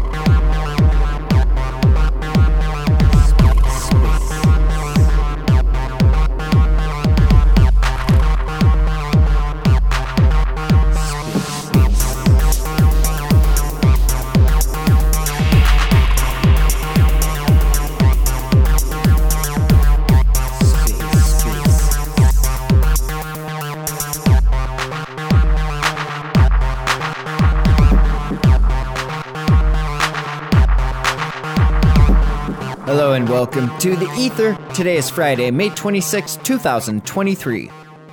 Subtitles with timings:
[33.35, 34.57] welcome to the Ether.
[34.73, 37.69] Today is Friday, May 26, 2023.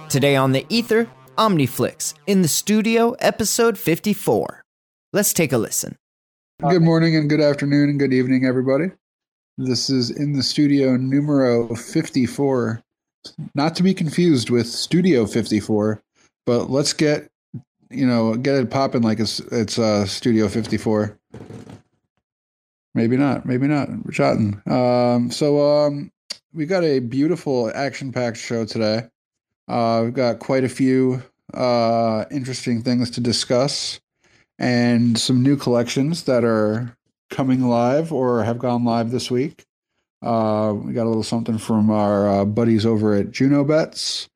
[0.08, 1.08] Today on the Ether,
[1.38, 4.64] Omniflix in the studio, episode 54.
[5.12, 5.96] Let's take a listen.
[6.68, 8.86] Good morning and good afternoon and good evening, everybody.
[9.56, 12.82] This is in the studio numero 54.
[13.54, 16.02] Not to be confused with Studio 54,
[16.46, 17.30] but let's get,
[17.90, 21.16] you know, get it popping like it's, it's uh, Studio 54.
[22.94, 23.46] Maybe not.
[23.46, 23.88] Maybe not.
[24.04, 24.60] We're chatting.
[24.66, 26.12] Um, so um,
[26.52, 29.08] we got a beautiful action-packed show today.
[29.68, 31.22] Uh, we've got quite a few
[31.54, 34.00] uh, interesting things to discuss,
[34.58, 36.96] and some new collections that are
[37.30, 39.64] coming live or have gone live this week.
[40.22, 44.28] Uh, we got a little something from our uh, buddies over at Juno Bets.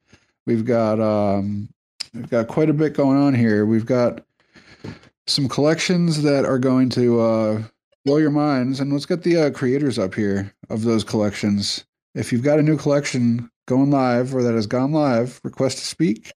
[0.47, 1.69] We've got um,
[2.15, 3.67] we've got quite a bit going on here.
[3.67, 4.25] We've got
[5.27, 7.63] some collections that are going to uh,
[8.07, 11.85] blow your minds and let's get the uh, creators up here of those collections.
[12.15, 15.85] If you've got a new collection going live or that has gone live request to
[15.85, 16.33] speak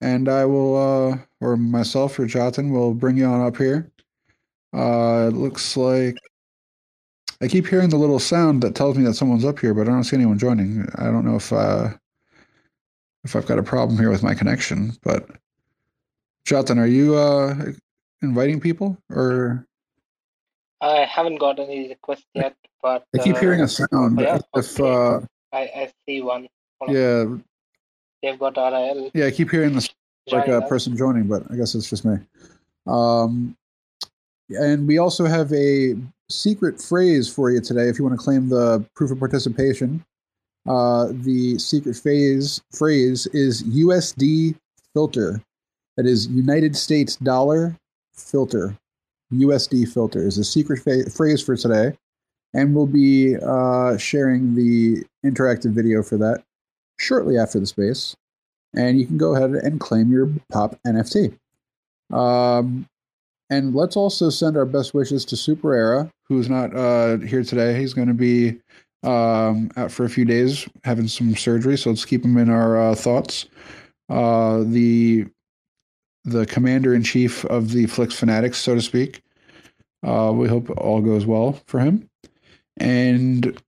[0.00, 3.88] and i will uh or myself or Jatin will bring you on up here.
[4.76, 6.16] Uh it looks like
[7.40, 9.92] i keep hearing the little sound that tells me that someone's up here but i
[9.92, 10.84] don't see anyone joining.
[10.96, 11.90] I don't know if uh
[13.22, 15.30] if i've got a problem here with my connection but
[16.44, 17.54] Jatin, are you uh
[18.20, 19.64] inviting people or
[20.80, 24.20] I haven't got any requests yet, but I keep hearing uh, a sound.
[24.20, 24.90] yeah, If okay.
[24.90, 25.20] uh,
[25.56, 26.48] I, I see one.
[26.80, 26.96] Hold on.
[26.96, 27.36] yeah,
[28.22, 29.10] They've got RIL.
[29.14, 29.88] yeah, I keep hearing this
[30.30, 32.16] like a person joining, but I guess it's just me.
[32.86, 33.56] Um,
[34.50, 35.94] and we also have a
[36.30, 37.88] secret phrase for you today.
[37.88, 40.04] If you want to claim the proof of participation,
[40.66, 44.56] uh, the secret phase phrase is USD
[44.92, 45.40] filter.
[45.96, 47.76] That is United States dollar
[48.12, 48.76] filter.
[49.40, 51.96] USD filter is a secret fa- phrase for today,
[52.54, 56.42] and we'll be uh, sharing the interactive video for that
[56.98, 58.16] shortly after the space.
[58.76, 61.36] And you can go ahead and claim your pop NFT.
[62.12, 62.86] Um,
[63.50, 67.78] and let's also send our best wishes to Super Era, who's not uh, here today.
[67.78, 68.58] He's going to be
[69.04, 72.80] um, out for a few days having some surgery, so let's keep him in our
[72.80, 73.46] uh, thoughts.
[74.08, 75.26] Uh, the
[76.24, 79.20] the commander in chief of the Flix Fanatics, so to speak.
[80.04, 82.08] Uh, we hope all goes well for him.
[82.76, 83.60] And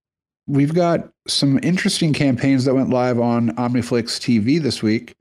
[0.47, 5.14] we've got some interesting campaigns that went live on Omniflix TV this week.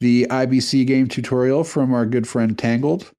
[0.00, 3.12] The IBC game tutorial from our good friend Tangled.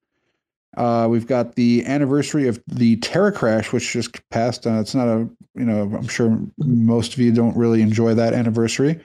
[0.77, 4.65] Uh, we've got the anniversary of the Terra Crash, which just passed.
[4.65, 8.33] Uh, it's not a, you know, I'm sure most of you don't really enjoy that
[8.33, 8.97] anniversary,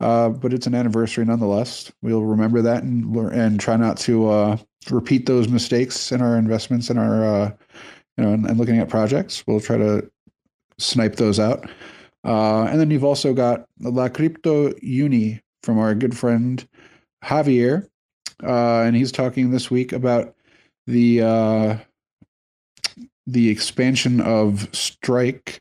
[0.00, 1.90] uh, but it's an anniversary nonetheless.
[2.02, 4.56] We'll remember that and and try not to uh,
[4.90, 7.52] repeat those mistakes in our investments in our, uh,
[8.18, 9.46] you know, and, and looking at projects.
[9.46, 10.10] We'll try to
[10.78, 11.70] snipe those out.
[12.22, 16.66] Uh, and then you've also got La Crypto Uni from our good friend
[17.24, 17.88] Javier,
[18.42, 20.34] and he's talking this week about
[20.86, 21.76] the uh,
[23.26, 25.60] the expansion of Strike.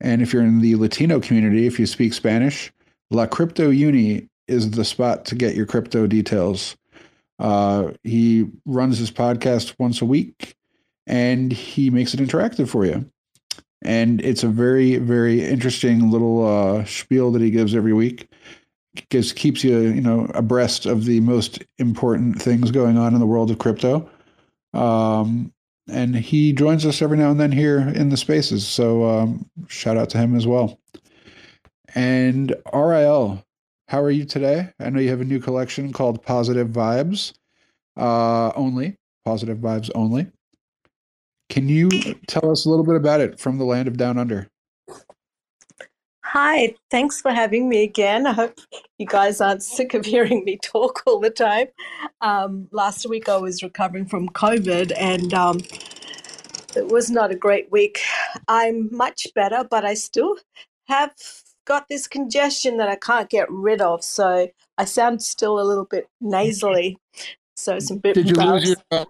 [0.00, 2.72] And if you're in the Latino community, if you speak Spanish,
[3.10, 6.76] La Crypto Uni is the spot to get your crypto details.
[7.38, 10.54] Uh, he runs his podcast once a week,
[11.06, 13.08] and he makes it interactive for you.
[13.82, 18.28] And it's a very, very interesting little uh, spiel that he gives every week.
[19.10, 23.26] Gives keeps you, you know, abreast of the most important things going on in the
[23.26, 24.08] world of crypto.
[24.74, 25.52] Um,
[25.88, 28.66] and he joins us every now and then here in the spaces.
[28.66, 30.78] So um, shout out to him as well.
[31.94, 33.44] And RIL,
[33.88, 34.70] how are you today?
[34.80, 37.34] I know you have a new collection called Positive Vibes
[37.96, 38.96] uh, only.
[39.24, 40.26] Positive Vibes only.
[41.50, 41.90] Can you
[42.26, 44.48] tell us a little bit about it from the land of Down Under?
[46.34, 48.26] Hi, thanks for having me again.
[48.26, 48.58] I hope
[48.98, 51.68] you guys aren't sick of hearing me talk all the time.
[52.22, 55.60] Um, last week I was recovering from COVID and um,
[56.74, 58.00] it was not a great week.
[58.48, 60.34] I'm much better, but I still
[60.88, 61.12] have
[61.66, 65.86] got this congestion that I can't get rid of, so I sound still a little
[65.86, 66.98] bit nasally.
[67.54, 68.14] So it's a bit.
[68.14, 69.04] Did you lose your uh,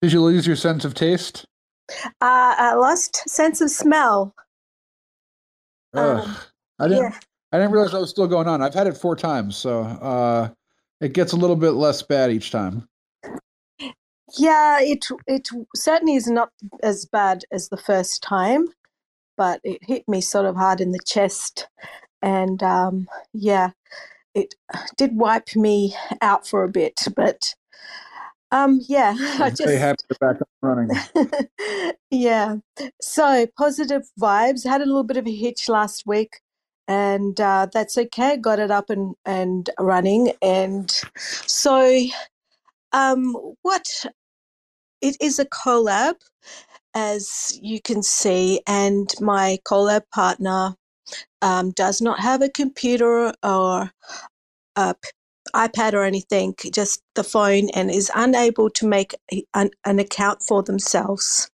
[0.00, 1.44] Did you lose your sense of taste?
[1.90, 4.34] Uh, I lost sense of smell.
[5.92, 6.26] Ugh.
[6.26, 6.36] Um,
[6.78, 7.04] I didn't.
[7.04, 7.18] yeah.
[7.52, 8.62] I didn't realize that was still going on.
[8.62, 10.48] I've had it four times, so uh,
[11.00, 12.88] it gets a little bit less bad each time.
[14.36, 16.50] Yeah, it it certainly is not
[16.82, 18.66] as bad as the first time,
[19.36, 21.68] but it hit me sort of hard in the chest,
[22.22, 23.70] and um, yeah,
[24.34, 24.54] it
[24.96, 27.00] did wipe me out for a bit.
[27.14, 27.54] But
[28.50, 30.90] um, yeah, I just happy to back up running.
[32.10, 32.56] yeah.
[33.00, 34.66] So positive vibes.
[34.66, 36.40] Had a little bit of a hitch last week,
[36.88, 38.36] and uh, that's okay.
[38.36, 42.06] Got it up and and running, and so
[42.92, 43.88] um, what?
[45.00, 46.14] It is a collab,
[46.94, 50.74] as you can see, and my collab partner
[51.42, 53.90] um, does not have a computer or
[54.76, 54.94] a
[55.54, 59.14] iPad or anything, just the phone, and is unable to make
[59.54, 61.50] an, an account for themselves.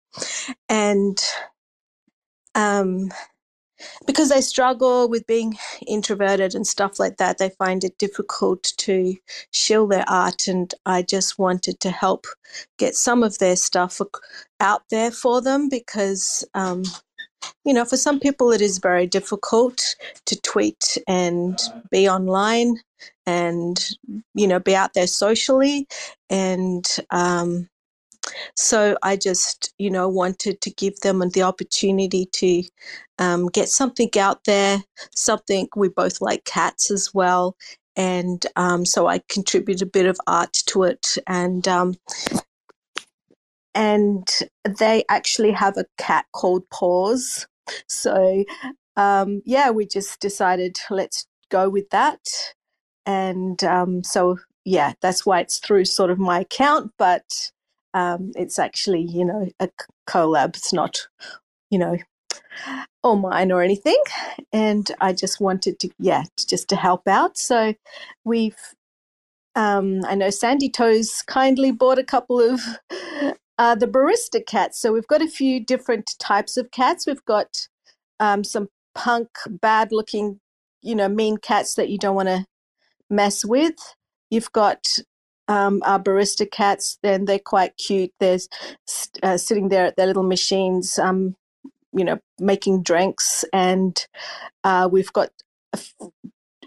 [0.69, 1.17] And
[2.55, 3.11] um,
[4.05, 5.57] because they struggle with being
[5.87, 9.15] introverted and stuff like that, they find it difficult to
[9.51, 10.47] shill their art.
[10.47, 12.25] And I just wanted to help
[12.77, 13.99] get some of their stuff
[14.59, 16.83] out there for them because, um,
[17.63, 19.95] you know, for some people it is very difficult
[20.25, 21.59] to tweet and
[21.91, 22.79] be online
[23.25, 23.89] and,
[24.33, 25.87] you know, be out there socially.
[26.29, 27.67] And, um,
[28.55, 32.63] so I just, you know, wanted to give them the opportunity to
[33.19, 34.81] um, get something out there,
[35.15, 37.57] something we both like cats as well.
[37.97, 41.17] And um, so I contribute a bit of art to it.
[41.27, 41.95] And um,
[43.73, 44.27] and
[44.79, 47.47] they actually have a cat called Paws.
[47.87, 48.45] So
[48.95, 52.19] um, yeah, we just decided let's go with that.
[53.05, 57.51] And um, so yeah, that's why it's through sort of my account, but
[57.95, 59.69] um, it's actually you know a
[60.07, 60.55] collab.
[60.55, 61.07] It's not
[61.71, 61.97] you know
[63.03, 64.01] all mine or anything.
[64.51, 67.37] And I just wanted to yeah just to help out.
[67.37, 67.73] So
[68.23, 68.57] we've
[69.55, 72.61] um, I know Sandy Toes kindly bought a couple of
[73.57, 74.79] uh, the barista cats.
[74.79, 77.07] So we've got a few different types of cats.
[77.07, 77.67] We've got
[78.19, 80.41] um, some punk, bad looking,
[80.81, 82.45] you know, mean cats that you don't want to
[83.09, 83.75] mess with.
[84.29, 84.99] You've got
[85.47, 88.13] um, our barista cats, then they're quite cute.
[88.19, 88.49] There's
[89.23, 91.35] uh, sitting there at their little machines, um,
[91.93, 93.45] you know, making drinks.
[93.53, 94.05] And
[94.63, 95.29] uh, we've got
[95.73, 96.09] a, f-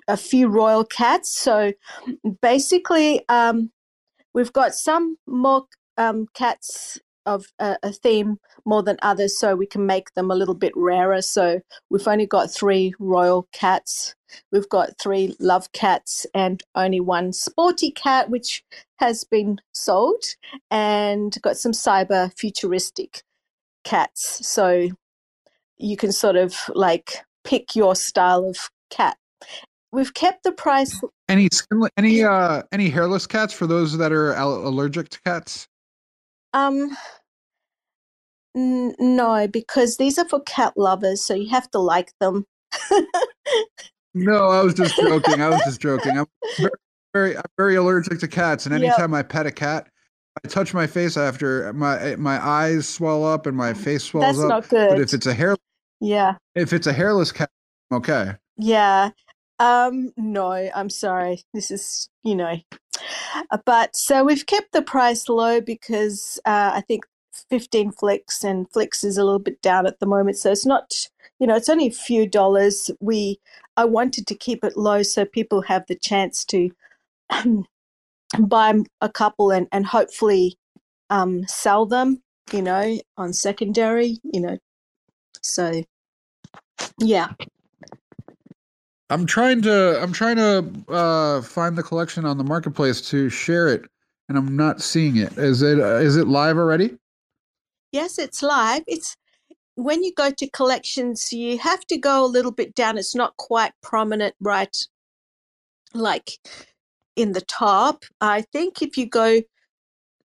[0.07, 1.37] a few royal cats.
[1.39, 1.73] So
[2.41, 3.71] basically, um,
[4.35, 5.67] we've got some more
[5.97, 10.35] um, cats of a, a theme more than others, so we can make them a
[10.35, 11.23] little bit rarer.
[11.23, 11.61] So
[11.91, 14.15] we've only got three royal cats.
[14.53, 18.65] We've got three love cats and only one sporty cat, which
[18.97, 20.23] has been sold,
[20.71, 23.23] and got some cyber futuristic
[23.85, 24.47] cats.
[24.47, 24.89] So
[25.79, 28.59] you can sort of like pick your style of
[28.91, 29.17] cat.
[29.93, 34.35] We've kept the price Any skin, any uh any hairless cats for those that are
[34.35, 35.69] allergic to cats?
[36.53, 36.97] Um,
[38.59, 42.47] n- no, because these are for cat lovers, so you have to like them.
[44.15, 45.43] No, I was just joking.
[45.43, 46.19] I was just joking.
[46.19, 46.27] I'm
[46.59, 46.73] very,
[47.15, 48.85] very I'm very allergic to cats, and Yep.
[48.85, 49.89] anytime I pet a cat,
[50.45, 54.45] I touch my face after my my eyes swell up and my face swells That's
[54.45, 54.49] up.
[54.49, 54.89] not good.
[54.91, 55.57] But if it's a hair
[56.01, 57.51] yeah, if it's a hairless cat,
[57.91, 58.35] I'm okay.
[58.59, 59.11] yeah.
[59.61, 61.43] Um, no, I'm sorry.
[61.55, 62.59] This is, you know,
[63.67, 67.05] but so we've kept the price low because uh, I think
[67.51, 70.39] 15 flicks and flicks is a little bit down at the moment.
[70.39, 70.95] So it's not,
[71.39, 72.91] you know, it's only a few dollars.
[73.01, 73.41] We,
[73.77, 76.71] I wanted to keep it low so people have the chance to
[78.39, 80.59] buy a couple and, and hopefully
[81.11, 84.59] um, sell them, you know, on secondary, you know.
[85.43, 85.83] So,
[86.99, 87.29] yeah.
[89.11, 93.69] I'm trying to I'm trying to uh, find the collection on the marketplace to share
[93.69, 93.87] it,
[94.29, 95.37] and I'm not seeing it.
[95.39, 96.99] Is it uh, is it live already?
[97.93, 98.83] Yes, it's live.
[98.87, 99.17] It's
[99.75, 102.99] when you go to collections, you have to go a little bit down.
[102.99, 104.77] It's not quite prominent, right?
[105.95, 106.33] Like
[107.17, 108.05] in the top.
[108.21, 109.41] I think if you go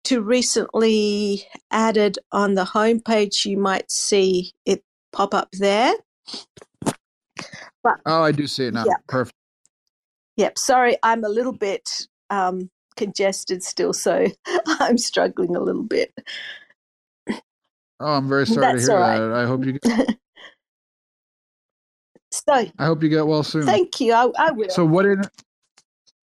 [0.06, 5.94] to recently added on the homepage, you might see it pop up there.
[8.06, 8.86] Oh, I do see it now.
[8.86, 8.96] Yeah.
[9.08, 9.36] Perfect.
[10.38, 10.58] Yep.
[10.58, 11.90] Sorry, I'm a little bit
[12.30, 14.28] um, congested still, so
[14.68, 16.14] I'm struggling a little bit.
[18.04, 19.20] Oh, I'm very sorry That's to hear right.
[19.20, 19.32] that.
[19.32, 19.80] I hope you.
[19.80, 20.18] Get,
[22.32, 23.64] So I hope you get well soon.
[23.64, 24.12] thank you.
[24.12, 24.68] I, I will.
[24.70, 25.22] So what in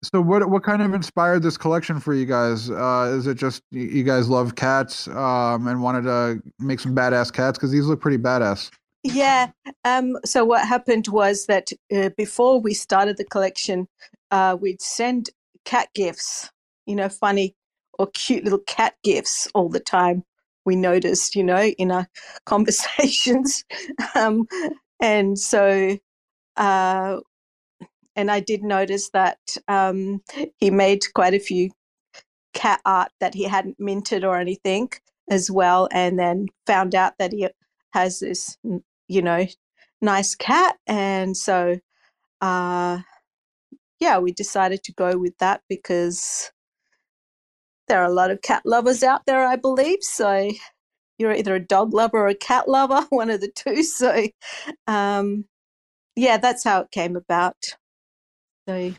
[0.02, 2.68] so what what kind of inspired this collection for you guys?
[2.68, 7.32] Uh, is it just you guys love cats um, and wanted to make some badass
[7.32, 8.70] cats because these look pretty badass?
[9.04, 9.50] Yeah.
[9.84, 13.86] Um, so what happened was that uh, before we started the collection,
[14.32, 15.30] uh, we'd send
[15.64, 16.50] cat gifts,
[16.86, 17.54] you know, funny
[17.98, 20.24] or cute little cat gifts all the time.
[20.64, 22.08] We noticed, you know, in our
[22.46, 23.64] conversations.
[24.14, 24.46] um,
[25.00, 25.98] and so,
[26.56, 27.20] uh,
[28.16, 30.22] and I did notice that um,
[30.58, 31.70] he made quite a few
[32.54, 34.90] cat art that he hadn't minted or anything
[35.30, 37.48] as well, and then found out that he
[37.92, 38.56] has this
[39.08, 39.46] you know,
[40.00, 40.76] nice cat.
[40.86, 41.78] And so,
[42.40, 43.00] uh,
[44.00, 46.50] yeah, we decided to go with that because
[47.88, 49.98] there are a lot of cat lovers out there, I believe.
[50.02, 50.50] So
[51.18, 53.82] you're either a dog lover or a cat lover, one of the two.
[53.82, 54.28] So,
[54.86, 55.44] um,
[56.16, 57.56] yeah, that's how it came about.
[58.68, 58.94] So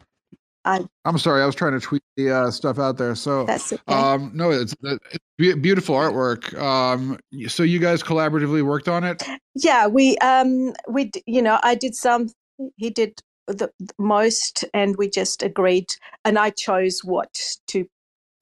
[0.65, 3.15] I, I'm sorry, I was trying to tweet the uh, stuff out there.
[3.15, 3.81] So that's okay.
[3.87, 6.59] um, no, it's, it's beautiful artwork.
[6.59, 9.23] Um, so you guys collaboratively worked on it.
[9.53, 12.29] yeah, we, um, we, you know, I did some,
[12.77, 17.87] he did the, the most, and we just agreed, and I chose what to,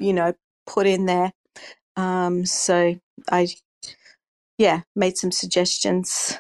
[0.03, 0.33] you know,
[0.65, 1.31] put in there.
[1.95, 2.95] Um, so
[3.31, 3.48] I,
[4.57, 6.38] yeah, made some suggestions.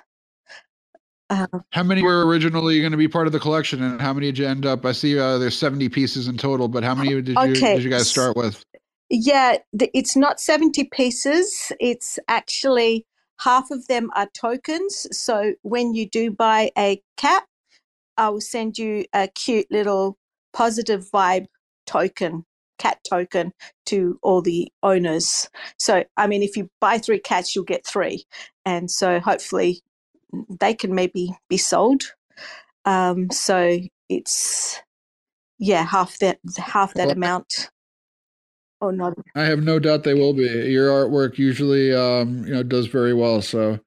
[1.29, 4.27] Uh, How many were originally going to be part of the collection, and how many
[4.27, 4.85] did you end up?
[4.85, 7.83] I see uh, there's 70 pieces in total, but how many did you Okay, did
[7.83, 8.63] you guys start with?
[9.09, 11.71] Yeah, the, it's not 70 pieces.
[11.79, 13.05] It's actually
[13.39, 15.07] half of them are tokens.
[15.11, 17.45] So when you do buy a cap,
[18.17, 20.17] I will send you a cute little
[20.53, 21.47] positive vibe
[21.85, 22.45] token,
[22.83, 23.53] cat token
[23.85, 25.49] to all the owners.
[25.79, 28.25] So, I mean, if you buy three cats, you'll get three.
[28.65, 29.81] And so hopefully
[30.59, 32.03] they can maybe be sold.
[32.85, 34.81] Um, so it's,
[35.59, 37.69] yeah, half that, half that Well, amount.
[38.81, 39.13] Oh, no.
[39.33, 40.43] I have no doubt they will be.
[40.43, 43.41] Your artwork usually, um, you know, does very well.
[43.41, 43.79] So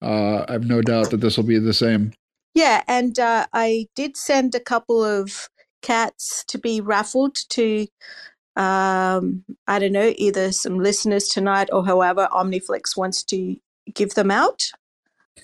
[0.00, 2.12] uh, I have no doubt that this will be the same.
[2.54, 5.48] Yeah, and uh, I did send a couple of
[5.82, 7.88] cats to be raffled to,
[8.56, 13.56] um, I don't know, either some listeners tonight or however Omniflix wants to
[13.92, 14.70] give them out.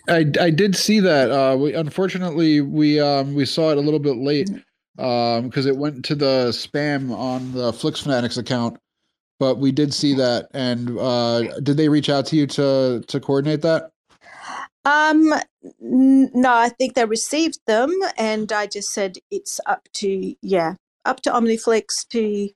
[0.09, 1.31] I, I did see that.
[1.31, 4.49] Uh, we unfortunately we um, we saw it a little bit late
[4.97, 8.79] because it went to the spam on the Flix Fanatics account.
[9.38, 13.21] But we did see that, and uh, did they reach out to you to to
[13.21, 13.90] coordinate that?
[14.85, 15.33] Um,
[15.83, 20.75] n- no, I think they received them, and I just said it's up to yeah,
[21.07, 22.50] up to Omniflix to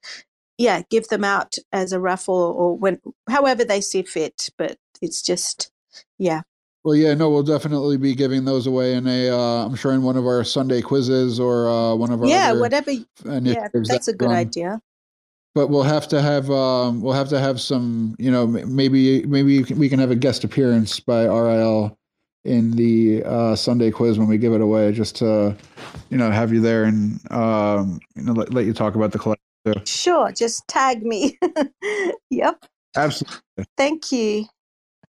[0.58, 4.50] yeah, give them out as a raffle or when however they see fit.
[4.56, 5.70] But it's just
[6.18, 6.42] yeah,
[6.84, 10.02] Well, yeah, no, we'll definitely be giving those away in a, uh, I'm sure in
[10.02, 12.92] one of our Sunday quizzes or uh, one of our yeah, whatever.
[13.24, 14.36] Yeah, that's a good run.
[14.36, 14.82] idea.
[15.54, 19.54] But we'll have to have, um, we'll have to have some, you know, maybe maybe
[19.54, 21.96] you can, we can have a guest appearance by RIL
[22.44, 25.56] in the uh, Sunday quiz when we give it away, just to,
[26.10, 29.18] you know, have you there and um, you know let, let you talk about the
[29.18, 29.40] collection.
[29.84, 31.38] Sure, just tag me.
[32.30, 32.64] yep.
[32.96, 33.40] Absolutely.
[33.76, 34.46] Thank you.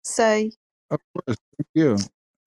[0.04, 0.50] So,
[0.92, 1.38] Of course.
[1.58, 1.98] Thank you.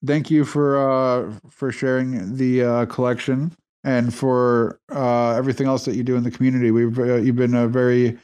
[0.06, 3.52] Thank you for uh, for sharing the uh, collection
[3.84, 6.70] and for uh, everything else that you do in the community.
[6.70, 8.16] We've uh, you've been a very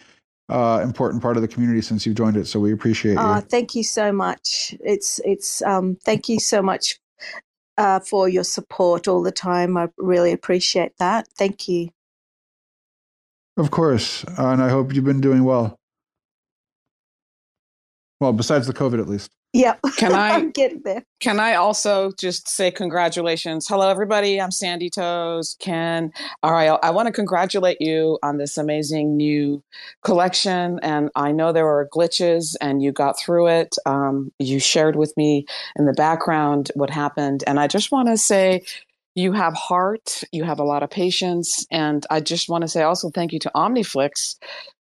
[0.49, 3.41] uh, important part of the community since you've joined it, so we appreciate uh, you.
[3.41, 4.75] thank you so much.
[4.81, 7.01] It's it's um thank you so much
[7.77, 9.77] uh for your support all the time.
[9.77, 11.27] I really appreciate that.
[11.37, 11.89] Thank you.
[13.57, 15.79] Of course, and I hope you've been doing well.
[18.21, 19.31] Well, besides the COVID, at least.
[19.53, 19.81] Yep.
[19.97, 21.05] Can I- I'm getting there.
[21.21, 23.69] Can I also just say congratulations?
[23.69, 24.41] Hello, everybody.
[24.41, 25.57] I'm Sandy Toes.
[25.61, 26.13] Ken.
[26.43, 26.77] All right.
[26.83, 29.63] I want to congratulate you on this amazing new
[30.03, 30.81] collection.
[30.83, 33.77] And I know there were glitches and you got through it.
[33.87, 35.47] Um, you shared with me
[35.77, 37.45] in the background what happened.
[37.47, 38.65] And I just want to say,
[39.15, 41.67] you have heart, you have a lot of patience.
[41.71, 44.37] And I just want to say also thank you to Omniflix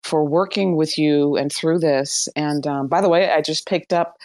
[0.03, 2.29] for working with you and through this.
[2.37, 4.17] And um, by the way, I just picked up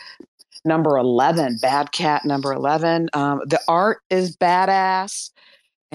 [0.64, 5.30] number 11 bad cat number 11 um, the art is badass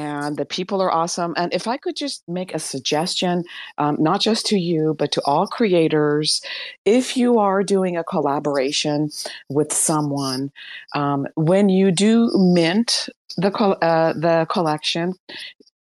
[0.00, 3.44] and the people are awesome and if i could just make a suggestion
[3.78, 6.40] um, not just to you but to all creators
[6.84, 9.10] if you are doing a collaboration
[9.48, 10.50] with someone
[10.94, 15.14] um, when you do mint the, uh, the collection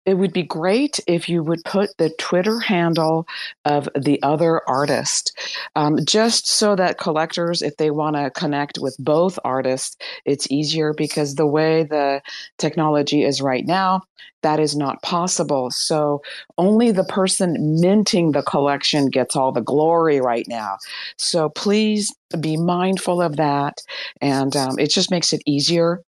[0.06, 3.28] it would be great if you would put the Twitter handle
[3.66, 5.38] of the other artist,
[5.76, 10.94] um, just so that collectors, if they want to connect with both artists, it's easier
[10.94, 12.22] because the way the
[12.58, 14.02] technology is right now,
[14.44, 15.72] that is not possible.
[15.72, 16.22] So
[16.60, 20.78] only the person minting the collection gets all the glory right now.
[21.18, 23.82] So please be mindful of that.
[24.22, 26.04] And um, it just makes it easier.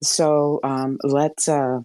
[0.00, 1.48] So um, let's.
[1.48, 1.80] Uh,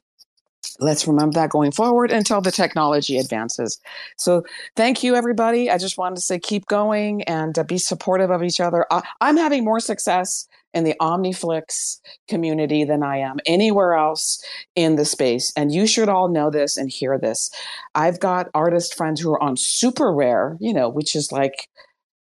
[0.79, 3.79] let's remember that going forward until the technology advances.
[4.17, 4.43] So,
[4.75, 5.69] thank you, everybody.
[5.69, 8.85] I just wanted to say keep going and uh, be supportive of each other.
[8.91, 14.43] I, I'm having more success in the OmniFlix community than I am anywhere else
[14.75, 15.51] in the space.
[15.55, 17.49] And you should all know this and hear this.
[17.95, 21.67] I've got artist friends who are on SuperRare, you know, which is like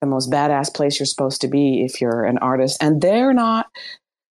[0.02, 2.78] the most badass place you're supposed to be if you're an artist.
[2.82, 3.68] And they're not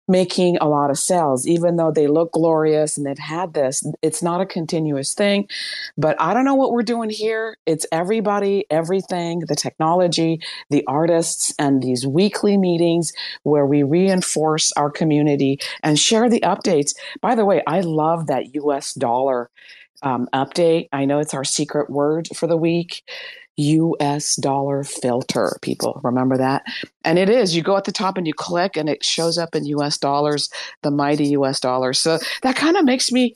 [0.08, 3.82] making a lot of sales, even though they look glorious and they've had this.
[4.02, 5.48] It's not a continuous thing.
[5.96, 7.56] But I don't know what we're doing here.
[7.66, 14.90] It's everybody, everything, the technology, the artists, and these weekly meetings where we reinforce our
[14.90, 16.94] community and share the updates.
[17.20, 19.50] By the way, I love that US dollar
[20.02, 20.88] um, update.
[20.92, 23.02] I know it's our secret word for the week.
[23.56, 26.00] US dollar filter, people.
[26.04, 26.64] Remember that?
[27.04, 27.56] And it is.
[27.56, 30.48] You go at the top and you click, and it shows up in US dollars,
[30.82, 31.92] the mighty US dollar.
[31.92, 33.34] So that kind of makes me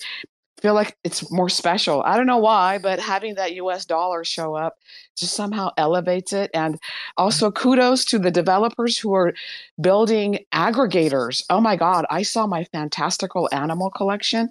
[0.60, 2.02] feel like it's more special.
[2.02, 4.74] I don't know why, but having that US dollar show up
[5.16, 6.50] just somehow elevates it.
[6.54, 6.78] And
[7.16, 9.32] also kudos to the developers who are
[9.80, 11.42] building aggregators.
[11.50, 14.50] Oh my God, I saw my fantastical animal collection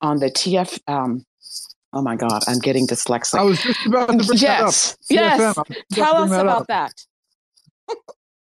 [0.00, 1.24] on the TF um,
[1.92, 3.38] Oh my God, I'm getting dyslexic.
[3.38, 5.68] I was just about to bring yes, that up.
[5.70, 6.66] Yes, Tell us that about up.
[6.66, 6.92] that.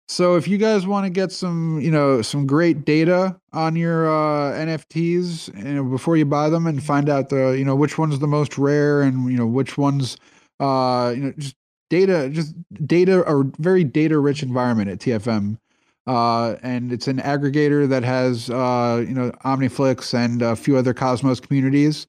[0.09, 4.09] so if you guys want to get some, you know, some great data on your
[4.09, 7.99] uh, NFTs, you know, before you buy them, and find out the, you know, which
[7.99, 10.17] one's the most rare, and you know, which ones,
[10.59, 11.55] uh, you know, just
[11.89, 15.57] data, just data, a very data-rich environment at TFM.
[16.07, 20.93] Uh, and it's an aggregator that has, uh, you know, OmniFlix and a few other
[20.93, 22.09] Cosmos communities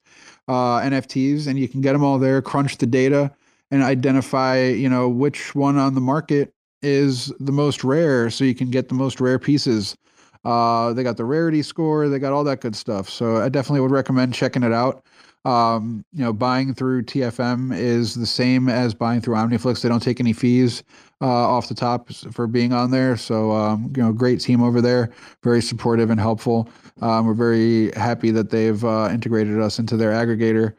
[0.51, 3.31] uh, NFTs, and you can get them all there, crunch the data,
[3.71, 8.53] and identify, you know, which one on the market is the most rare, so you
[8.53, 9.95] can get the most rare pieces.
[10.43, 13.09] Uh, they got the rarity score, they got all that good stuff.
[13.09, 15.05] So I definitely would recommend checking it out.
[15.43, 19.81] Um, you know, buying through TFM is the same as buying through OmniFlix.
[19.81, 20.83] They don't take any fees
[21.19, 23.17] uh, off the top for being on there.
[23.17, 25.09] So, um, you know, great team over there,
[25.43, 26.69] very supportive and helpful.
[27.01, 30.75] Um, we're very happy that they've uh, integrated us into their aggregator.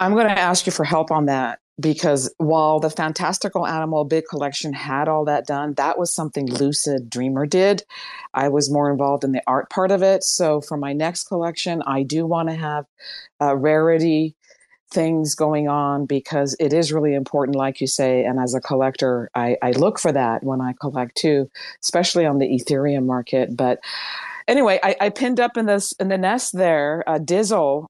[0.00, 4.24] I'm going to ask you for help on that because while the Fantastical Animal Big
[4.28, 7.82] Collection had all that done, that was something Lucid Dreamer did.
[8.32, 10.22] I was more involved in the art part of it.
[10.22, 12.86] So for my next collection, I do want to have
[13.40, 14.36] a rarity
[14.94, 18.24] things going on because it is really important, like you say.
[18.24, 21.50] And as a collector, I, I look for that when I collect too,
[21.82, 23.56] especially on the Ethereum market.
[23.56, 23.80] But
[24.46, 27.88] anyway, I, I pinned up in this in the nest there, uh, Dizzle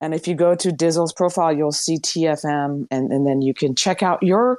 [0.00, 3.74] And if you go to Dizzle's profile, you'll see TFM, and, and then you can
[3.74, 4.58] check out your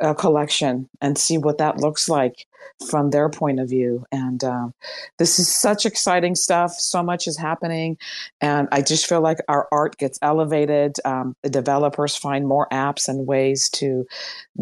[0.00, 2.46] uh, collection and see what that looks like
[2.88, 4.04] from their point of view.
[4.12, 4.74] And um,
[5.18, 6.72] this is such exciting stuff.
[6.72, 7.98] So much is happening.
[8.40, 10.96] And I just feel like our art gets elevated.
[11.04, 14.06] Um, the developers find more apps and ways to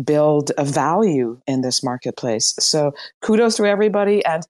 [0.03, 2.55] build a value in this marketplace.
[2.59, 4.25] So kudos to everybody.
[4.25, 4.47] And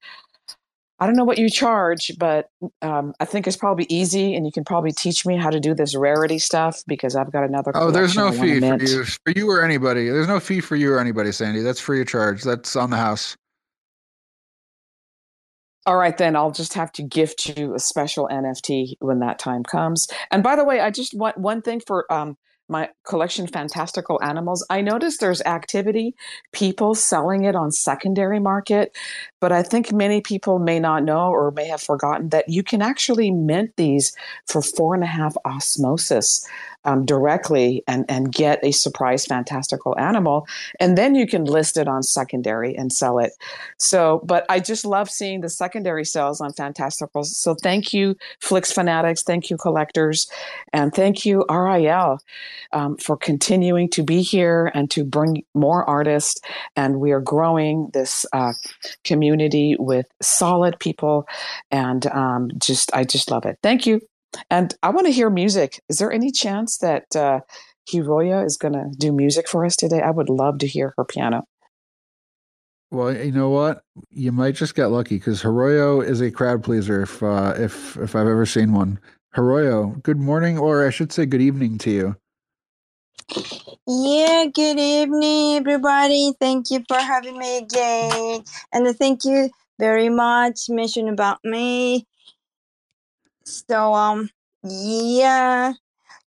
[0.98, 2.48] I don't know what you charge, but
[2.80, 5.74] um, I think it's probably easy, and you can probably teach me how to do
[5.74, 7.70] this rarity stuff because I've got another.
[7.74, 10.09] Oh, there's no fee for you, for you or anybody.
[10.09, 11.61] There's no fee for you or anybody, Sandy.
[11.61, 12.42] That's free of charge.
[12.42, 13.37] That's on the house.
[15.85, 19.62] All right, then I'll just have to gift you a special NFT when that time
[19.62, 20.09] comes.
[20.32, 22.37] And by the way, I just want one thing for um,
[22.68, 26.14] my collection fantastical animals i noticed there's activity
[26.52, 28.96] people selling it on secondary market
[29.40, 32.83] but i think many people may not know or may have forgotten that you can
[32.83, 34.14] actually mint these
[34.46, 36.46] for four and a half osmosis
[36.87, 40.46] um, directly and, and get a surprise fantastical animal.
[40.81, 43.33] And then you can list it on secondary and sell it.
[43.79, 47.25] So, but I just love seeing the secondary sales on fantastical.
[47.25, 49.22] So thank you, Flix fanatics.
[49.22, 50.31] Thank you, collectors.
[50.72, 52.18] And thank you, RIL,
[52.72, 56.40] um, for continuing to be here and to bring more artists.
[56.77, 58.53] And we are growing this uh,
[59.05, 61.27] community with solid people.
[61.70, 63.59] And um, just, I just love it.
[63.62, 64.01] Thank you.
[64.50, 65.80] And I want to hear music.
[65.88, 67.40] Is there any chance that uh,
[67.90, 70.00] Hiroyo is going to do music for us today?
[70.00, 71.44] I would love to hear her piano.
[72.90, 73.82] Well, you know what?
[74.10, 77.02] You might just get lucky because Hiroyo is a crowd pleaser.
[77.02, 79.00] If uh, if if I've ever seen one,
[79.34, 82.16] Hiroyo, good morning, or I should say, good evening to you.
[83.88, 86.32] Yeah, good evening, everybody.
[86.40, 90.68] Thank you for having me again, and thank you very much.
[90.68, 92.06] Mention about me.
[93.46, 94.28] So um
[94.64, 95.72] yeah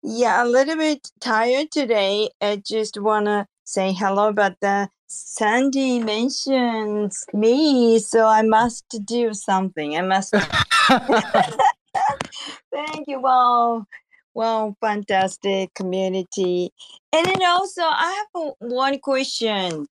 [0.02, 2.30] yeah a little bit tired today.
[2.40, 9.96] I just wanna say hello, but the Sandy mentions me, so I must do something.
[9.96, 10.34] I must.
[12.72, 13.20] Thank you.
[13.20, 13.86] Wow.
[14.34, 16.70] Wow, fantastic community.
[17.12, 19.86] And then also, I have one question.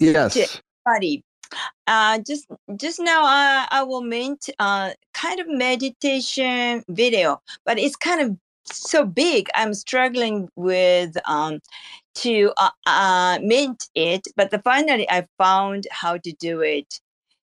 [0.00, 0.60] Yes.
[0.84, 1.22] Buddy,
[1.86, 7.96] uh, just just now, uh, I will mint uh, kind of meditation video, but it's
[7.96, 9.48] kind of so big.
[9.54, 11.60] I'm struggling with um,
[12.16, 17.00] to uh, uh, mint it, but the, finally I found how to do it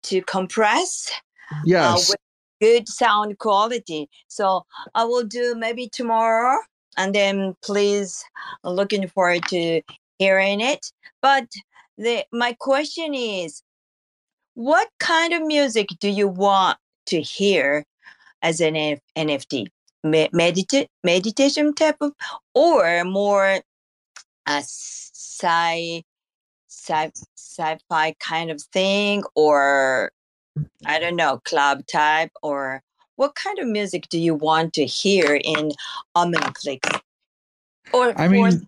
[0.04, 1.12] to compress.
[1.52, 2.10] Uh, yes.
[2.10, 2.18] with
[2.62, 4.10] good sound quality.
[4.28, 6.58] So I will do maybe tomorrow,
[6.98, 8.24] and then please
[8.64, 9.82] looking forward to
[10.18, 10.92] hearing it.
[11.22, 11.48] But
[11.98, 13.62] the my question is
[14.56, 17.86] what kind of music do you want to hear
[18.42, 19.68] as an NFT?
[20.06, 22.14] Medita- meditation type of,
[22.54, 23.60] or more
[24.48, 26.04] a sci,
[26.70, 30.12] sci, sci-fi kind of thing, or
[30.86, 32.82] I don't know, club type, or
[33.16, 35.72] what kind of music do you want to hear in
[36.16, 37.02] Omniflix?
[37.94, 38.62] Or I mean,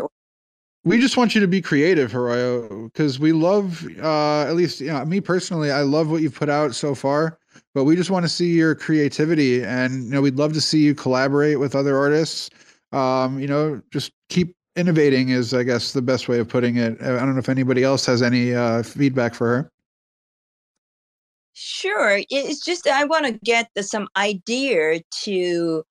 [0.00, 0.10] or
[0.84, 4.88] we just want you to be creative, Hiroyo, because we love, uh, at least you
[4.88, 7.38] know, me personally, I love what you've put out so far.
[7.72, 10.80] But we just want to see your creativity, and you know, we'd love to see
[10.80, 12.50] you collaborate with other artists.
[12.92, 17.00] Um, you know, just keep innovating is, I guess, the best way of putting it.
[17.00, 19.70] I don't know if anybody else has any uh, feedback for her.
[21.54, 25.84] Sure, it's just I want to get some idea to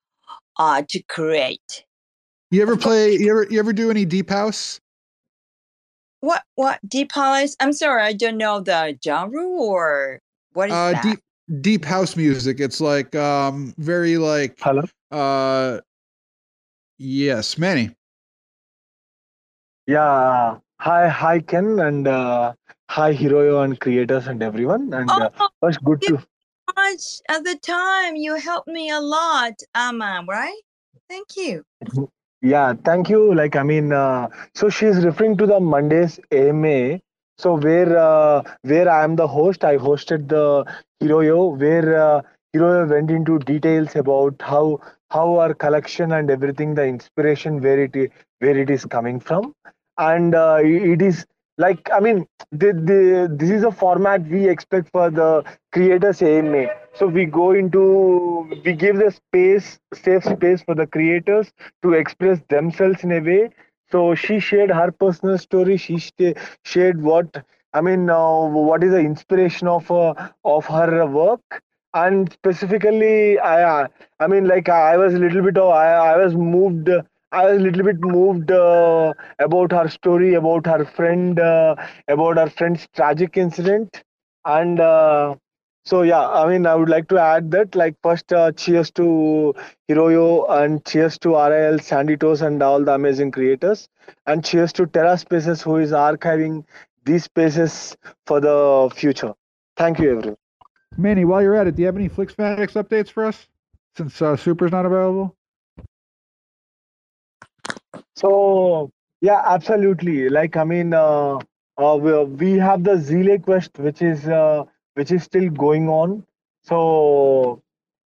[0.59, 1.85] uh to create.
[2.51, 3.15] You ever play?
[3.15, 4.79] You ever you ever do any deep house?
[6.23, 7.53] What what deep house?
[7.59, 10.21] I'm sorry, I don't know the genre or
[10.53, 11.03] what is uh, that?
[11.03, 11.19] Deep
[11.59, 12.61] deep house music.
[12.61, 14.83] It's like um very like hello.
[15.11, 15.81] Uh,
[16.97, 17.91] yes, Manny.
[19.85, 20.59] Yeah.
[20.79, 22.53] Hi, hi, Ken, and uh,
[22.89, 24.93] hi, Hiroyo, and creators, and everyone.
[24.93, 26.23] And uh, oh, was good to.
[26.77, 30.23] Much at the time, you helped me a lot, Amma.
[30.25, 30.61] Right?
[31.09, 31.65] Thank you.
[32.43, 33.33] Yeah, thank you.
[33.33, 36.99] Like, I mean, uh, so she's referring to the Mondays AMA.
[37.39, 40.65] So where uh, where I am the host, I hosted the
[41.01, 42.21] Hiroyo, where uh,
[42.55, 44.79] Hiroyo went into details about how
[45.09, 47.95] how our collection and everything, the inspiration, where it
[48.39, 49.53] where it is coming from,
[49.97, 51.25] and uh, it is
[51.59, 56.65] like i mean the, the, this is a format we expect for the creators ama
[56.93, 61.51] so we go into we give the space safe space for the creators
[61.83, 63.49] to express themselves in a way.
[63.91, 65.77] So she shared her personal story.
[65.77, 65.97] She
[66.63, 71.61] shared what i mean uh, what is the inspiration of uh, of her work.
[71.93, 73.87] And specifically, I
[74.19, 76.89] I mean, like I was a little bit of I, I was moved.
[77.31, 81.75] I was a little bit moved uh, about her story, about her friend, uh,
[82.07, 84.03] about her friend's tragic incident,
[84.45, 85.35] and uh,
[85.85, 86.27] so yeah.
[86.29, 89.53] I mean, I would like to add that, like, first, uh, cheers to
[89.89, 93.89] Hiroyo and cheers to RIL, Sandy Toes, and all the amazing creators,
[94.25, 96.65] and cheers to Terra Spaces, who is archiving
[97.05, 99.33] these spaces for the future.
[99.77, 100.37] Thank you, everyone.
[100.97, 103.47] Manny, while you're at it, do you have any FlixFanatics updates for us?
[103.97, 105.35] Since uh, Super's not available.
[108.15, 108.91] So
[109.21, 110.29] yeah, absolutely.
[110.29, 111.39] Like I mean, uh,
[111.77, 114.63] uh, we, we have the Zile quest, which is uh,
[114.95, 116.25] which is still going on.
[116.63, 117.61] So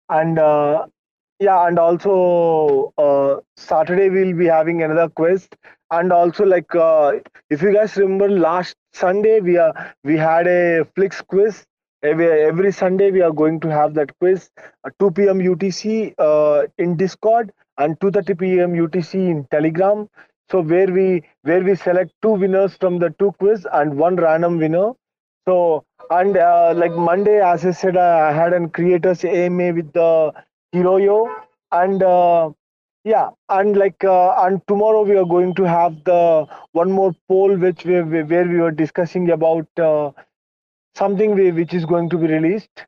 [0.09, 0.87] and uh,
[1.41, 5.55] yeah, and also uh, Saturday we'll be having another quest,
[5.91, 7.13] and also like uh,
[7.51, 11.65] if you guys remember last Sunday we are we had a Flix quiz.
[12.03, 14.51] Every, every Sunday we are going to have that quiz
[14.87, 15.41] at 2 p.m.
[15.41, 18.73] UTC uh, in Discord and 2:30 p.m.
[18.75, 20.09] UTC in Telegram.
[20.51, 24.59] So where we where we select two winners from the two quiz and one random
[24.59, 24.93] winner.
[25.49, 30.33] So and uh, like Monday, as I said, I had an creators AMA with the
[30.75, 31.29] Hiroyo
[31.73, 32.51] and uh,
[33.05, 37.57] yeah, and like uh, and tomorrow we are going to have the one more poll
[37.57, 40.11] which we where we were discussing about uh,
[40.95, 42.87] something we, which is going to be released.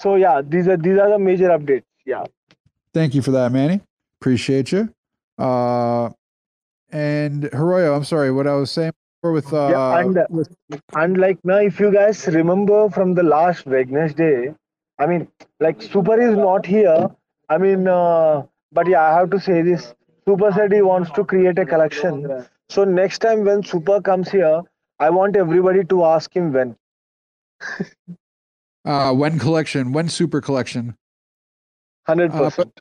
[0.00, 1.84] So yeah, these are these are the major updates.
[2.04, 2.24] Yeah.
[2.92, 3.80] Thank you for that, Manny.
[4.20, 4.92] Appreciate you.
[5.38, 6.10] Uh,
[6.90, 8.92] and Hiroyo, I'm sorry, what I was saying
[9.32, 10.54] with uh, yeah, and with
[10.94, 14.54] and like now, if you guys remember from the last Wednesday,
[14.98, 15.28] I mean,
[15.60, 17.08] like Super is not here.
[17.48, 19.94] I mean, uh, but yeah, I have to say this.
[20.26, 22.46] Super said he wants to create a collection.
[22.70, 24.62] So next time when Super comes here,
[24.98, 26.76] I want everybody to ask him when.
[28.84, 30.96] uh, when collection, when super collection.
[32.06, 32.80] Hundred Uh, percent.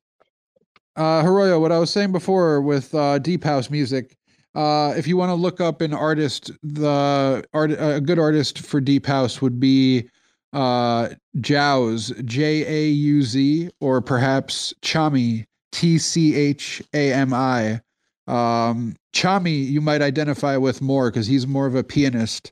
[0.96, 4.16] Uh, Hiroyo, what I was saying before with uh, deep house music,
[4.56, 8.80] uh, if you want to look up an artist, the art a good artist for
[8.80, 10.10] deep house would be
[10.54, 17.82] uh, Jauz, J A U Z, or perhaps Tchami, T C H A M I.
[18.28, 22.52] Um, Tchami, you might identify with more because he's more of a pianist.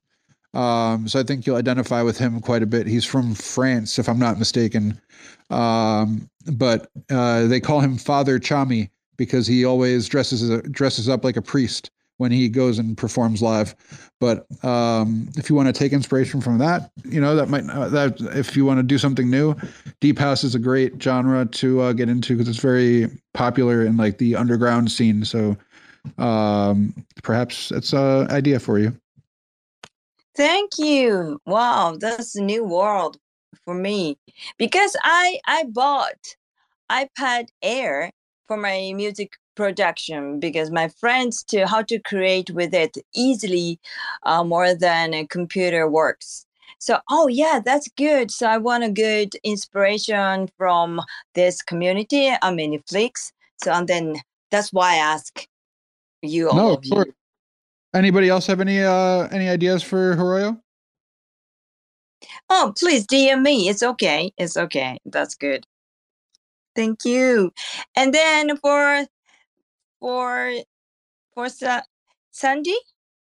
[0.54, 2.88] Um, so I think you'll identify with him quite a bit.
[2.88, 5.00] He's from France, if I'm not mistaken.
[5.50, 8.90] Um, but uh, they call him Father Tchami
[9.22, 13.40] because he always dresses a, dresses up like a priest when he goes and performs
[13.40, 13.76] live.
[14.20, 17.88] But um, if you want to take inspiration from that, you know that might uh,
[17.90, 19.56] that if you want to do something new,
[20.00, 23.96] deep house is a great genre to uh, get into because it's very popular in
[23.96, 25.24] like the underground scene.
[25.24, 25.56] So
[26.18, 28.92] um, perhaps it's an idea for you.
[30.36, 31.40] Thank you.
[31.46, 33.18] Wow, that's a new world
[33.66, 34.18] for me
[34.58, 36.36] because I I bought
[36.92, 38.12] iPad Air
[38.52, 43.80] for my music production because my friends to how to create with it easily
[44.24, 46.46] uh, more than a computer works.
[46.78, 48.30] So oh yeah, that's good.
[48.30, 51.00] So I want a good inspiration from
[51.34, 52.30] this community.
[52.42, 53.32] I mean Netflix.
[53.64, 54.18] So and then
[54.50, 55.48] that's why I ask
[56.22, 56.92] you all No, of of you.
[56.94, 57.14] course.
[57.96, 60.60] Anybody else have any uh any ideas for Hiroyo?
[62.50, 63.70] Oh, please DM me.
[63.70, 64.34] It's okay.
[64.38, 64.98] It's okay.
[65.06, 65.66] That's good.
[66.76, 67.52] Thank you.
[67.96, 69.06] And then for
[70.00, 70.52] for
[71.34, 71.84] for Sa-
[72.32, 72.76] Sandy,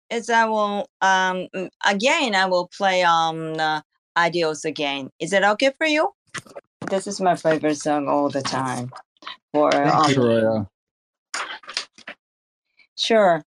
[0.09, 1.47] is I will um
[1.85, 3.81] again I will play um uh,
[4.15, 5.09] Adios again.
[5.19, 6.09] Is it okay for you?
[6.89, 8.91] This is my favorite song all the time.
[9.51, 10.67] For um, you,
[12.95, 13.43] sure.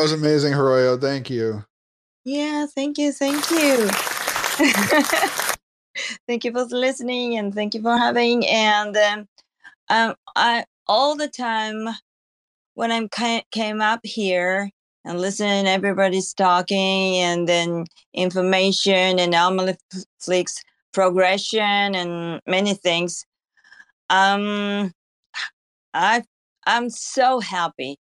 [0.00, 0.98] That was amazing, Hiroyo.
[0.98, 1.62] Thank you.
[2.24, 3.86] Yeah, thank you, thank you.
[6.26, 9.28] thank you for listening and thank you for having and um,
[9.90, 11.86] um I all the time
[12.72, 13.10] when I'm
[13.52, 14.70] came up here
[15.04, 17.84] and listen everybody's talking and then
[18.14, 23.26] information and Netflix progression and many things
[24.08, 24.94] um
[25.92, 26.22] I
[26.64, 27.98] I'm so happy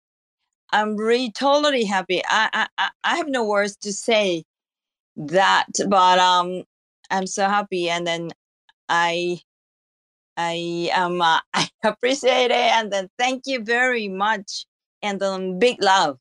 [0.72, 2.22] I'm really totally happy.
[2.28, 4.44] I, I I have no words to say
[5.16, 6.64] that, but um,
[7.10, 8.30] I'm so happy, and then
[8.88, 9.40] I
[10.36, 14.66] I um uh, I appreciate it, and then thank you very much,
[15.02, 16.18] and um, big love.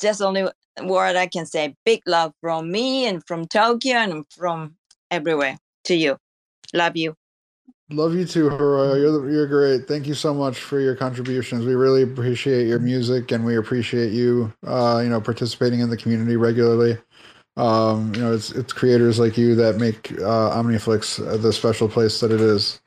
[0.00, 0.44] Just only
[0.82, 4.76] word I can say: big love from me and from Tokyo and from
[5.10, 6.18] everywhere to you.
[6.74, 7.14] Love you.
[7.90, 9.00] Love you too, Hiroyo.
[9.00, 9.86] You're you're great.
[9.86, 11.64] Thank you so much for your contributions.
[11.64, 15.96] We really appreciate your music, and we appreciate you, uh, you know, participating in the
[15.96, 16.98] community regularly.
[17.56, 22.18] Um, you know, it's it's creators like you that make uh, OmniFlix the special place
[22.20, 22.80] that it is.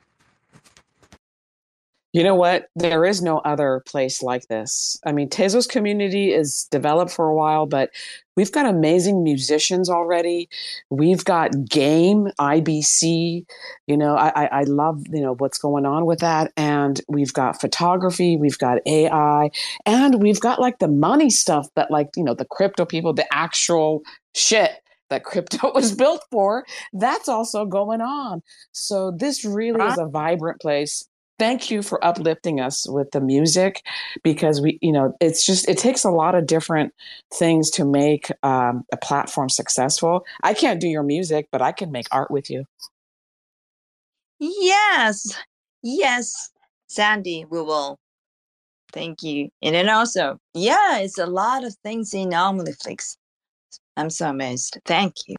[2.12, 2.68] You know what?
[2.74, 4.98] There is no other place like this.
[5.06, 7.90] I mean, Tezos community is developed for a while, but
[8.36, 10.48] we've got amazing musicians already.
[10.90, 13.44] We've got game IBC.
[13.86, 17.60] You know, I, I love you know what's going on with that, and we've got
[17.60, 19.50] photography, we've got AI,
[19.86, 23.32] and we've got like the money stuff that like you know the crypto people, the
[23.32, 24.02] actual
[24.34, 24.72] shit
[25.10, 28.42] that crypto was built for, that's also going on.
[28.72, 31.04] So this really is a vibrant place
[31.40, 33.82] thank you for uplifting us with the music
[34.22, 36.92] because we you know it's just it takes a lot of different
[37.32, 40.22] things to make um, a platform successful.
[40.42, 42.64] I can't do your music but i can make art with you.
[44.38, 45.34] Yes.
[45.82, 46.50] Yes
[46.88, 47.96] sandy we will.
[48.92, 49.48] Thank you.
[49.62, 53.16] And then also yeah it's a lot of things in omniflix
[53.96, 54.78] i'm so amazed.
[54.84, 55.36] Thank you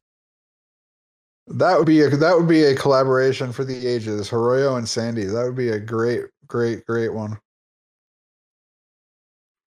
[1.54, 5.26] that would be a that would be a collaboration for the ages, Hiroyo and Sandy.
[5.26, 7.39] That would be a great, great, great one.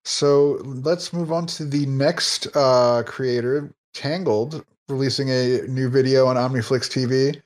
[0.05, 6.37] So let's move on to the next uh, creator, Tangled, releasing a new video on
[6.37, 7.41] OmniFlix TV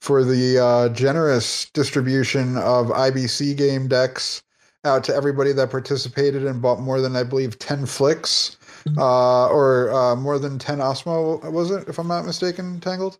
[0.00, 4.42] for the uh, generous distribution of IBC game decks
[4.84, 8.98] out to everybody that participated and bought more than I believe ten flicks, mm-hmm.
[8.98, 11.50] uh, or uh, more than ten Osmo.
[11.50, 13.18] Was it, if I'm not mistaken, Tangled?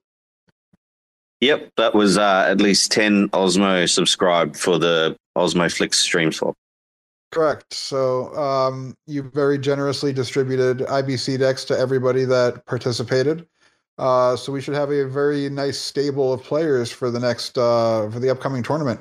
[1.43, 6.55] Yep, that was uh, at least 10 Osmo subscribed for the Osmo Flix stream swap.
[7.32, 7.74] Correct.
[7.74, 13.45] So um, you very generously distributed IBC decks to everybody that participated.
[13.99, 18.09] Uh, so we should have a very nice stable of players for the next uh,
[18.09, 19.01] for the upcoming tournament.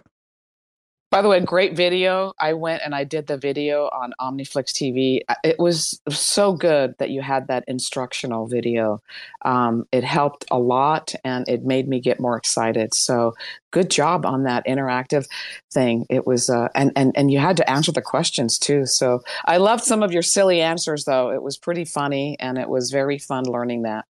[1.11, 2.31] By the way, great video.
[2.39, 5.19] I went and I did the video on OmniFlix TV.
[5.43, 9.01] It was so good that you had that instructional video.
[9.43, 12.93] Um, it helped a lot and it made me get more excited.
[12.93, 13.33] So
[13.71, 15.27] good job on that interactive
[15.73, 16.05] thing.
[16.09, 18.85] It was, uh, and, and, and you had to answer the questions too.
[18.85, 21.29] So I loved some of your silly answers though.
[21.31, 24.05] It was pretty funny and it was very fun learning that.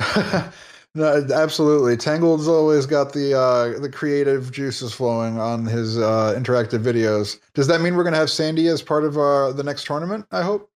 [0.94, 1.96] No, absolutely.
[1.96, 7.40] Tangled's always got the uh, the creative juices flowing on his uh, interactive videos.
[7.54, 10.26] Does that mean we're going to have Sandy as part of uh, the next tournament?
[10.30, 10.70] I hope.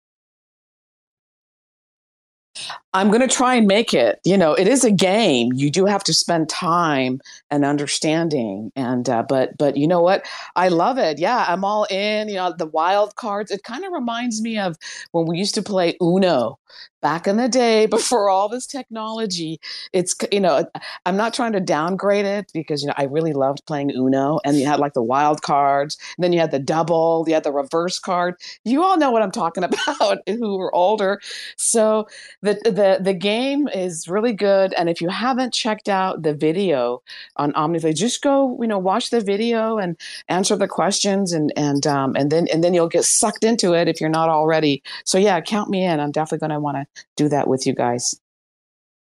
[2.94, 4.20] I'm going to try and make it.
[4.24, 5.52] You know, it is a game.
[5.52, 7.20] You do have to spend time
[7.50, 8.70] and understanding.
[8.76, 10.24] And uh, but but you know what?
[10.54, 11.18] I love it.
[11.18, 12.28] Yeah, I'm all in.
[12.28, 13.50] You know, the wild cards.
[13.50, 14.76] It kind of reminds me of
[15.10, 16.58] when we used to play Uno
[17.02, 19.60] back in the day before all this technology.
[19.92, 20.64] It's you know,
[21.04, 24.56] I'm not trying to downgrade it because you know I really loved playing Uno, and
[24.56, 27.98] you had like the wild cards, then you had the double, you had the reverse
[27.98, 28.36] card.
[28.64, 31.20] You all know what I'm talking about who are older.
[31.56, 32.06] So
[32.42, 37.02] the the the game is really good, and if you haven't checked out the video
[37.36, 39.96] on OmniFlix, just go you know watch the video and
[40.28, 43.88] answer the questions, and and um, and then and then you'll get sucked into it
[43.88, 44.82] if you're not already.
[45.04, 46.00] So yeah, count me in.
[46.00, 48.18] I'm definitely going to want to do that with you guys.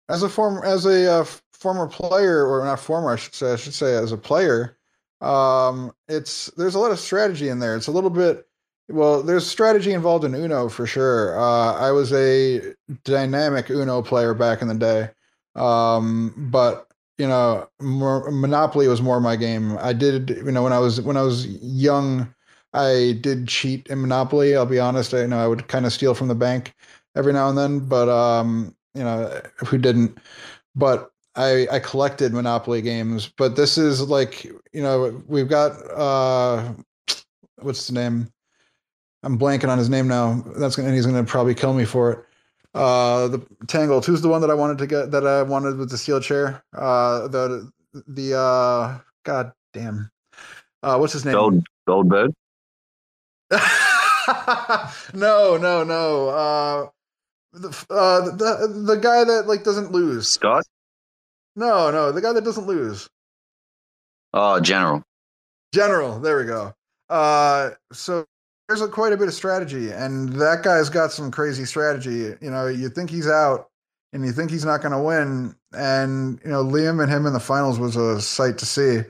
[0.08, 3.56] As a former, as a uh, former player, or not former, I should say, I
[3.56, 4.76] should say, as a player,
[5.20, 7.76] um, it's there's a lot of strategy in there.
[7.76, 8.46] It's a little bit.
[8.90, 11.38] Well, there's strategy involved in Uno for sure.
[11.38, 12.74] Uh, I was a
[13.04, 15.10] dynamic Uno player back in the day,
[15.54, 16.88] um, but
[17.18, 19.76] you know, more, Monopoly was more my game.
[19.78, 22.34] I did, you know, when I was when I was young,
[22.72, 24.56] I did cheat in Monopoly.
[24.56, 25.14] I'll be honest.
[25.14, 26.74] I you know I would kind of steal from the bank
[27.14, 30.18] every now and then, but um, you know, who didn't?
[30.76, 36.72] But I I collected Monopoly games, but this is like you know we've got uh,
[37.62, 38.28] what's the name?
[39.22, 40.42] I'm blanking on his name now.
[40.56, 42.24] That's gonna, and he's gonna probably kill me for it.
[42.74, 44.06] Uh, the Tangled.
[44.06, 45.10] Who's the one that I wanted to get?
[45.10, 46.62] That I wanted with the steel chair.
[46.74, 47.70] Uh, the
[48.06, 50.10] the uh, God damn.
[50.82, 51.34] Uh, what's his name?
[51.34, 52.32] Gold Goldberg.
[55.14, 56.28] no, no, no.
[56.28, 56.88] Uh,
[57.52, 60.28] the, uh, the the guy that like doesn't lose.
[60.28, 60.64] Scott.
[61.56, 63.08] No, no, the guy that doesn't lose.
[64.32, 65.02] Oh, General.
[65.74, 66.20] General.
[66.20, 66.72] There we go.
[67.08, 68.24] Uh, so
[68.70, 72.36] there's a, quite a bit of strategy, and that guy's got some crazy strategy.
[72.40, 73.68] You know, you think he's out,
[74.12, 77.32] and you think he's not going to win, and you know, Liam and him in
[77.32, 79.00] the finals was a sight to see.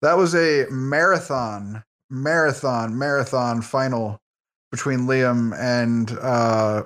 [0.00, 4.18] That was a marathon, marathon, marathon final
[4.70, 6.84] between Liam and uh,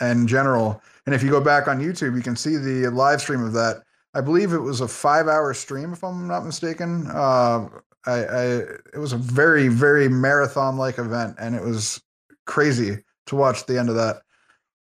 [0.00, 0.82] and General.
[1.06, 3.84] And if you go back on YouTube, you can see the live stream of that.
[4.12, 7.06] I believe it was a five-hour stream, if I'm not mistaken.
[7.12, 7.68] Uh,
[8.06, 8.44] I, I
[8.92, 12.02] it was a very, very marathon-like event, and it was
[12.46, 14.22] crazy to watch the end of that.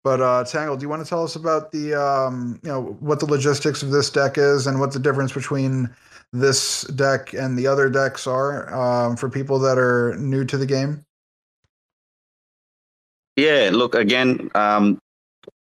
[0.02, 3.20] But uh, Tangle, do you want to tell us about the um, you know what
[3.20, 5.90] the logistics of this deck is and what the difference between
[6.32, 10.66] this deck and the other decks are um, for people that are new to the
[10.66, 11.04] game?
[13.36, 14.50] Yeah, look again.
[14.54, 14.98] Um,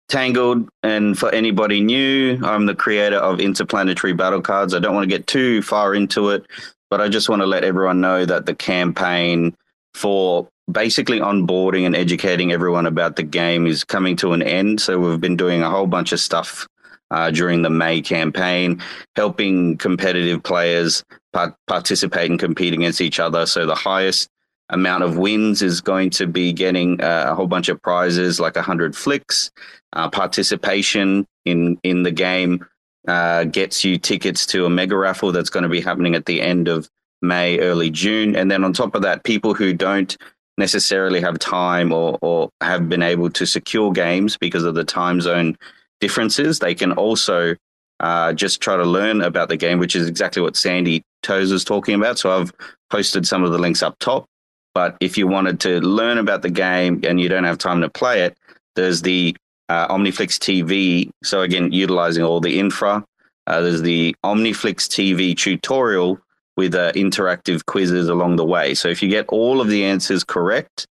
[0.09, 4.75] Tangled, and for anybody new, I'm the creator of Interplanetary Battle Cards.
[4.75, 6.45] I don't want to get too far into it,
[6.91, 9.57] but I just want to let everyone know that the campaign
[9.95, 14.81] for basically onboarding and educating everyone about the game is coming to an end.
[14.81, 16.67] So we've been doing a whole bunch of stuff
[17.11, 18.83] uh, during the May campaign,
[19.17, 23.47] helping competitive players part- participate and compete against each other.
[23.47, 24.29] So the highest
[24.69, 28.55] amount of wins is going to be getting uh, a whole bunch of prizes like
[28.55, 29.51] 100 flicks
[29.93, 32.65] uh, participation in in the game
[33.09, 36.41] uh, gets you tickets to a mega raffle that's going to be happening at the
[36.41, 36.89] end of
[37.23, 38.37] may early june.
[38.37, 40.17] And then on top of that people who don't
[40.59, 45.21] necessarily have time or, or have been able to secure games because of the time
[45.21, 45.57] zone
[46.01, 47.55] differences they can also
[48.01, 51.65] uh, just try to learn about the game which is exactly what sandy toes was
[51.65, 52.19] talking about.
[52.19, 52.53] So i've
[52.91, 54.27] posted some of the links up top.
[54.75, 57.89] But if you wanted to learn about the game and you don't have time to
[57.89, 58.37] play it,
[58.77, 59.37] there's the
[59.71, 61.11] uh, Omniflix TV.
[61.23, 63.05] So again, utilizing all the infra.
[63.47, 66.19] Uh, there's the Omniflix TV tutorial
[66.57, 68.75] with uh, interactive quizzes along the way.
[68.75, 70.87] So if you get all of the answers correct,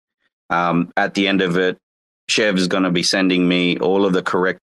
[0.52, 1.78] um, at the end of it,
[2.30, 4.62] Chev is going to be sending me all of the correct,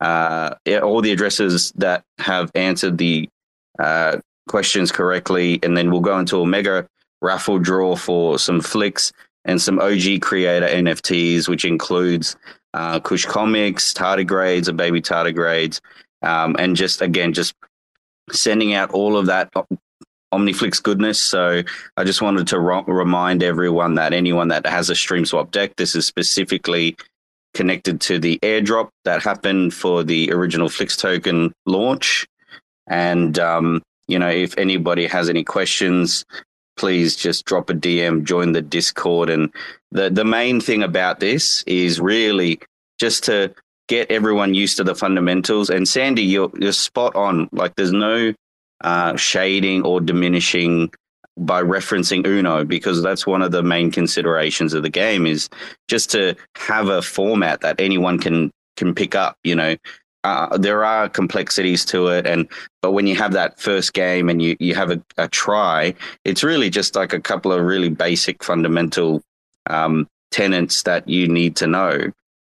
[0.00, 3.28] uh, all the addresses that have answered the
[3.78, 6.86] uh, questions correctly, and then we'll go into a mega
[7.20, 9.12] raffle draw for some flicks
[9.44, 12.36] and some OG creator NFTs, which includes
[12.74, 15.80] uh, Kush Comics, Tardigrades, or Baby Tardigrades,
[16.22, 17.54] um, and just again, just
[18.30, 19.50] sending out all of that
[20.32, 21.22] Omniflix goodness.
[21.22, 21.62] So
[21.96, 25.76] I just wanted to ro- remind everyone that anyone that has a Stream Swap deck,
[25.76, 26.96] this is specifically
[27.54, 32.26] connected to the airdrop that happened for the original Flix token launch.
[32.86, 36.24] And um, you know, if anybody has any questions,
[36.80, 39.28] please just drop a DM, join the Discord.
[39.28, 39.52] And
[39.92, 42.58] the, the main thing about this is really
[42.98, 43.54] just to
[43.86, 45.68] get everyone used to the fundamentals.
[45.68, 47.50] And Sandy, you're, you're spot on.
[47.52, 48.32] Like there's no
[48.80, 50.90] uh, shading or diminishing
[51.36, 55.50] by referencing Uno because that's one of the main considerations of the game is
[55.86, 59.36] just to have a format that anyone can can pick up.
[59.44, 59.76] You know,
[60.24, 62.48] uh, there are complexities to it and
[62.82, 65.94] but when you have that first game and you, you have a, a try
[66.24, 69.22] it's really just like a couple of really basic fundamental
[69.68, 72.12] um, tenets that you need to know.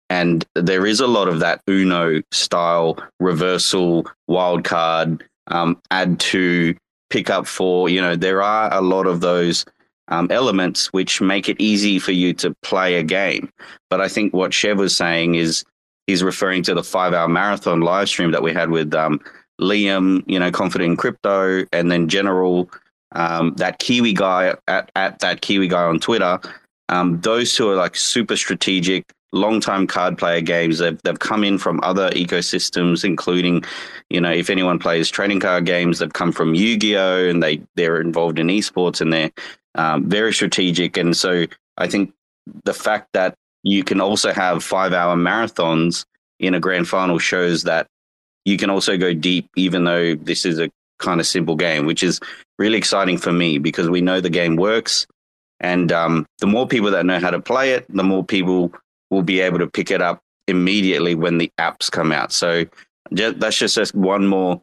[0.09, 6.75] And there is a lot of that uno style reversal wild card um, add to
[7.09, 9.65] pick up for you know there are a lot of those
[10.07, 13.49] um, elements which make it easy for you to play a game.
[13.89, 15.63] But i think what chev was saying is
[16.07, 19.19] he's referring to the five hour marathon live stream that we had with um,
[19.59, 22.69] Liam, you know, confident in crypto, and then General,
[23.13, 26.39] um, that Kiwi guy at, at that Kiwi guy on Twitter.
[26.89, 30.79] Um, those two are like super strategic, long time card player games.
[30.79, 33.63] They've, they've come in from other ecosystems, including,
[34.09, 37.29] you know, if anyone plays trading card games, they've come from Yu Gi Oh!
[37.29, 39.31] and they, they're involved in esports and they're
[39.75, 40.97] um, very strategic.
[40.97, 41.45] And so
[41.77, 42.13] I think
[42.65, 43.35] the fact that
[43.65, 46.05] you can also have five hour marathons
[46.39, 47.87] in a grand final shows that
[48.45, 52.03] you can also go deep, even though this is a kind of simple game, which
[52.03, 52.19] is
[52.59, 55.07] really exciting for me because we know the game works.
[55.59, 58.71] And um, the more people that know how to play it, the more people
[59.09, 62.31] will be able to pick it up immediately when the apps come out.
[62.31, 62.65] So
[63.13, 64.61] just, that's just one more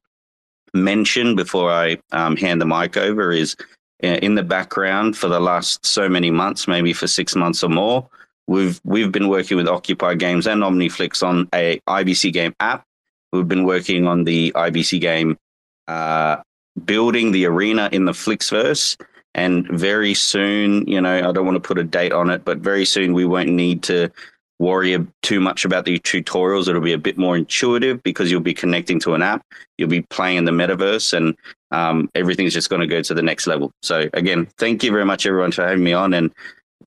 [0.75, 3.57] mention before I um, hand the mic over is
[4.05, 7.69] uh, in the background for the last so many months, maybe for six months or
[7.69, 8.09] more.
[8.47, 12.85] We've we've been working with Occupy Games and Omniflix on a IBC game app.
[13.33, 15.39] We've been working on the IBC game,
[15.89, 16.37] uh,
[16.85, 19.01] building the arena in the Flixverse.
[19.35, 22.59] And very soon, you know, I don't want to put a date on it, but
[22.59, 24.11] very soon we won't need to
[24.59, 26.69] worry too much about the tutorials.
[26.69, 29.45] It'll be a bit more intuitive because you'll be connecting to an app,
[29.77, 31.37] you'll be playing in the metaverse, and
[31.71, 33.73] um, everything's just going to go to the next level.
[33.83, 36.15] So, again, thank you very much, everyone, for having me on.
[36.15, 36.33] And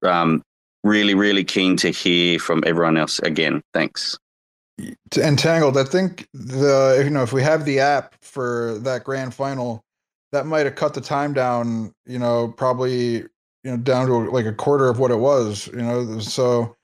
[0.04, 0.44] um,
[0.86, 3.62] really, really keen to hear from everyone else again.
[3.74, 4.18] Thanks.
[5.22, 9.34] And Tangled, I think the you know if we have the app for that grand
[9.34, 9.84] final,
[10.32, 11.94] that might have cut the time down.
[12.06, 13.28] You know, probably you
[13.64, 15.68] know down to like a quarter of what it was.
[15.68, 16.76] You know, so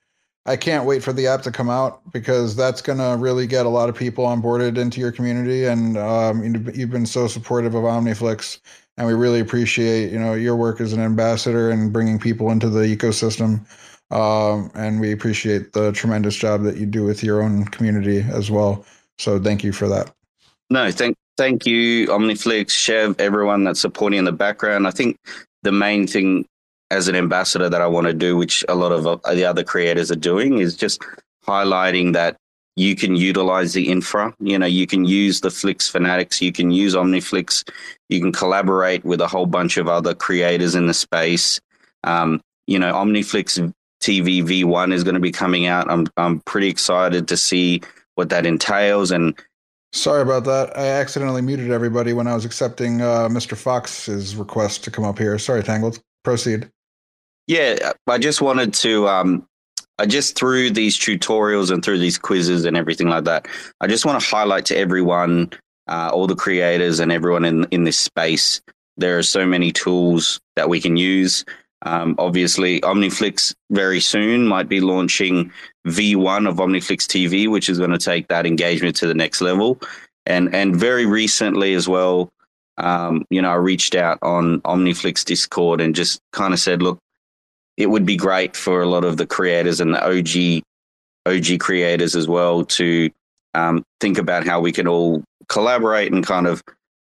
[0.46, 3.68] I can't wait for the app to come out because that's gonna really get a
[3.68, 5.66] lot of people onboarded into your community.
[5.66, 6.42] And um,
[6.74, 8.58] you've been so supportive of OmniFlix,
[8.96, 12.70] and we really appreciate you know your work as an ambassador and bringing people into
[12.70, 13.66] the ecosystem.
[14.12, 18.50] Um, and we appreciate the tremendous job that you do with your own community as
[18.50, 18.84] well.
[19.18, 20.12] So thank you for that.
[20.70, 24.86] No, thank thank you, Omniflix, Chev, everyone that's supporting in the background.
[24.86, 25.18] I think
[25.62, 26.46] the main thing
[26.90, 29.64] as an ambassador that I want to do, which a lot of uh, the other
[29.64, 31.02] creators are doing, is just
[31.46, 32.36] highlighting that
[32.76, 34.34] you can utilize the infra.
[34.40, 37.68] You know, you can use the Flix fanatics, you can use Omniflix,
[38.08, 41.60] you can collaborate with a whole bunch of other creators in the space.
[42.04, 43.72] Um, you know, Omniflix
[44.02, 45.90] TV V1 is going to be coming out.
[45.90, 47.80] I'm I'm pretty excited to see
[48.16, 49.10] what that entails.
[49.10, 49.38] And
[49.92, 50.76] sorry about that.
[50.76, 53.56] I accidentally muted everybody when I was accepting uh, Mr.
[53.56, 55.38] Fox's request to come up here.
[55.38, 56.00] Sorry, Tangled.
[56.24, 56.70] Proceed.
[57.46, 59.08] Yeah, I just wanted to.
[59.08, 59.46] Um,
[59.98, 63.46] I just through these tutorials and through these quizzes and everything like that.
[63.80, 65.50] I just want to highlight to everyone,
[65.86, 68.60] uh, all the creators and everyone in in this space.
[68.96, 71.44] There are so many tools that we can use.
[71.84, 75.52] Um, obviously, Omniflix very soon might be launching
[75.86, 79.80] V1 of Omniflix TV, which is going to take that engagement to the next level.
[80.26, 82.30] And and very recently as well,
[82.78, 86.98] um, you know, I reached out on Omniflix Discord and just kind of said, look,
[87.76, 90.62] it would be great for a lot of the creators and the OG
[91.26, 93.10] OG creators as well to
[93.54, 96.62] um, think about how we can all collaborate and kind of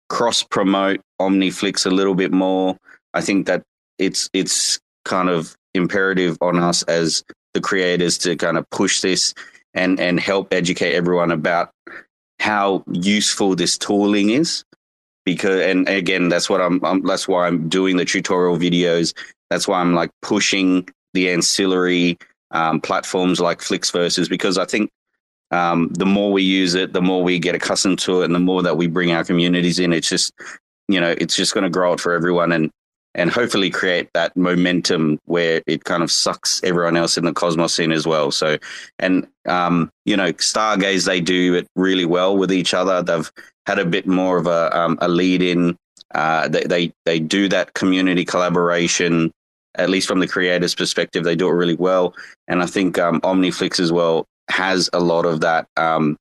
[0.08, 2.76] cross promote Omniflix a little bit more.
[3.14, 3.62] I think that
[3.98, 7.24] it's it's kind of imperative on us as
[7.54, 9.34] the creators to kind of push this
[9.74, 11.70] and and help educate everyone about
[12.40, 14.64] how useful this tooling is.
[15.24, 19.14] Because and again that's what I'm, I'm, that's why I'm doing the tutorial videos.
[19.50, 22.18] That's why I'm like pushing the ancillary
[22.50, 24.90] um, platforms like Flixverses because I think
[25.50, 28.40] um, the more we use it the more we get accustomed to it and the
[28.40, 30.32] more that we bring our communities in it's just
[30.88, 32.70] you know it's just going to grow it for everyone and
[33.18, 37.74] and hopefully create that momentum where it kind of sucks everyone else in the cosmos
[37.74, 38.30] scene as well.
[38.30, 38.58] So,
[39.00, 43.02] and um, you know, Stargaze they do it really well with each other.
[43.02, 43.30] They've
[43.66, 45.76] had a bit more of a um, a lead in.
[46.14, 49.32] Uh, they, they they do that community collaboration.
[49.74, 52.14] At least from the creators' perspective, they do it really well.
[52.46, 55.66] And I think um, Omniflix as well has a lot of that.
[55.76, 56.16] Um,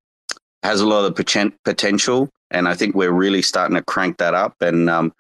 [0.64, 1.16] has a lot of
[1.64, 4.56] potential, and I think we're really starting to crank that up.
[4.62, 5.14] And um,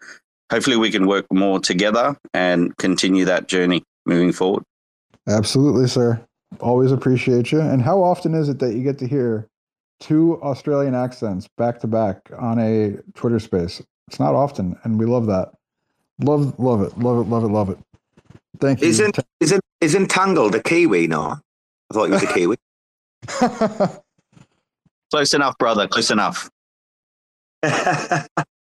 [0.51, 4.63] hopefully we can work more together and continue that journey moving forward.
[5.27, 6.21] Absolutely, sir.
[6.59, 7.59] Always appreciate you.
[7.59, 9.47] And how often is it that you get to hear
[9.99, 13.81] two Australian accents back to back on a Twitter space?
[14.07, 15.51] It's not often, and we love that.
[16.19, 17.77] Love, love it, love it, love it, love it.
[18.59, 18.87] Thank you.
[18.87, 21.07] Isn't isn't isn't Tangled a Kiwi?
[21.07, 22.55] No, I thought he was a Kiwi.
[25.11, 25.87] Close enough, brother.
[25.87, 26.49] Close enough.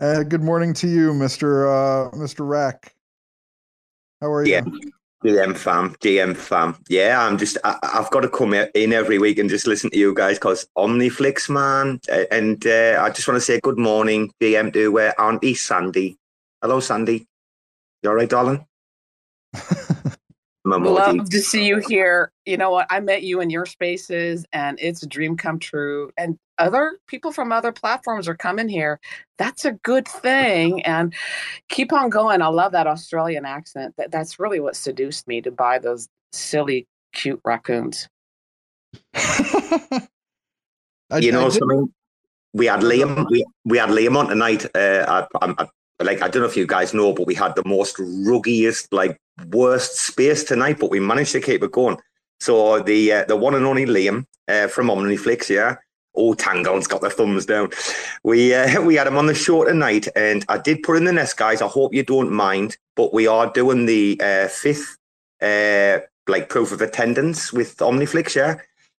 [0.00, 2.94] Uh, good morning to you, Mister uh, Mister Rack.
[4.20, 4.60] How are you?
[5.24, 6.76] GM fam, GM fam.
[6.88, 7.58] Yeah, I'm just.
[7.62, 10.66] I, have got to come in every week and just listen to you guys because
[10.76, 12.00] Omniflix, man.
[12.32, 16.18] And uh, I just want to say good morning, GM to uh, Auntie Sandy.
[16.60, 17.28] Hello, Sandy.
[18.02, 18.66] You all right, darling?
[20.64, 22.32] Love to see you here.
[22.46, 22.86] You know what?
[22.88, 26.10] I met you in your spaces, and it's a dream come true.
[26.16, 28.98] And other people from other platforms are coming here.
[29.36, 30.82] That's a good thing.
[30.84, 31.12] And
[31.68, 32.40] keep on going.
[32.40, 33.94] I love that Australian accent.
[33.98, 38.08] That that's really what seduced me to buy those silly, cute raccoons.
[39.14, 40.08] I,
[41.20, 41.92] you know something?
[42.54, 43.26] We had Liam.
[43.30, 44.64] We we had Liam on tonight.
[44.74, 45.66] Uh, I, I,
[46.00, 49.18] like I don't know if you guys know, but we had the most ruggiest, like
[49.50, 51.98] worst space tonight, but we managed to keep it going.
[52.40, 55.76] So the uh, the one and only Liam uh, from Omniflix, yeah,
[56.16, 57.70] Oh, Tangle's got the thumbs down.
[58.22, 61.12] We uh, we had him on the show tonight, and I did put in the
[61.12, 61.60] nest, guys.
[61.60, 64.96] I hope you don't mind, but we are doing the uh, fifth
[65.42, 68.56] uh, like proof of attendance with Omniflix, yeah.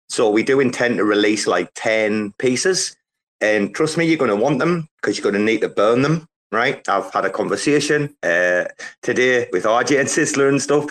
[0.09, 2.95] So we do intend to release like ten pieces,
[3.39, 6.01] and trust me, you're going to want them because you're going to need to burn
[6.01, 6.87] them, right?
[6.87, 8.65] I've had a conversation uh,
[9.01, 10.85] today with RJ and Sizzler and stuff.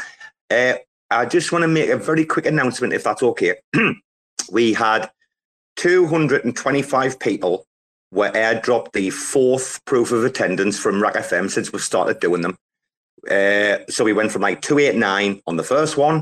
[0.50, 0.74] Uh,
[1.10, 3.56] I just want to make a very quick announcement, if that's okay.
[4.52, 5.10] we had
[5.76, 7.66] 225 people
[8.12, 12.56] were airdropped the fourth proof of attendance from RAC FM since we started doing them.
[13.28, 16.18] Uh, so we went from like 289 on the first one.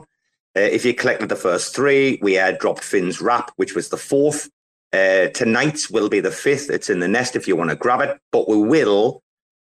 [0.57, 4.49] Uh, if you collected the first three, we airdropped Finn's Rap, which was the fourth.
[4.93, 6.68] Uh, tonight's will be the fifth.
[6.68, 8.18] It's in the nest if you want to grab it.
[8.30, 9.21] But we will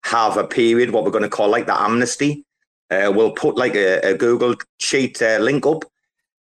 [0.04, 2.44] have a period, what we're going to call like the amnesty.
[2.90, 5.84] Uh, we'll put like a, a Google Sheet uh, link up.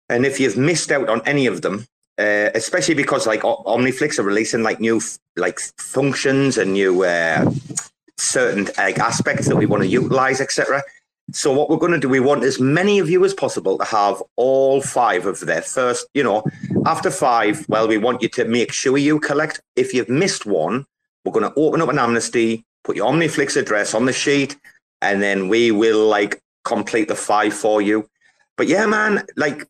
[0.08, 1.86] And if you've missed out on any of them,
[2.18, 5.00] uh, especially because like Omniflix are releasing like new
[5.36, 7.50] like functions and new uh,
[8.16, 10.82] certain like aspects that we want to utilize, etc.
[11.32, 13.84] So what we're going to do, we want as many of you as possible to
[13.84, 16.06] have all five of their first.
[16.14, 16.44] You know,
[16.86, 19.60] after five, well, we want you to make sure you collect.
[19.74, 20.86] If you've missed one,
[21.24, 24.56] we're going to open up an amnesty, put your Omniflix address on the sheet,
[25.02, 28.08] and then we will like complete the five for you.
[28.56, 29.66] But yeah, man, like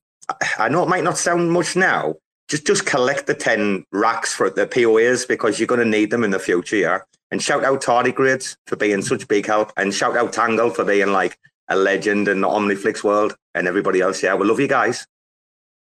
[0.59, 2.15] I know it might not sound much now,
[2.49, 6.25] just just collect the 10 racks for the POAs because you're going to need them
[6.25, 6.77] in the future.
[6.77, 6.99] Yeah.
[7.31, 9.73] And shout out Tardigrades for being such big help.
[9.77, 11.39] And shout out Tangle for being like
[11.69, 14.23] a legend in the Omniflix world and everybody else.
[14.23, 14.35] Yeah.
[14.35, 15.07] We love you guys.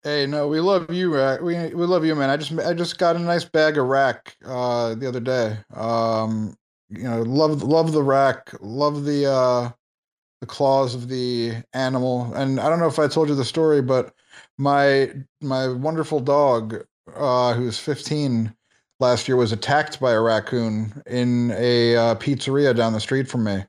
[0.03, 1.41] Hey, no, we love you, Rack.
[1.41, 2.31] We we love you, man.
[2.31, 5.59] I just I just got a nice bag of rack uh the other day.
[5.75, 6.57] Um,
[6.89, 9.71] you know, love love the rack, love the uh
[10.41, 12.33] the claws of the animal.
[12.35, 14.15] And I don't know if I told you the story, but
[14.59, 16.85] my my wonderful dog,
[17.15, 18.55] uh, who's 15
[19.01, 23.45] last year, was attacked by a raccoon in a uh, pizzeria down the street from
[23.45, 23.65] me.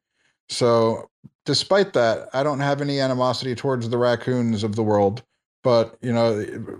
[0.49, 1.09] So,
[1.45, 5.23] despite that, I don't have any animosity towards the raccoons of the world.
[5.67, 6.27] But you know,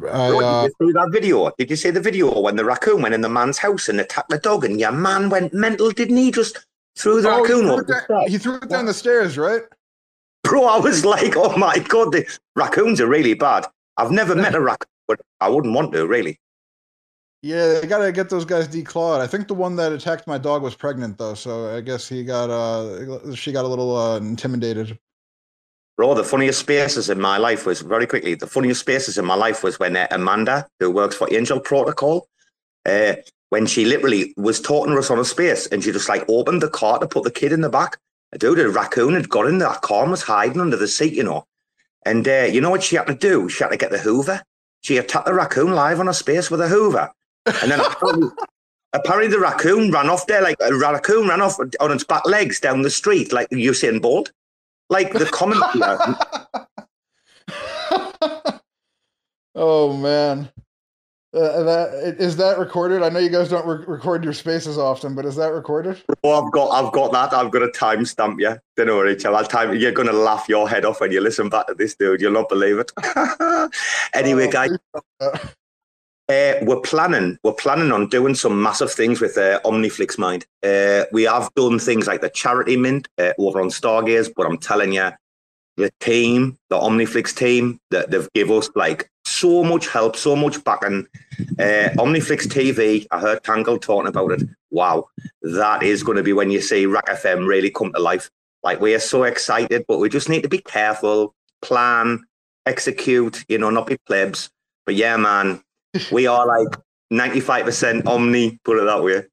[0.10, 1.52] I uh, did you see that video?
[1.58, 4.30] Did you see the video when the raccoon went in the man's house and attacked
[4.30, 5.92] the dog, and your man went mental?
[5.92, 6.32] Didn't he?
[6.32, 6.66] Just
[6.96, 9.64] threw the oh, raccoon he threw, it down, he threw it down the stairs, right?
[10.46, 12.26] Bro, I was like, oh my god, the
[12.56, 13.66] raccoons are really bad.
[13.98, 16.40] I've never met a raccoon, but I wouldn't want to really.
[17.42, 19.20] Yeah, they gotta get those guys declawed.
[19.20, 22.24] I think the one that attacked my dog was pregnant though, so I guess he
[22.24, 24.98] got uh she got a little uh, intimidated.
[25.98, 28.36] Bro, the funniest spaces in my life was very quickly.
[28.36, 32.28] The funniest spaces in my life was when uh, Amanda, who works for Angel Protocol,
[32.86, 33.16] uh,
[33.50, 36.62] when she literally was talking to us on a space, and she just like opened
[36.62, 37.98] the car to put the kid in the back.
[38.38, 41.24] Dude, a raccoon had got in that car and was hiding under the seat, you
[41.24, 41.46] know.
[42.06, 43.50] And uh, you know what she had to do?
[43.50, 44.44] She had to get the Hoover.
[44.82, 47.12] She attacked the raccoon live on a space with a Hoover.
[47.64, 48.30] And then apparently,
[48.94, 52.60] apparently the raccoon ran off there, like a raccoon ran off on its back legs
[52.60, 54.32] down the street, like Usain Bolt.
[54.90, 55.62] Like the comment.
[59.56, 60.50] oh man.
[61.34, 63.04] Uh, that is that recorded?
[63.04, 66.02] I know you guys don't re- record your spaces often, but is that recorded?
[66.24, 67.34] Oh, I've got, I've got that.
[67.34, 68.40] I've got a timestamp.
[68.40, 69.36] Yeah, don't worry, Chal.
[69.36, 69.76] I'll time.
[69.76, 72.22] You're gonna laugh your head off when you listen back to this, dude.
[72.22, 72.92] You'll not believe it.
[74.14, 74.78] anyway, Oh, guys,
[76.30, 77.38] uh, we're planning.
[77.44, 80.46] We're planning on doing some massive things with uh, OmniFlix Mind.
[80.62, 84.58] Uh, we have done things like the charity mint uh, over on Stargaze, but I'm
[84.58, 85.10] telling you,
[85.78, 90.64] the team, the OmniFlix team, that they've give us like so much help, so much
[90.64, 91.08] backing.
[91.60, 94.44] Uh, OmniFlix TV, I heard Tangle talking about it.
[94.72, 95.08] Wow,
[95.44, 98.30] that is going to be when you see RAC FM really come to life.
[98.64, 102.26] Like we are so excited, but we just need to be careful, plan,
[102.66, 103.46] execute.
[103.48, 104.50] You know, not be plebs.
[104.86, 105.62] But yeah, man,
[106.12, 106.78] we are like
[107.12, 108.60] ninety-five percent Omni.
[108.64, 109.24] Put it that way.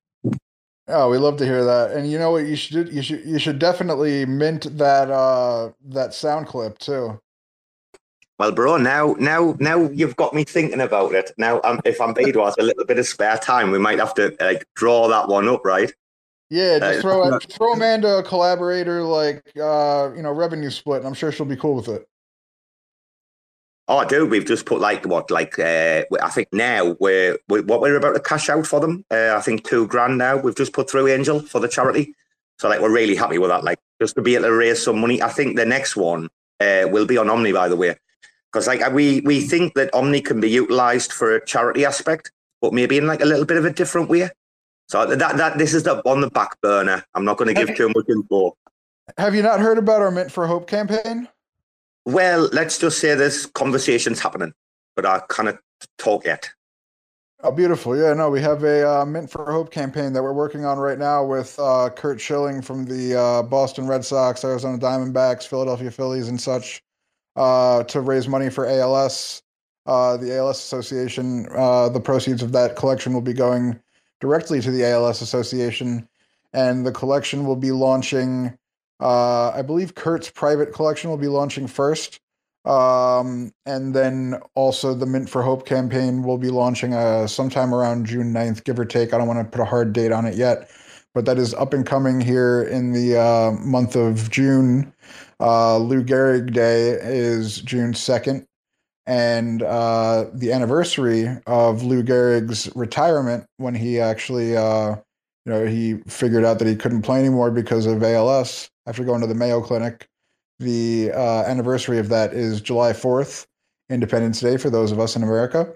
[0.87, 1.93] Oh, we love to hear that.
[1.93, 2.93] And you know what you should do?
[2.93, 7.21] You should you should definitely mint that uh that sound clip too.
[8.39, 11.33] Well, bro, now now now you've got me thinking about it.
[11.39, 14.13] Now, um, if I'm paid was a little bit of spare time, we might have
[14.15, 15.93] to like draw that one up, right?
[16.51, 20.99] Yeah, just Uh, throw it, throw Amanda a collaborator like uh you know revenue split,
[20.99, 22.07] and I'm sure she'll be cool with it.
[23.87, 27.83] Oh, dude, we've just put like what, like uh, I think now we're we, what
[27.83, 29.05] we're about to cash out for them.
[29.11, 30.37] Uh, I think two grand now.
[30.39, 32.15] We've just put through Angel for the charity,
[32.59, 33.63] so like we're really happy with that.
[33.63, 35.21] Like just to be able to raise some money.
[35.21, 36.31] I think the next one
[36.61, 37.95] uh, will be on Omni, by the way,
[38.51, 42.33] because like we we think that Omni can be utilized for a charity aspect,
[42.63, 44.31] but maybe in like a little bit of a different way.
[44.89, 47.05] So that that this is the on the back burner.
[47.15, 48.57] I'm not going to give too much info.
[49.19, 51.29] Have you not heard about our Mint for Hope campaign?
[52.07, 54.53] Well, let's just say there's conversations happening,
[54.95, 55.59] but I cannot
[55.99, 56.51] talk yet.
[57.43, 57.95] Oh, beautiful.
[57.95, 60.99] Yeah, no, we have a uh, Mint for Hope campaign that we're working on right
[60.99, 66.29] now with uh, Curt Schilling from the uh, Boston Red Sox, Arizona Diamondbacks, Philadelphia Phillies,
[66.29, 66.83] and such
[67.37, 69.43] uh, to raise money for ALS.
[69.85, 73.79] Uh, the ALS Association, uh, the proceeds of that collection will be going
[74.21, 76.09] directly to the ALS Association,
[76.55, 78.57] and the collection will be launching.
[79.01, 82.21] I believe Curt's private collection will be launching first
[82.65, 88.07] um, and then also the Mint for Hope campaign will be launching uh, sometime around
[88.07, 89.13] June 9th, give or take.
[89.13, 90.71] I don't want to put a hard date on it yet,
[91.15, 94.93] but that is up and coming here in the uh, month of June.
[95.41, 98.47] Uh, Lou Gehrig Day is June 2nd.
[99.07, 104.97] And uh, the anniversary of Lou Gehrig's retirement, when he actually, uh,
[105.45, 109.21] you know, he figured out that he couldn't play anymore because of ALS after going
[109.21, 110.09] to the Mayo Clinic
[110.59, 113.47] the uh, anniversary of that is July 4th,
[113.91, 115.75] Independence Day for those of us in America.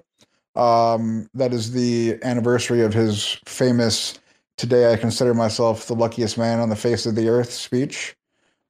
[0.55, 4.19] Um, that is the anniversary of his famous
[4.57, 8.17] Today I Consider Myself the Luckiest Man on the Face of the Earth speech.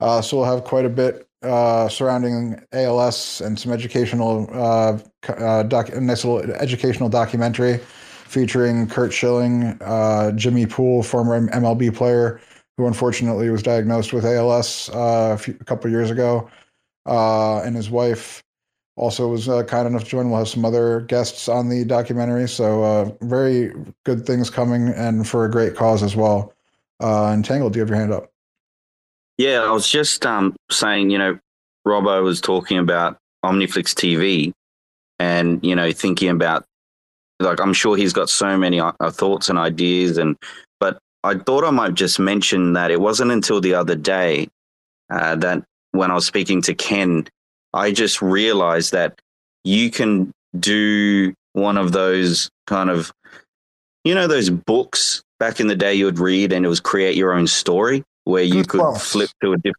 [0.01, 5.63] Uh, so we'll have quite a bit uh, surrounding ALS and some educational, uh, uh,
[5.63, 7.79] doc- nice little educational documentary
[8.27, 12.41] featuring Curt Schilling, uh, Jimmy Poole, former MLB player,
[12.79, 16.49] who unfortunately was diagnosed with ALS uh, a, few, a couple years ago,
[17.07, 18.43] uh, and his wife
[18.95, 20.31] also was uh, kind enough to join.
[20.31, 23.75] We'll have some other guests on the documentary, so uh, very
[24.05, 26.55] good things coming, and for a great cause as well.
[27.01, 28.31] Uh, and Tangle, do you have your hand up?
[29.39, 31.39] Yeah, I was just um, saying, you know,
[31.85, 34.53] Robo was talking about Omniflix TV,
[35.19, 36.65] and you know, thinking about
[37.41, 40.37] like I'm sure he's got so many uh, thoughts and ideas, and
[41.29, 44.49] I thought I might just mention that it wasn't until the other day
[45.11, 45.63] uh, that
[45.93, 47.29] when I was speaking to Ken,
[47.75, 49.21] I just realized that
[49.63, 53.13] you can do one of those kind of,
[54.05, 57.15] you know, those books back in the day you would read and it was create
[57.17, 59.77] your own story where you could flip to a different.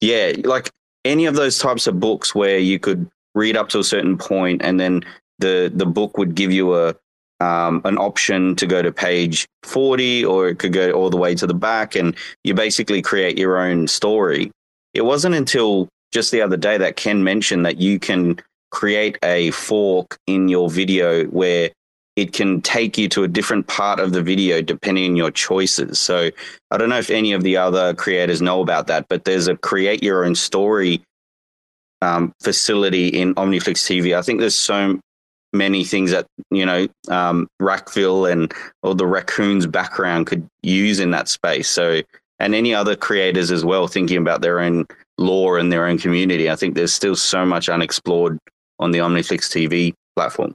[0.00, 0.70] Yeah, like
[1.04, 4.62] any of those types of books where you could read up to a certain point
[4.62, 5.04] and then
[5.38, 6.94] the the book would give you a
[7.40, 11.34] um, an option to go to page 40 or it could go all the way
[11.34, 14.50] to the back and you basically create your own story.
[14.94, 19.50] It wasn't until just the other day that Ken mentioned that you can create a
[19.50, 21.70] fork in your video where
[22.16, 25.98] it can take you to a different part of the video depending on your choices.
[25.98, 26.30] So
[26.70, 29.56] I don't know if any of the other creators know about that, but there's a
[29.56, 31.02] create your own story
[32.00, 34.16] um, facility in OmniFlix TV.
[34.16, 34.98] I think there's so
[35.56, 38.52] many things that you know um, Rackville and
[38.82, 41.68] all the raccoons background could use in that space.
[41.68, 42.02] So
[42.38, 44.86] and any other creators as well thinking about their own
[45.18, 46.50] lore and their own community.
[46.50, 48.38] I think there's still so much unexplored
[48.78, 50.52] on the Omniflix TV platform.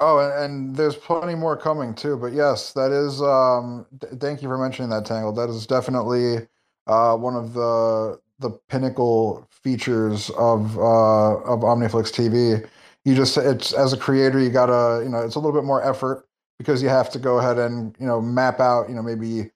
[0.00, 2.16] Oh, and there's plenty more coming too.
[2.16, 3.22] But yes, that is.
[3.22, 3.86] Um,
[4.18, 5.32] thank you for mentioning that, Tangle.
[5.32, 6.46] That is definitely
[6.86, 12.68] uh, one of the the pinnacle features of uh, of Omniflix TV
[13.04, 15.82] you just it's as a creator you gotta you know it's a little bit more
[15.82, 16.26] effort
[16.58, 19.50] because you have to go ahead and you know map out you know maybe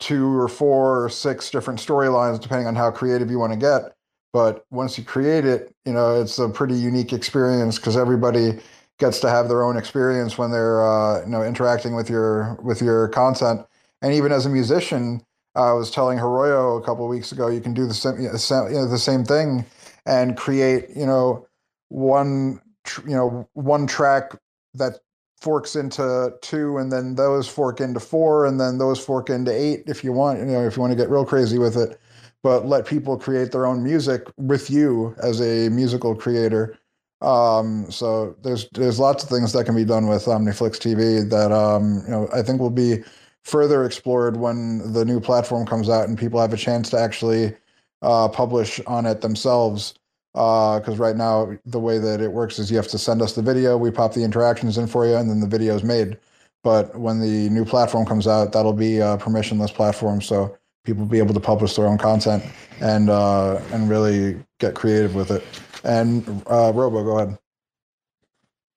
[0.00, 3.94] two or four or six different storylines depending on how creative you want to get.
[4.32, 8.58] But once you create it you know it's a pretty unique experience because everybody
[8.98, 12.80] gets to have their own experience when they're uh, you know interacting with your with
[12.80, 13.66] your content.
[14.02, 15.22] And even as a musician
[15.54, 18.28] i was telling Hiroyo a couple of weeks ago you can do the same you
[18.28, 19.64] know, the same thing
[20.06, 21.46] and create you know
[21.88, 22.60] one
[23.06, 24.32] you know one track
[24.74, 24.98] that
[25.40, 29.84] forks into two and then those fork into four and then those fork into eight
[29.86, 32.00] if you want you know if you want to get real crazy with it.
[32.42, 36.78] But let people create their own music with you as a musical creator.
[37.20, 41.50] Um, so there's there's lots of things that can be done with omniflix tv that
[41.50, 43.02] um, you know i think will be
[43.42, 47.56] further explored when the new platform comes out and people have a chance to actually
[48.02, 49.94] uh, publish on it themselves
[50.32, 53.34] because uh, right now the way that it works is you have to send us
[53.34, 56.18] the video, we pop the interactions in for you, and then the video is made.
[56.62, 61.10] But when the new platform comes out, that'll be a permissionless platform, so people will
[61.10, 62.42] be able to publish their own content
[62.80, 65.44] and uh, and really get creative with it.
[65.84, 67.38] And uh, Robo, go ahead.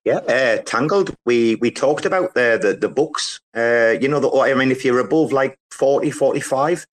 [0.04, 1.16] Yeah, uh, Tangled.
[1.26, 3.40] We we talked about the the, the books.
[3.56, 6.88] Uh, you know, the, I mean, if you're above like 40, 45,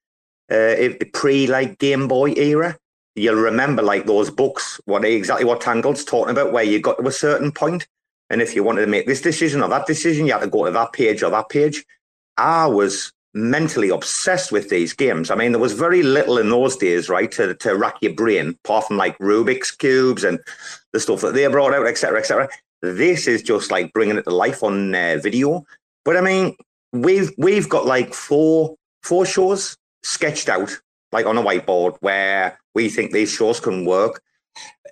[0.51, 0.75] uh,
[1.13, 2.77] pre like Game Boy era,
[3.19, 7.07] you'll remember like those books, what exactly what Tangled's talking about, where you got to
[7.07, 7.87] a certain point,
[8.31, 10.65] and if you wanted to make this decision or that decision, you had to go
[10.65, 11.85] to that page or that page.
[12.37, 15.31] I was mentally obsessed with these games.
[15.31, 18.57] I mean, there was very little in those days, right, to, to rack your brain,
[18.65, 20.39] apart from like Rubik's cubes and
[20.93, 22.49] the stuff that they brought out, etc., etc.
[22.83, 25.65] This is just like bringing it to life on uh, video.
[26.05, 26.57] But I mean,
[26.93, 30.79] we've we've got like four four shows sketched out
[31.13, 34.23] like on a whiteboard where we think these shows can work.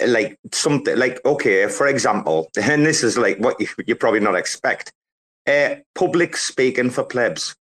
[0.07, 4.37] Like something like okay for example and this is like what you, you probably not
[4.37, 4.93] expect
[5.49, 7.57] uh, public speaking for plebs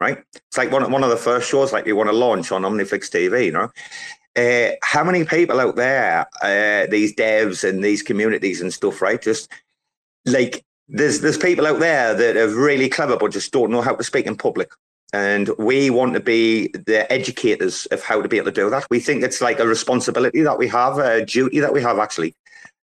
[0.00, 0.18] right?
[0.34, 3.08] It's like one, one of the first shows like we want to launch on omniflix
[3.08, 3.70] tv you know?
[4.36, 9.22] Uh, how many people out there uh, these devs and these communities and stuff right?
[9.22, 9.50] Just
[10.26, 13.94] like there's there's people out there that are really clever but just don't know how
[13.94, 14.70] to speak in public
[15.12, 18.86] and we want to be the educators of how to be able to do that.
[18.90, 22.34] We think it's like a responsibility that we have, a duty that we have actually.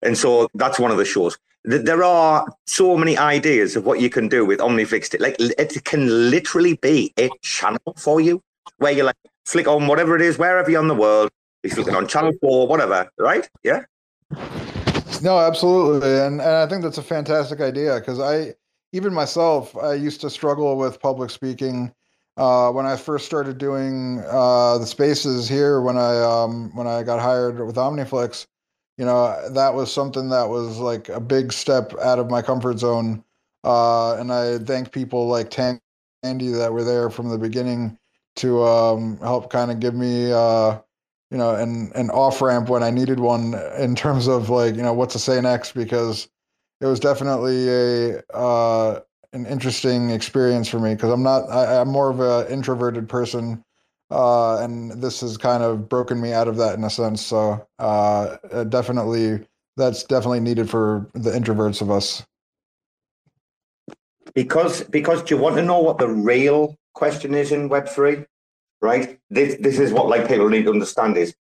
[0.02, 1.38] And so that's one of the shows.
[1.64, 5.20] There are so many ideas of what you can do with OmniFlix.
[5.20, 8.42] Like it can literally be a channel for you
[8.78, 9.16] where you like
[9.46, 11.30] flick on whatever it is, wherever you're on the world.
[11.64, 13.50] You flick it on channel four, whatever, right?
[13.64, 13.84] Yeah.
[15.22, 16.20] No, absolutely.
[16.20, 18.54] And, and I think that's a fantastic idea because I,
[18.94, 21.92] even myself, I used to struggle with public speaking
[22.38, 27.04] uh, when I first started doing uh, the spaces here, when I um, when I
[27.04, 28.46] got hired with OmniFlix,
[28.98, 32.80] you know that was something that was like a big step out of my comfort
[32.80, 33.24] zone.
[33.64, 35.80] Uh, and I thank people like Tandy
[36.24, 37.98] that were there from the beginning
[38.38, 40.78] to um, help kind of give me uh,
[41.32, 44.84] you know an an off ramp when I needed one in terms of like you
[44.84, 46.30] know what to say next because
[46.82, 49.00] it was definitely a uh,
[49.34, 53.64] an interesting experience for me because I'm not I, am more of an introverted person,
[54.10, 57.26] uh, and this has kind of broken me out of that in a sense.
[57.26, 62.26] So uh, definitely that's definitely needed for the introverts of us.
[64.34, 68.26] Because because do you want to know what the real question is in Web three?
[68.82, 69.20] Right.
[69.30, 71.36] This this is what like people need to understand is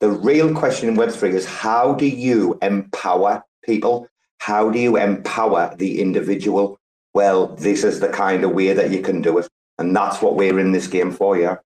[0.00, 4.08] the real question in Web three is how do you empower people?
[4.38, 6.80] How do you empower the individual?
[7.14, 9.48] Well, this is the kind of way that you can do it.
[9.78, 11.56] And that's what we're in this game for, yeah.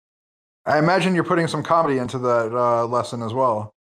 [0.65, 3.73] I imagine you're putting some comedy into that uh, lesson as well.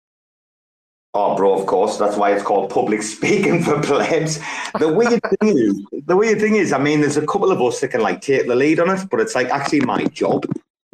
[1.14, 1.96] Oh, bro, of course.
[1.96, 4.38] That's why it's called public speaking for plebs.
[4.78, 7.80] The weird thing is, the weird thing is, I mean, there's a couple of us
[7.80, 10.44] that can like take the lead on it, but it's like actually my job.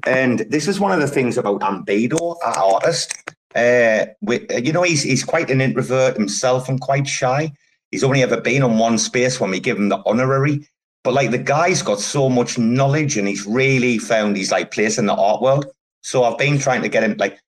[0.07, 3.15] And this is one of the things about Ambedo, our artist.
[3.55, 7.53] Uh, we, you know, he's he's quite an introvert himself and quite shy.
[7.93, 10.67] He's only ever been on one space when we give him the honorary.
[11.05, 14.99] But like the guy's got so much knowledge and he's really found his like place
[14.99, 15.67] in the art world.
[16.03, 17.39] So I've been trying to get him like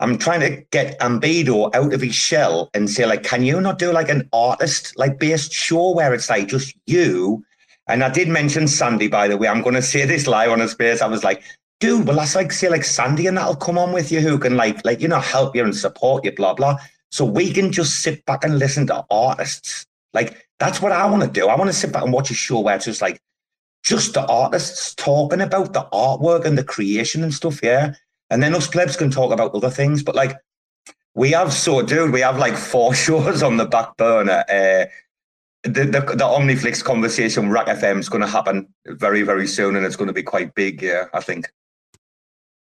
[0.00, 3.78] I'm trying to get Ambido out of his shell and say like, can you not
[3.78, 7.44] do like an artist like based show where it's like just you?
[7.88, 9.48] And I did mention Sandy by the way.
[9.48, 11.02] I'm going to say this live on a space.
[11.02, 11.42] I was like,
[11.80, 14.56] dude, well that's like say like Sandy and that'll come on with you who can
[14.56, 16.76] like like you know help you and support you, blah blah.
[17.10, 21.22] So we can just sit back and listen to artists like that's what I want
[21.22, 21.48] to do.
[21.48, 23.20] I want to sit back and watch a show where it's just like
[23.84, 27.94] just the artists talking about the artwork and the creation and stuff, yeah.
[28.30, 30.02] And then us plebs can talk about other things.
[30.02, 30.36] But like
[31.14, 34.44] we have so dude, we have like four shows on the back burner.
[34.48, 34.86] Uh,
[35.64, 39.84] the, the the Omniflix conversation RAC FM is going to happen very very soon, and
[39.84, 40.82] it's going to be quite big.
[40.82, 41.50] Yeah, I think.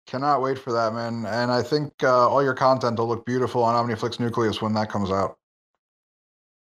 [0.06, 1.26] Cannot wait for that, man.
[1.26, 4.88] And I think uh, all your content will look beautiful on Omniflix Nucleus when that
[4.88, 5.36] comes out.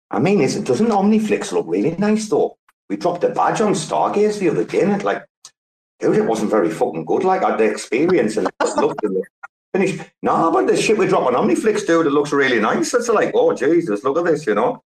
[0.10, 2.58] I mean, is, doesn't Omniflix look really nice though?
[2.90, 5.24] We dropped a badge on Stargaze the other day, and it like,
[6.00, 7.24] dude, it wasn't very fucking good.
[7.24, 9.24] Like, I had the experience and looked and
[9.74, 10.02] finished.
[10.24, 12.94] No, but the shit we drop on Omniflix, dude, it looks really nice.
[12.94, 14.82] It's like, oh Jesus, look at this, you know.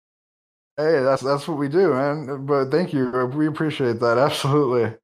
[0.76, 2.46] Hey, that's that's what we do, man.
[2.46, 4.96] But thank you, we appreciate that absolutely.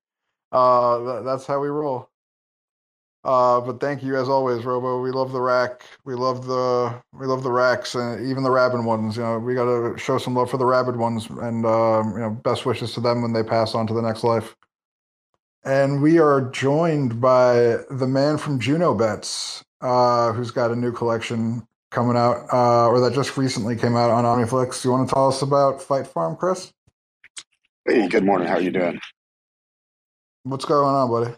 [0.53, 2.11] Uh, that's how we roll.
[3.24, 5.00] Uh, but thank you as always, Robo.
[5.00, 5.84] We love the rack.
[6.04, 9.16] We love the we love the racks and even the rabid ones.
[9.16, 12.18] You know, we got to show some love for the rabid ones, and um, you
[12.18, 14.56] know, best wishes to them when they pass on to the next life.
[15.64, 20.90] And we are joined by the man from Juno Bets, uh, who's got a new
[20.90, 21.62] collection
[21.92, 24.82] coming out, uh, or that just recently came out on Omniflix.
[24.82, 26.72] Do you want to tell us about Fight Farm, Chris?
[27.86, 28.48] Hey, good morning.
[28.48, 28.98] How are you doing?
[30.42, 31.36] What's going on, buddy?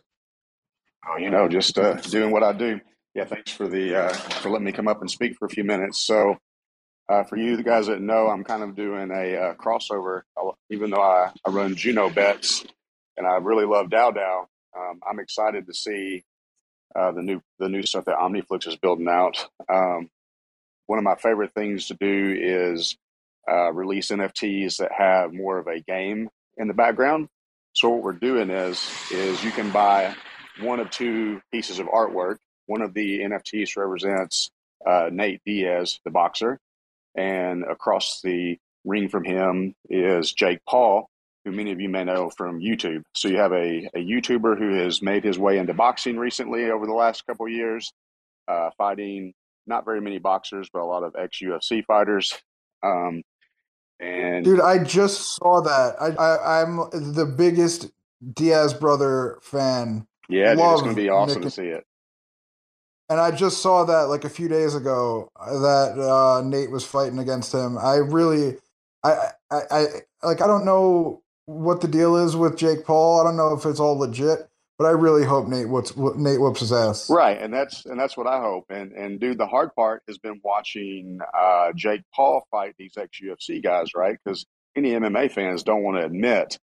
[1.06, 2.80] Oh, you know, just uh, doing what I do.
[3.14, 5.64] Yeah, thanks for the uh, for letting me come up and speak for a few
[5.64, 5.98] minutes.
[5.98, 6.38] So,
[7.08, 10.22] uh, for you, the guys that know, I'm kind of doing a uh, crossover.
[10.70, 12.64] Even though I, I run Juno bets,
[13.16, 14.46] and I really love DAO DAO,
[14.76, 16.24] um, I'm excited to see
[16.96, 19.46] uh, the new the new stuff that OmniFlix is building out.
[19.68, 20.08] Um,
[20.86, 22.96] one of my favorite things to do is
[23.72, 27.28] release NFTs that have more of a game in the background.
[27.74, 30.14] So what we're doing is is you can buy
[30.60, 32.36] one of two pieces of artwork.
[32.66, 34.50] One of the NFTs represents
[34.86, 36.58] uh, Nate Diaz, the boxer,
[37.14, 41.08] and across the ring from him is Jake Paul,
[41.44, 43.02] who many of you may know from YouTube.
[43.14, 46.86] So you have a, a YouTuber who has made his way into boxing recently over
[46.86, 47.92] the last couple years,
[48.48, 49.34] uh, fighting
[49.66, 52.34] not very many boxers, but a lot of ex UFC fighters.
[52.82, 53.22] Um,
[54.00, 55.96] and Dude, I just saw that.
[56.00, 57.90] I, I I'm the biggest
[58.34, 61.84] Diaz brother fan, yeah, dude, it's going to be awesome Nick to see it.
[63.08, 67.18] and I just saw that like a few days ago that uh, Nate was fighting
[67.18, 67.78] against him.
[67.78, 68.56] I really,
[69.02, 69.86] I, I, I
[70.22, 70.40] like.
[70.40, 73.20] I don't know what the deal is with Jake Paul.
[73.20, 74.48] I don't know if it's all legit,
[74.78, 77.10] but I really hope Nate whoops Nate whoops his ass.
[77.10, 78.66] Right, and that's and that's what I hope.
[78.70, 83.18] And and dude, the hard part has been watching uh, Jake Paul fight these ex
[83.22, 84.18] UFC guys, right?
[84.24, 84.46] Because
[84.76, 86.58] any MMA fans don't want to admit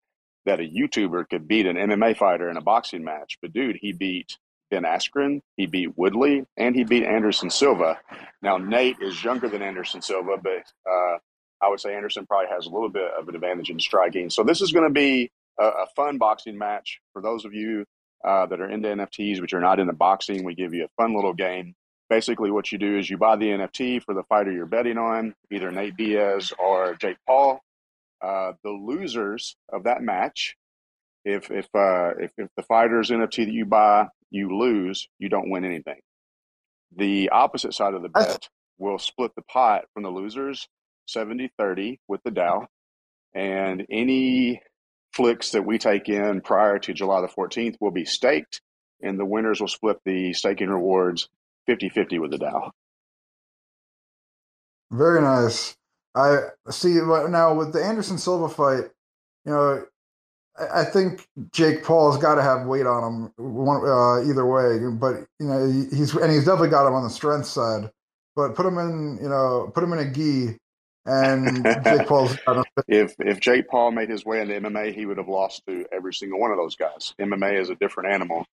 [0.47, 3.39] that a YouTuber could beat an MMA fighter in a boxing match.
[3.43, 4.39] But dude, he beat
[4.71, 7.99] Ben Askren, he beat Woodley, and he beat Anderson Silva.
[8.43, 11.19] Now Nate is younger than Anderson Silva, but uh,
[11.61, 14.31] I would say Anderson probably has a little bit of an advantage in striking.
[14.31, 17.85] So this is going to be a, a fun boxing match for those of you
[18.25, 20.45] uh, that are into NFTs, but you're not into boxing.
[20.45, 21.75] We give you a fun little game.
[22.09, 25.35] Basically, what you do is you buy the NFT for the fighter you're betting on,
[25.53, 27.61] either Nate Diaz or Jake Paul.
[28.23, 30.57] Uh, the losers of that match,
[31.25, 35.51] if if, uh, if if the fighter's NFT that you buy, you lose, you don't
[35.51, 36.01] win anything.
[36.97, 38.49] The opposite side of the bet
[38.79, 40.67] will split the pot from the losers
[41.07, 42.67] 70 30 with the DAO.
[43.35, 44.61] And any
[45.15, 48.61] FLIX that we take in prior to July the 14th will be staked,
[49.03, 51.29] and the winners will split the staking rewards
[51.67, 52.71] 50 50 with the DAO.
[54.91, 55.77] Very nice.
[56.15, 56.39] I
[56.71, 58.91] see now with the Anderson Silva fight.
[59.45, 59.85] You know,
[60.59, 64.79] I I think Jake Paul's got to have weight on him one, uh, either way.
[64.93, 67.91] But you know, he- he's and he's definitely got him on the strength side.
[68.37, 70.57] But put him in, you know, put him in a gi,
[71.07, 72.65] and Jake Paul's got him.
[72.89, 76.15] If if Jake Paul made his way into MMA, he would have lost to every
[76.15, 77.15] single one of those guys.
[77.21, 78.47] MMA is a different animal.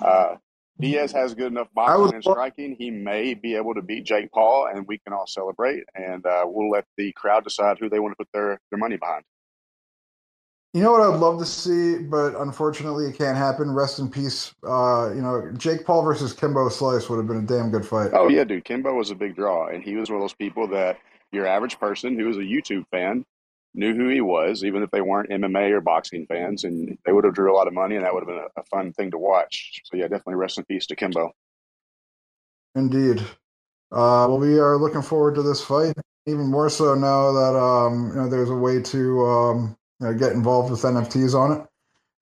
[0.00, 0.36] Uh,
[0.78, 2.76] Diaz has good enough boxing and striking.
[2.78, 5.84] He may be able to beat Jake Paul, and we can all celebrate.
[5.94, 8.96] And uh, we'll let the crowd decide who they want to put their, their money
[8.96, 9.24] behind.
[10.74, 13.70] You know what I'd love to see, but unfortunately it can't happen.
[13.70, 14.54] Rest in peace.
[14.62, 18.10] Uh, you know, Jake Paul versus Kimbo Slice would have been a damn good fight.
[18.12, 18.66] Oh yeah, dude.
[18.66, 20.98] Kimbo was a big draw, and he was one of those people that
[21.32, 23.24] your average person who was a YouTube fan
[23.76, 27.24] knew who he was, even if they weren't MMA or boxing fans, and they would
[27.24, 29.10] have drew a lot of money, and that would have been a, a fun thing
[29.12, 29.82] to watch.
[29.84, 31.32] So yeah, definitely rest in peace to Kimbo.
[32.74, 33.20] Indeed.
[33.92, 35.94] Uh, well, we are looking forward to this fight
[36.26, 40.14] even more so now that um, you know there's a way to um, you know,
[40.14, 41.66] get involved with NFTs on it.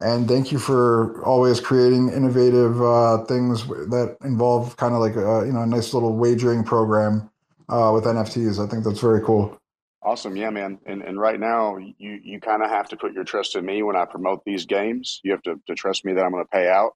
[0.00, 5.46] And thank you for always creating innovative uh, things that involve kind of like a
[5.46, 7.30] you know a nice little wagering program
[7.68, 8.64] uh, with NFTs.
[8.64, 9.58] I think that's very cool.
[10.04, 10.80] Awesome, yeah, man.
[10.86, 13.82] And and right now, you you kind of have to put your trust in me
[13.82, 15.20] when I promote these games.
[15.24, 16.92] You have to, to trust me that I'm going to pay out.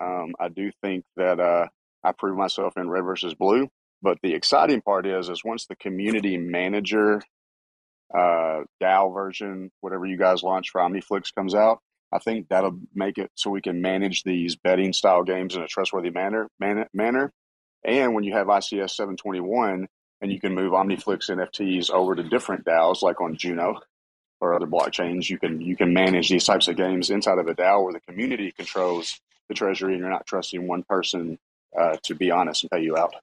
[0.00, 1.68] Um, I do think that uh,
[2.04, 3.68] I proved myself in red versus blue.
[4.02, 7.22] But the exciting part is, is once the community manager
[8.14, 11.80] uh, DAO version, whatever you guys launch for OmniFlix comes out,
[12.12, 15.68] I think that'll make it so we can manage these betting style games in a
[15.68, 16.48] trustworthy manner.
[16.60, 17.32] Man, manner.
[17.84, 19.88] And when you have ICS 721
[20.20, 23.80] and you can move OmniFlix NFTs over to different DAOs, like on Juno
[24.40, 27.54] or other blockchains, you can you can manage these types of games inside of a
[27.54, 31.38] DAO where the community controls the treasury, and you're not trusting one person
[31.78, 33.14] uh, to be honest and pay you out.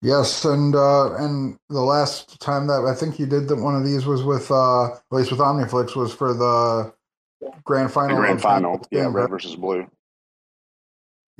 [0.00, 3.84] Yes, and uh, and the last time that I think you did that one of
[3.84, 6.92] these was with uh, at least with OmniFlix was for the
[7.64, 8.16] grand The final.
[8.16, 9.88] grand final, yeah, red versus blue.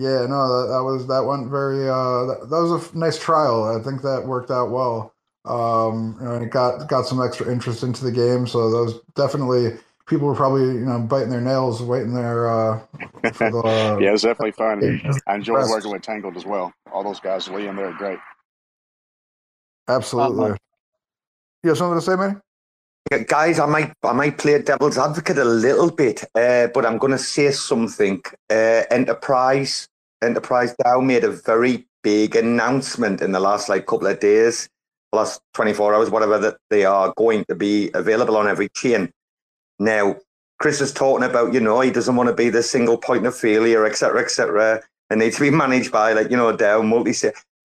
[0.02, 1.88] Yeah, no, that, that was that went very.
[1.88, 3.62] Uh, that, that was a f- nice trial.
[3.64, 5.14] I think that worked out well.
[5.44, 8.48] Um, you know, and it got got some extra interest into the game.
[8.48, 12.80] So that was definitely people were probably you know biting their nails, waiting there uh,
[13.32, 13.62] for the.
[14.00, 15.00] yeah, it was definitely fun.
[15.28, 15.70] I enjoyed Rest.
[15.70, 16.72] working with Tangled as well.
[16.92, 18.18] All those guys, Lee and they're great.
[19.88, 20.56] Absolutely.
[21.62, 22.40] You have something to say, man?
[23.10, 26.98] Yeah, Guys, I might I might play devil's advocate a little bit, uh, but I'm
[26.98, 28.22] going to say something.
[28.50, 29.88] Uh, Enterprise
[30.22, 34.68] Enterprise DAO made a very big announcement in the last like couple of days,
[35.12, 39.10] last 24 hours, whatever, that they are going to be available on every chain.
[39.78, 40.16] Now,
[40.58, 43.36] Chris is talking about, you know, he doesn't want to be the single point of
[43.36, 44.80] failure, et cetera, et cetera.
[45.10, 47.12] It needs to be managed by like, you know, DAO, multi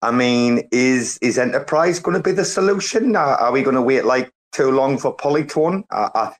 [0.01, 3.17] I mean, is is enterprise going to be the solution?
[3.17, 5.83] Are, are we going to wait like too long for Polytone?
[5.91, 6.37] I, I,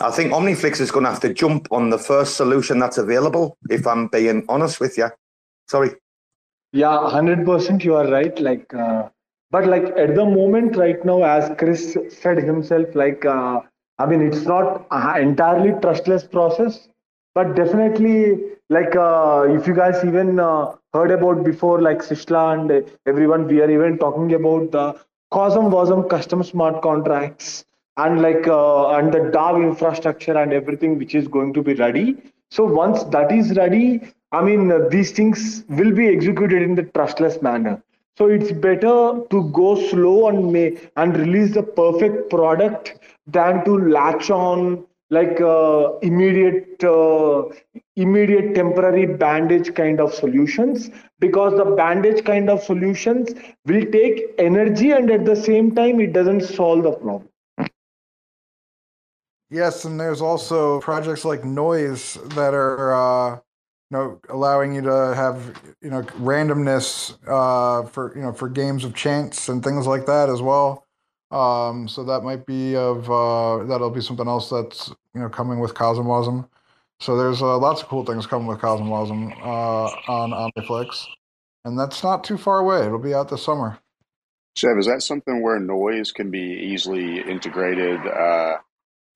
[0.00, 3.58] I think Omniflix is going to have to jump on the first solution that's available.
[3.68, 5.10] If I'm being honest with you,
[5.72, 5.90] sorry.
[6.72, 7.84] Yeah, hundred percent.
[7.84, 8.38] You are right.
[8.40, 9.08] Like, uh,
[9.50, 13.60] but like at the moment, right now, as Chris said himself, like, uh,
[13.98, 14.86] I mean, it's not
[15.18, 16.88] entirely trustless process,
[17.34, 22.90] but definitely, like, uh, if you guys even uh, heard about before, like Sishla and
[23.06, 24.86] everyone, we are even talking about the
[25.32, 27.64] CosmWasm custom smart contracts
[27.96, 32.16] and like uh, and the DAO infrastructure and everything which is going to be ready.
[32.50, 36.84] So once that is ready, I mean uh, these things will be executed in the
[36.84, 37.82] trustless manner.
[38.18, 43.78] So it's better to go slow and may and release the perfect product than to
[43.88, 47.44] latch on like uh, immediate uh,
[47.96, 53.30] immediate temporary bandage kind of solutions because the bandage kind of solutions
[53.66, 57.28] will take energy and at the same time it doesn't solve the problem
[59.52, 63.38] Yes, and there's also projects like Nois that are, uh,
[63.92, 68.94] know, allowing you to have, you know, randomness uh, for, you know, for games of
[68.94, 70.86] chance and things like that as well.
[71.32, 75.60] Um, so that might be of uh, that'll be something else that's you know coming
[75.60, 76.46] with Cosmwasm.
[77.00, 81.06] So there's uh, lots of cool things coming with Cosmwasm uh, on Omniflix,
[81.64, 82.84] and that's not too far away.
[82.84, 83.78] It'll be out this summer.
[84.56, 88.58] Chev, is that something where Nois can be easily integrated uh,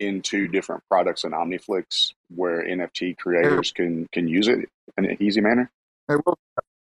[0.00, 5.40] into different products in Omniflix where NFT creators can can use it in an easy
[5.40, 5.70] manner?
[6.08, 6.38] It will.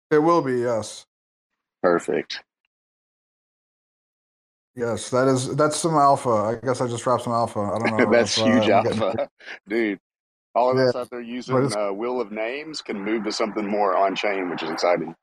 [0.09, 1.05] It will be yes.
[1.81, 2.43] Perfect.
[4.75, 6.29] Yes, that is that's some alpha.
[6.29, 7.59] I guess I just dropped some alpha.
[7.59, 8.11] I don't know.
[8.11, 9.29] That's if, huge uh, I'm getting- alpha,
[9.67, 9.99] dude.
[10.53, 13.95] All of us out there using uh, Wheel of Names can move to something more
[13.95, 15.15] on chain, which is exciting.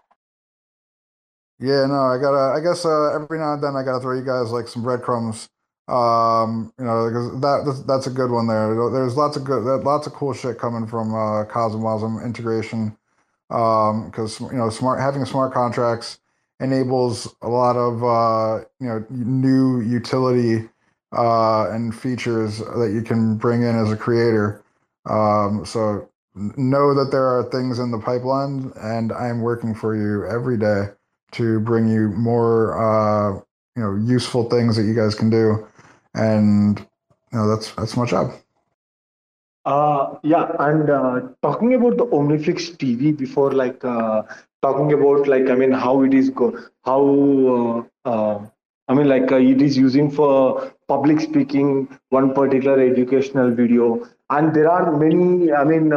[1.59, 2.57] Yeah, no, I gotta.
[2.57, 5.49] I guess uh, every now and then I gotta throw you guys like some breadcrumbs.
[5.89, 8.75] Um, you know, because that that's, a good one there.
[8.91, 12.95] There's lots of good, lots of cool shit coming from uh, Cosmwasm integration.
[13.51, 16.19] Um, because you know, smart having smart contracts
[16.61, 20.69] enables a lot of uh, you know new utility
[21.17, 24.63] uh, and features that you can bring in as a creator.
[25.07, 30.27] Um, so know that there are things in the pipeline, and I'm working for you
[30.27, 30.89] every day
[31.33, 33.41] to bring you more uh,
[33.77, 35.67] you know useful things that you guys can do,
[36.15, 36.79] and
[37.33, 38.33] you know that's that's my job.
[39.65, 44.23] Uh, yeah, and uh, talking about the Omniflix TV before, like uh,
[44.63, 48.47] talking about like I mean how it is go how uh, uh,
[48.89, 54.55] I mean like uh, it is using for public speaking one particular educational video, and
[54.55, 55.93] there are many I mean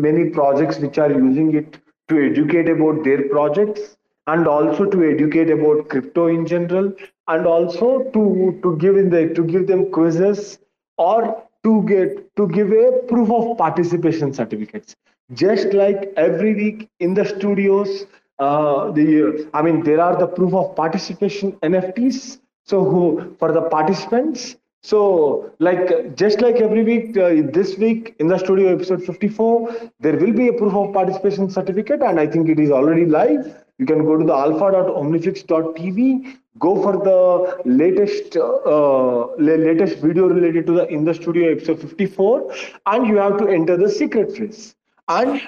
[0.00, 1.78] many projects which are using it
[2.08, 3.96] to educate about their projects
[4.26, 6.92] and also to educate about crypto in general
[7.28, 10.58] and also to to give in the to give them quizzes
[10.98, 14.94] or to get to give a proof of participation certificates.
[15.32, 18.06] Just like every week in the studios
[18.38, 23.62] uh, the i mean there are the proof of participation nfts so who for the
[23.62, 24.56] participants.
[24.82, 30.18] So like just like every week uh, this week in the studio episode 54 there
[30.18, 33.64] will be a proof of participation certificate and i think it is already live.
[33.78, 40.66] You can go to the alpha.omniflix.tv go for the latest uh, la- latest video related
[40.66, 42.52] to the in the studio episode 54
[42.86, 44.74] and you have to enter the secret phrase.
[45.08, 45.42] And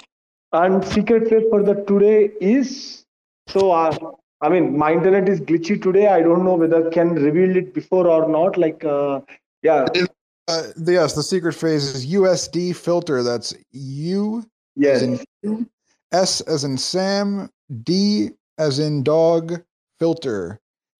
[0.53, 3.05] and secret phrase for the today is
[3.47, 3.97] so uh,
[4.41, 6.07] i mean my internet is glitchy today.
[6.07, 8.57] I don't know whether can reveal it before or not.
[8.57, 9.21] Like uh,
[9.61, 9.85] yeah.
[10.49, 13.23] Uh, yes, the secret phrase is USD filter.
[13.23, 15.69] That's U yes as in you,
[16.11, 17.49] S as in Sam,
[17.83, 19.61] D as in dog,
[19.99, 20.59] filter.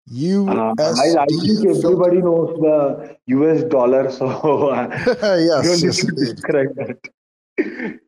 [0.10, 4.88] U uh, I, I think everybody knows the us dollar so uh,
[5.22, 8.00] yes, yes, describe that.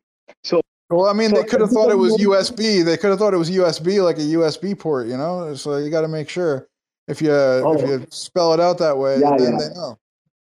[0.42, 2.84] So Well, I mean, so they could have thought it was USB.
[2.84, 5.06] They could have thought it was USB, like a USB port.
[5.08, 6.68] You know, so you got to make sure
[7.06, 7.86] if you if oh.
[7.86, 9.58] you spell it out that way, yeah then yeah.
[9.58, 9.98] they know.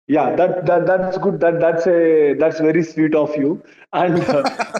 [0.08, 1.40] yeah that, that that's good.
[1.40, 3.62] That that's a that's very sweet of you.
[3.94, 4.80] And uh,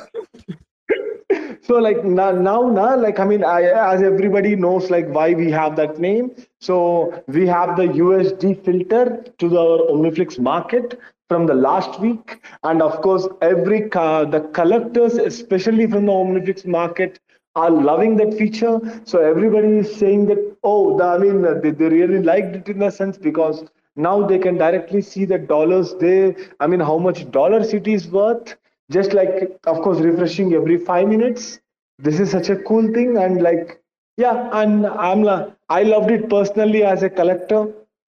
[1.62, 5.52] so like now, now now like i mean I, as everybody knows like why we
[5.52, 6.32] have that name.
[6.60, 12.42] So we have the usd filter to the omniflix market from the last week.
[12.64, 17.20] And of course every ca- the collectors especially from the omniflix market
[17.56, 18.80] are loving that feature.
[19.06, 22.68] So everybody is saying that oh the, i mean uh, they, they really liked it
[22.70, 23.64] in a sense because
[23.96, 28.08] now they can directly see the dollars they i mean how much dollar city is
[28.08, 28.56] worth
[28.98, 29.36] just like
[29.74, 31.60] of course refreshing every five minutes
[31.98, 33.82] this is such a cool thing and like
[34.18, 35.28] yeah and i'm
[35.70, 37.62] i loved it personally as a collector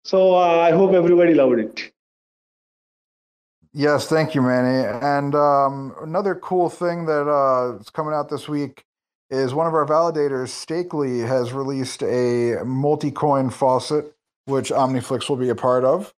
[0.04, 1.92] so uh, i hope everybody loved it
[3.74, 4.86] Yes, thank you, Manny.
[5.02, 8.84] And um, another cool thing that uh, is coming out this week
[9.30, 15.48] is one of our validators, Stakely, has released a multi-coin faucet, which OmniFlix will be
[15.48, 16.12] a part of.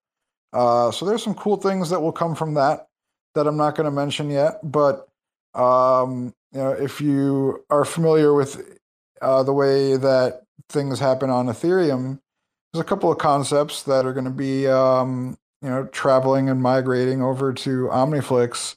[0.52, 2.88] Uh, so there's some cool things that will come from that
[3.34, 4.60] that I'm not going to mention yet.
[4.62, 5.08] But
[5.54, 8.78] um, you know, if you are familiar with
[9.20, 12.20] uh, the way that things happen on Ethereum,
[12.72, 16.62] there's a couple of concepts that are going to be um, you know traveling and
[16.62, 18.76] migrating over to OmniFlix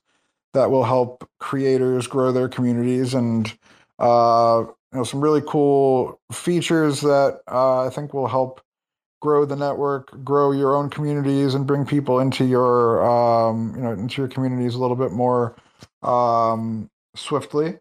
[0.53, 3.57] that will help creators grow their communities and
[3.99, 8.61] uh, you know, some really cool features that uh, I think will help
[9.27, 13.91] grow the network, grow your own communities, and bring people into your um, you know
[13.91, 15.53] into your communities a little bit more
[16.01, 17.77] um, swiftly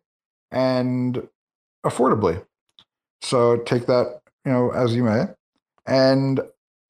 [0.50, 1.22] and
[1.84, 2.44] affordably.
[3.22, 5.26] So take that you know as you may,
[5.86, 6.40] and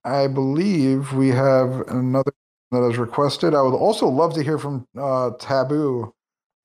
[0.05, 2.33] I believe we have another
[2.71, 3.55] that is requested.
[3.55, 6.15] I would also love to hear from uh, Taboo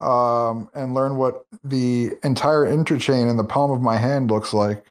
[0.00, 4.82] um, and learn what the entire interchain in the palm of my hand looks like,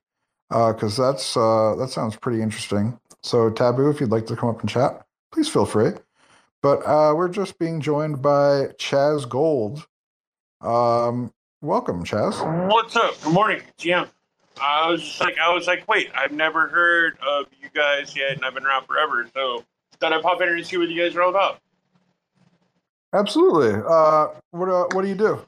[0.51, 2.99] because uh, that's uh, that sounds pretty interesting.
[3.23, 5.91] So, Taboo, if you'd like to come up and chat, please feel free.
[6.61, 9.87] But uh, we're just being joined by Chazz Gold.
[10.59, 12.69] Um, welcome, Chazz.
[12.69, 13.19] What's up?
[13.23, 14.09] Good morning, GM.
[14.61, 18.33] I was just like, I was like, wait, I've never heard of you guys yet,
[18.33, 19.63] and I've been around forever, so
[20.01, 21.59] thought I'd pop in and see what you guys are all about.
[23.13, 23.81] Absolutely.
[23.87, 25.39] Uh, what uh, what do you do?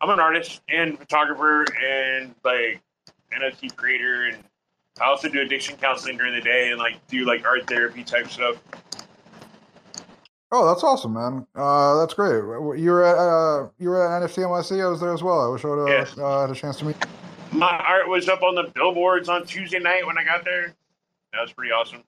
[0.00, 2.80] I'm an artist and photographer and like
[3.36, 4.38] NFT creator, and
[5.00, 8.28] I also do addiction counseling during the day and like do like art therapy type
[8.28, 8.56] stuff.
[10.50, 11.46] Oh, that's awesome, man.
[11.54, 12.38] Uh, that's great.
[12.80, 14.82] You were at uh, you were at NFT NYC.
[14.82, 15.40] I was there as well.
[15.40, 16.96] I wish I would have uh, had a chance to meet.
[17.52, 20.74] My art was up on the billboards on Tuesday night when I got there.
[21.32, 22.02] That was pretty awesome.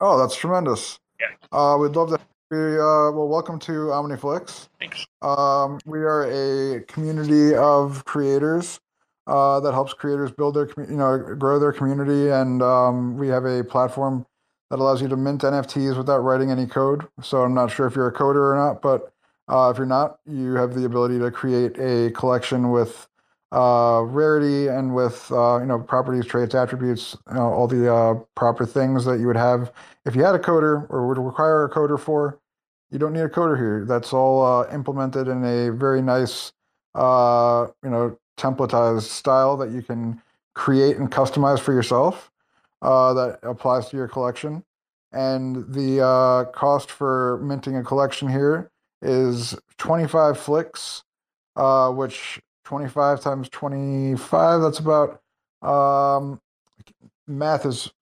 [0.00, 0.98] Oh, that's tremendous.
[1.18, 1.28] Yeah.
[1.52, 4.68] Uh, we'd love to we, uh, well, welcome to OmniFlix.
[4.78, 5.04] Thanks.
[5.20, 8.78] Um, we are a community of creators
[9.26, 13.44] uh, that helps creators build their, you know, grow their community, and um, we have
[13.44, 14.26] a platform
[14.70, 17.06] that allows you to mint NFTs without writing any code.
[17.22, 19.12] So I'm not sure if you're a coder or not, but
[19.48, 23.08] uh, if you're not, you have the ability to create a collection with
[23.52, 28.14] uh, rarity and with uh, you know properties, traits, attributes, you know, all the uh,
[28.34, 29.72] proper things that you would have
[30.04, 32.38] if you had a coder or would require a coder for.
[32.90, 33.84] You don't need a coder here.
[33.86, 36.52] That's all uh, implemented in a very nice,
[36.94, 40.20] uh, you know, templatized style that you can
[40.54, 42.30] create and customize for yourself.
[42.82, 44.62] Uh, that applies to your collection,
[45.12, 48.70] and the cost for minting a collection here
[49.02, 51.02] is 25 FLIX,
[51.94, 55.20] which 25 times 25 that's about
[55.62, 56.40] um
[57.28, 57.92] math is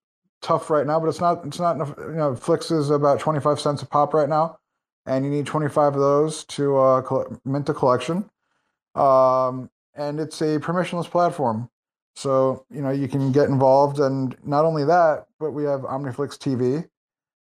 [0.41, 3.59] tough right now but it's not it's not enough you know FLIX is about 25
[3.59, 4.57] cents a pop right now
[5.05, 8.27] and you need 25 of those to uh, mint a collection
[8.95, 11.69] um and it's a permissionless platform.
[12.15, 16.37] So you know you can get involved and not only that but we have omniflix
[16.37, 16.87] tv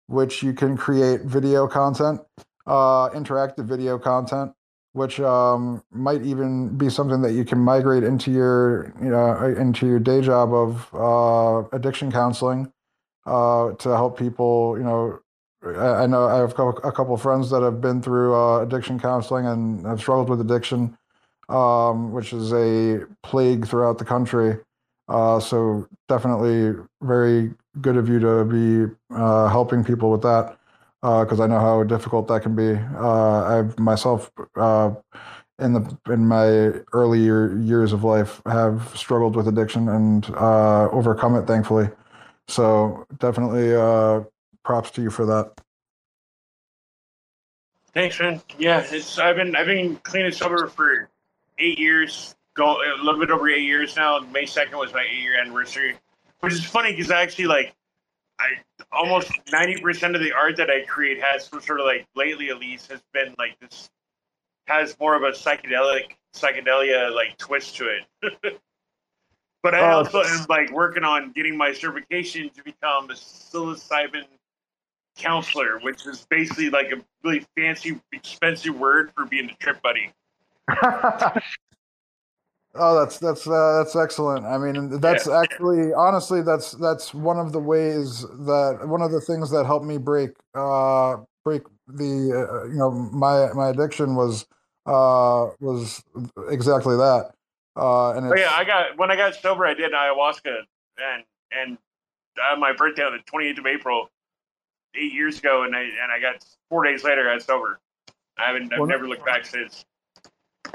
[0.07, 2.19] which you can create video content
[2.65, 4.51] uh interactive video content
[4.93, 9.47] which um, might even be something that you can migrate into your you know uh,
[9.59, 12.71] into your day job of uh, addiction counseling
[13.25, 15.19] uh, to help people you know
[15.65, 19.85] I, know I have a couple friends that have been through uh, addiction counseling and
[19.85, 20.97] have struggled with addiction,
[21.49, 24.57] um, which is a plague throughout the country.
[25.07, 30.57] Uh, so definitely very good of you to be uh, helping people with that
[31.01, 32.79] because uh, I know how difficult that can be.
[32.95, 34.91] Uh, I've myself uh,
[35.59, 41.35] in the in my earlier years of life have struggled with addiction and uh, overcome
[41.35, 41.89] it, thankfully.
[42.47, 43.73] So definitely
[44.63, 45.51] props to you for that.
[47.93, 48.41] Thanks, man.
[48.57, 51.09] Yeah, it's I've been I've been clean and sober for
[51.57, 54.19] eight years, go a little bit over eight years now.
[54.19, 55.95] May second was my eight year anniversary,
[56.41, 57.75] which is funny because I actually like
[58.39, 58.47] I
[58.91, 62.49] almost ninety percent of the art that I create has some sort of like lately
[62.49, 63.89] at least has been like this
[64.67, 68.31] has more of a psychedelic psychedelia like twist to it.
[69.63, 74.23] but I oh, also am like working on getting my certification to become a psilocybin
[75.15, 80.11] counselor, which is basically like a really fancy, expensive word for being a trip buddy.
[82.75, 84.45] Oh, that's that's uh, that's excellent.
[84.45, 85.41] I mean, that's yeah.
[85.41, 89.85] actually honestly that's that's one of the ways that one of the things that helped
[89.85, 94.47] me break uh break the uh, you know my my addiction was
[94.87, 96.03] uh was
[96.49, 97.31] exactly that.
[97.75, 100.61] Uh and oh, yeah, I got when I got sober I did ayahuasca
[100.97, 101.77] and and
[102.51, 104.09] on my birthday on the 28th of April
[104.95, 107.79] eight years ago, and I and I got four days later I got sober.
[108.39, 109.85] I haven't I've Well, never looked back since.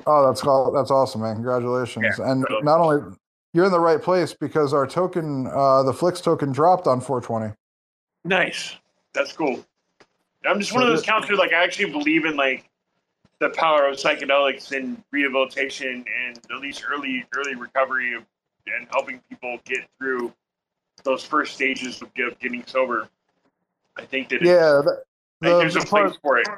[0.07, 1.35] Oh, that's all, that's awesome, man!
[1.37, 2.19] Congratulations.
[2.19, 3.17] and not only
[3.55, 7.55] you're in the right place because our token, uh, the Flix token, dropped on 420.
[8.25, 8.77] Nice.
[9.15, 9.65] That's cool.
[10.47, 11.39] I'm just So one of those counselors.
[11.39, 12.69] Like I actually believe in like
[13.41, 18.25] the power of psychedelics and rehabilitation and at least early early recovery of,
[18.67, 20.33] and helping people get through
[21.05, 23.09] those first stages of getting sober.
[23.97, 24.97] I think that it's, Yeah, think
[25.41, 26.49] the- there's the a place part- for it.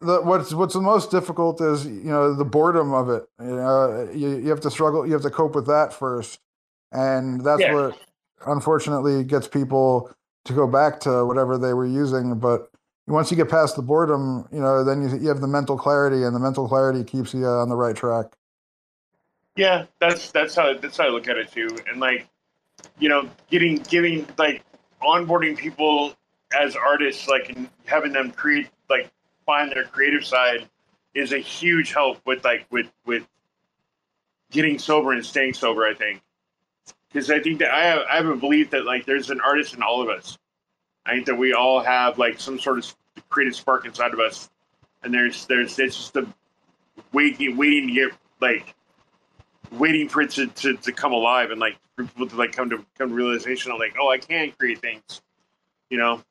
[0.00, 3.28] The what's what's the most difficult is you know the boredom of it.
[3.40, 5.06] You know, you, you have to struggle.
[5.06, 6.40] You have to cope with that first,
[6.92, 7.72] and that's Yeah.
[7.72, 7.98] what
[8.46, 10.10] unfortunately gets people
[10.44, 12.38] to go back to whatever they were using.
[12.38, 12.70] But
[13.08, 16.22] once you get past the boredom, you know, then you you have the mental clarity,
[16.24, 18.26] and the mental clarity keeps you on the right track.
[19.56, 21.68] Yeah, that's that's how that's how I look at it too.
[21.90, 22.28] And like,
[22.98, 24.62] you know, getting giving like
[25.02, 26.14] onboarding people
[26.58, 29.10] as artists, like and having them create like
[29.48, 30.68] find their creative side
[31.14, 33.26] is a huge help with like with with
[34.50, 35.86] getting sober and staying sober.
[35.86, 36.20] I think
[37.08, 39.72] because I think that I have I have a belief that like there's an artist
[39.72, 40.38] in all of us.
[41.06, 42.94] I think that we all have like some sort of
[43.30, 44.50] creative spark inside of us,
[45.02, 46.26] and there's there's it's just a
[47.14, 48.10] waiting waiting to get
[48.42, 48.74] like
[49.72, 52.68] waiting for it to, to, to come alive and like for people to like come
[52.68, 55.22] to come to realization of like oh I can create things,
[55.88, 56.22] you know.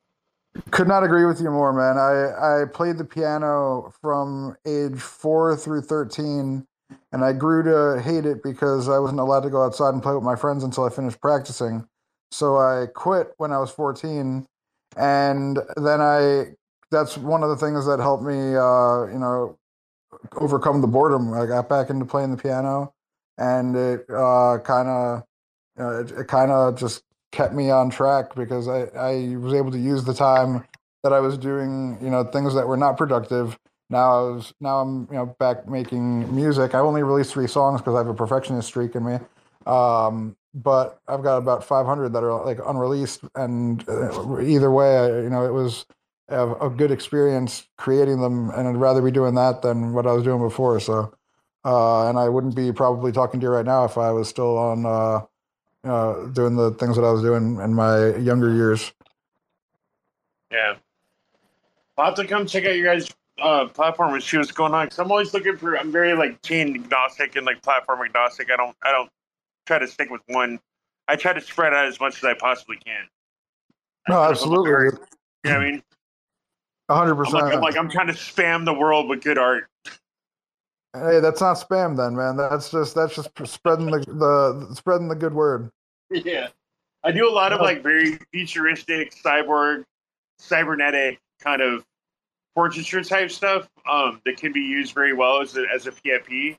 [0.72, 1.98] Could not agree with you more, man.
[1.98, 6.66] I, I played the piano from age four through 13,
[7.12, 10.14] and I grew to hate it because I wasn't allowed to go outside and play
[10.14, 11.88] with my friends until I finished practicing.
[12.32, 14.46] So I quit when I was 14,
[14.98, 16.56] and then I
[16.92, 19.58] that's one of the things that helped me, uh, you know,
[20.38, 21.34] overcome the boredom.
[21.34, 22.94] I got back into playing the piano,
[23.38, 25.24] and it uh, kind of
[25.80, 29.72] uh, it, it kind of just kept me on track because I, I was able
[29.72, 30.66] to use the time
[31.04, 33.58] that I was doing, you know, things that were not productive.
[33.90, 36.76] Now I was now I'm you know back making music.
[36.76, 39.20] I only released three songs because I have a perfectionist streak in me.
[39.66, 45.30] Um, but I've got about 500 that are like unreleased, and uh, either way, you
[45.30, 45.86] know, it was
[46.30, 50.24] a good experience creating them, and I'd rather be doing that than what I was
[50.24, 50.80] doing before.
[50.80, 51.14] So,
[51.64, 54.58] uh, and I wouldn't be probably talking to you right now if I was still
[54.58, 55.22] on uh,
[55.90, 58.92] uh, doing the things that I was doing in my younger years.
[60.52, 60.76] Yeah.
[61.98, 63.10] I'll have to come check out your guys'
[63.42, 64.88] uh, platform and see what's going on.
[64.90, 65.78] Cause I'm always looking for.
[65.78, 68.52] I'm very like chain agnostic and like platform agnostic.
[68.52, 68.76] I don't.
[68.84, 69.10] I don't
[69.66, 70.60] try to stick with one.
[71.08, 73.06] I try to spread out as much as I possibly can.
[74.10, 75.84] No, absolutely, You know what I mean?
[76.90, 77.54] hundred I'm like, percent.
[77.56, 79.68] I'm like I'm trying to spam the world with good art.
[80.94, 82.38] Hey, that's not spam, then, man.
[82.38, 85.72] That's just that's just spreading the the spreading the good word.
[86.26, 86.48] Yeah.
[87.04, 89.84] I do a lot of like very futuristic cyborg,
[90.40, 91.86] cybernetic kind of
[92.56, 96.58] portraiture type stuff um, that can be used very well as a, as a PFP.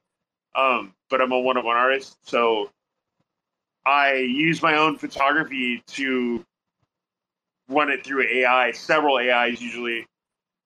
[0.54, 2.70] Um, but I'm a one of one artist, so
[3.84, 6.44] I use my own photography to
[7.68, 10.06] run it through AI, several AIs usually,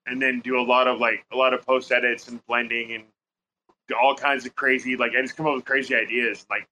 [0.06, 3.04] and then do a lot of like a lot of post edits and blending and
[4.00, 6.66] all kinds of crazy like I just come up with crazy ideas like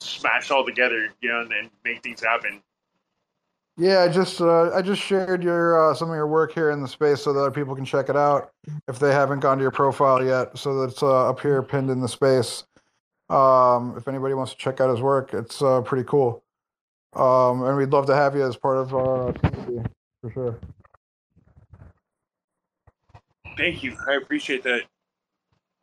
[0.00, 2.62] smash all together, you know, and then make things happen.
[3.78, 6.82] Yeah, I just uh, I just shared your uh, some of your work here in
[6.82, 8.52] the space so that other people can check it out
[8.86, 10.58] if they haven't gone to your profile yet.
[10.58, 12.64] So that's uh, up here pinned in the space.
[13.30, 16.44] Um, if anybody wants to check out his work, it's uh, pretty cool.
[17.14, 19.88] Um, and we'd love to have you as part of our community
[20.20, 20.58] for sure.
[23.56, 23.96] Thank you.
[24.06, 24.82] I appreciate that.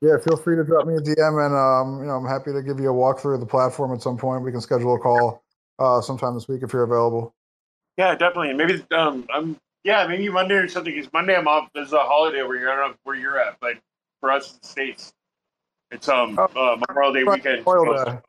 [0.01, 2.61] Yeah, feel free to drop me a DM, and um, you know I'm happy to
[2.61, 4.43] give you a walkthrough of the platform at some point.
[4.43, 5.43] We can schedule a call
[5.77, 7.35] uh, sometime this week if you're available.
[7.97, 8.53] Yeah, definitely.
[8.53, 10.93] Maybe um, I'm yeah, maybe Monday or something.
[10.93, 11.69] Because Monday I'm off.
[11.75, 12.69] There's a holiday over here.
[12.69, 13.73] I don't know where you're at, but
[14.21, 15.13] for us in the states,
[15.91, 17.65] it's um uh, Memorial Day weekend.
[17.65, 18.19] Memorial Day.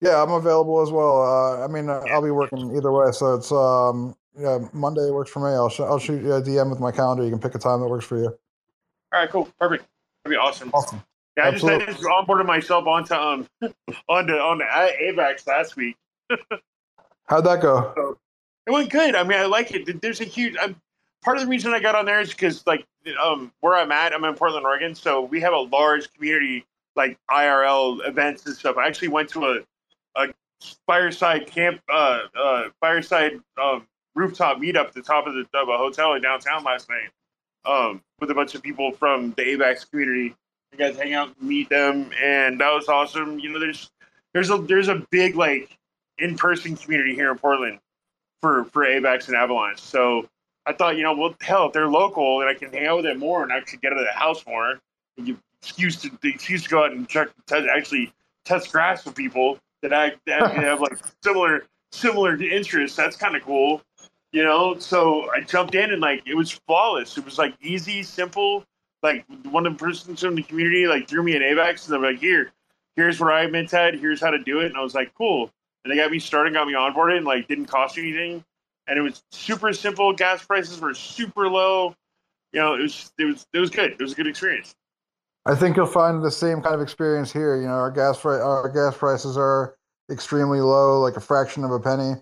[0.00, 1.22] Yeah, I'm available as well.
[1.22, 5.30] Uh, I mean, uh, I'll be working either way, so it's um, yeah, Monday works
[5.30, 5.54] for me.
[5.54, 7.24] I'll sh- I'll shoot you a DM with my calendar.
[7.24, 8.28] You can pick a time that works for you.
[9.12, 9.84] All right, cool, perfect.
[10.24, 10.70] That'd be awesome.
[10.72, 11.02] Awesome.
[11.38, 13.46] Yeah, I just, I just onboarded myself onto um
[14.08, 15.96] onto on the AVAX last week.
[17.26, 17.92] How'd that go?
[17.94, 18.18] So
[18.66, 19.14] it went good.
[19.14, 20.02] I mean, I like it.
[20.02, 20.56] There's a huge.
[20.60, 20.74] I'm,
[21.22, 22.84] part of the reason I got on there is because like
[23.22, 26.66] um where I'm at, I'm in Portland, Oregon, so we have a large community
[26.96, 28.76] like IRL events and stuff.
[28.76, 29.60] I actually went to a
[30.16, 30.34] a
[30.88, 33.86] fireside camp, uh, uh, fireside um,
[34.16, 37.10] rooftop meetup at the top of, the, of a hotel in downtown last night
[37.64, 40.34] um, with a bunch of people from the AVAX community.
[40.72, 43.38] You guys hang out, meet them, and that was awesome.
[43.38, 43.90] You know, there's
[44.32, 45.76] there's a there's a big like
[46.18, 47.78] in person community here in Portland
[48.40, 49.80] for for AVAX and Avalanche.
[49.80, 50.28] So
[50.66, 53.06] I thought, you know, well, hell, if they're local and I can hang out with
[53.06, 54.78] them more and actually get out of the house more,
[55.16, 58.12] and you excuse to the excuse to go out and check, actually
[58.44, 62.96] test grass with people that I that have like similar similar interests.
[62.96, 63.82] That's kind of cool,
[64.32, 64.78] you know.
[64.78, 67.16] So I jumped in and like it was flawless.
[67.16, 68.64] It was like easy, simple.
[69.02, 72.10] Like one of the persons in the community like threw me an AVAX and they're
[72.12, 72.52] like, here,
[72.96, 74.66] here's what I meant at, here's how to do it.
[74.66, 75.50] And I was like, cool.
[75.84, 78.44] And they got me started, got me onboarded, and like didn't cost me anything.
[78.86, 80.12] And it was super simple.
[80.12, 81.94] Gas prices were super low.
[82.52, 83.92] You know, it was it was it was good.
[83.92, 84.74] It was a good experience.
[85.46, 87.56] I think you'll find the same kind of experience here.
[87.56, 89.76] You know, our gas our gas prices are
[90.10, 92.14] extremely low, like a fraction of a penny,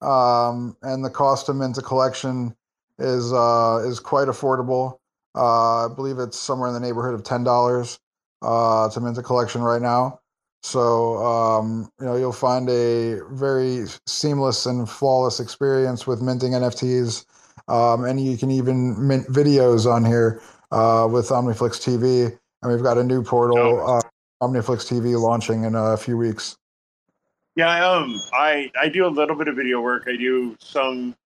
[0.00, 2.56] um, and the cost of Minta collection
[2.98, 4.98] is uh, is quite affordable.
[5.34, 7.98] Uh, I believe it's somewhere in the neighborhood of ten dollars
[8.42, 10.20] uh, to mint a collection right now.
[10.62, 17.24] So um, you know you'll find a very seamless and flawless experience with minting NFTs,
[17.68, 20.40] um, and you can even mint videos on here
[20.70, 22.38] uh, with OmniFlix TV.
[22.62, 24.00] And we've got a new portal, uh,
[24.40, 26.56] OmniFlix TV, launching in a few weeks.
[27.56, 30.04] Yeah, um, I I do a little bit of video work.
[30.06, 31.16] I do some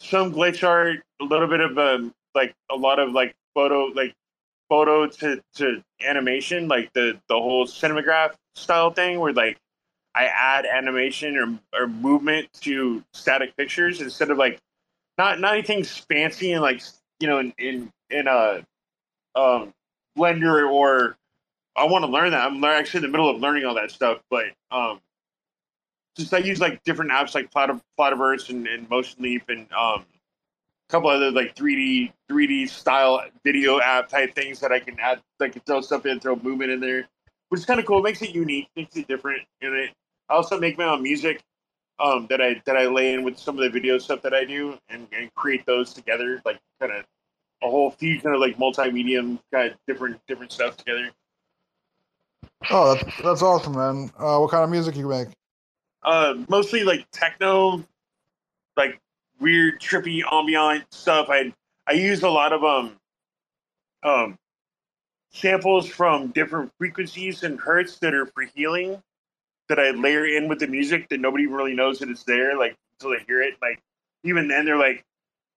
[0.00, 4.14] some glitch art, a little bit of um, like a lot of like photo like
[4.68, 9.58] photo to, to animation, like the the whole cinematograph style thing, where like
[10.14, 14.58] I add animation or or movement to static pictures instead of like
[15.18, 16.82] not not anything fancy and like
[17.20, 18.64] you know in in, in a
[19.34, 19.72] um,
[20.16, 21.16] Blender or
[21.76, 22.46] I want to learn that.
[22.46, 25.00] I'm actually in the middle of learning all that stuff, but um,
[26.16, 30.04] just I use like different apps like Platter, Plotaverse and, and Motion Leap and um,
[30.88, 35.20] a couple other like 3D 3D style video app type things that I can add.
[35.40, 37.08] I can throw stuff in, throw movement in there,
[37.48, 37.98] which is kind of cool.
[37.98, 39.42] It makes it unique, makes it different.
[39.60, 39.90] And it
[40.28, 41.42] I also make my own music
[41.98, 44.44] um, that I that I lay in with some of the video stuff that I
[44.44, 47.04] do and, and create those together, like kind of
[47.62, 51.10] a whole fusion of like multimedia kind of different different stuff together.
[52.70, 54.10] Oh, that's, that's awesome, man.
[54.18, 55.28] Uh, what kind of music you make?
[56.02, 57.84] Uh, mostly like techno,
[58.76, 59.00] like
[59.40, 61.28] weird, trippy, ambient stuff.
[61.30, 61.52] I
[61.86, 62.96] I use a lot of um
[64.02, 64.38] um
[65.30, 69.02] samples from different frequencies and hertz that are for healing
[69.68, 72.76] that I layer in with the music that nobody really knows that it's there, like
[72.92, 73.54] until they hear it.
[73.60, 73.80] Like
[74.22, 75.04] even then they're like,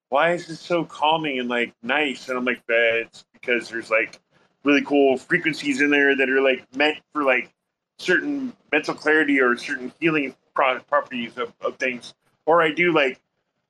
[0.08, 2.28] Why is this so calming and like nice?
[2.28, 4.18] And I'm like, it's because there's like
[4.64, 7.50] really cool frequencies in there that are like meant for like
[7.98, 12.14] certain mental clarity or certain healing properties of, of things.
[12.46, 13.20] Or I do like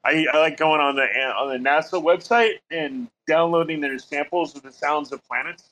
[0.05, 4.63] I, I like going on the on the NASA website and downloading their samples of
[4.63, 5.71] the sounds of planets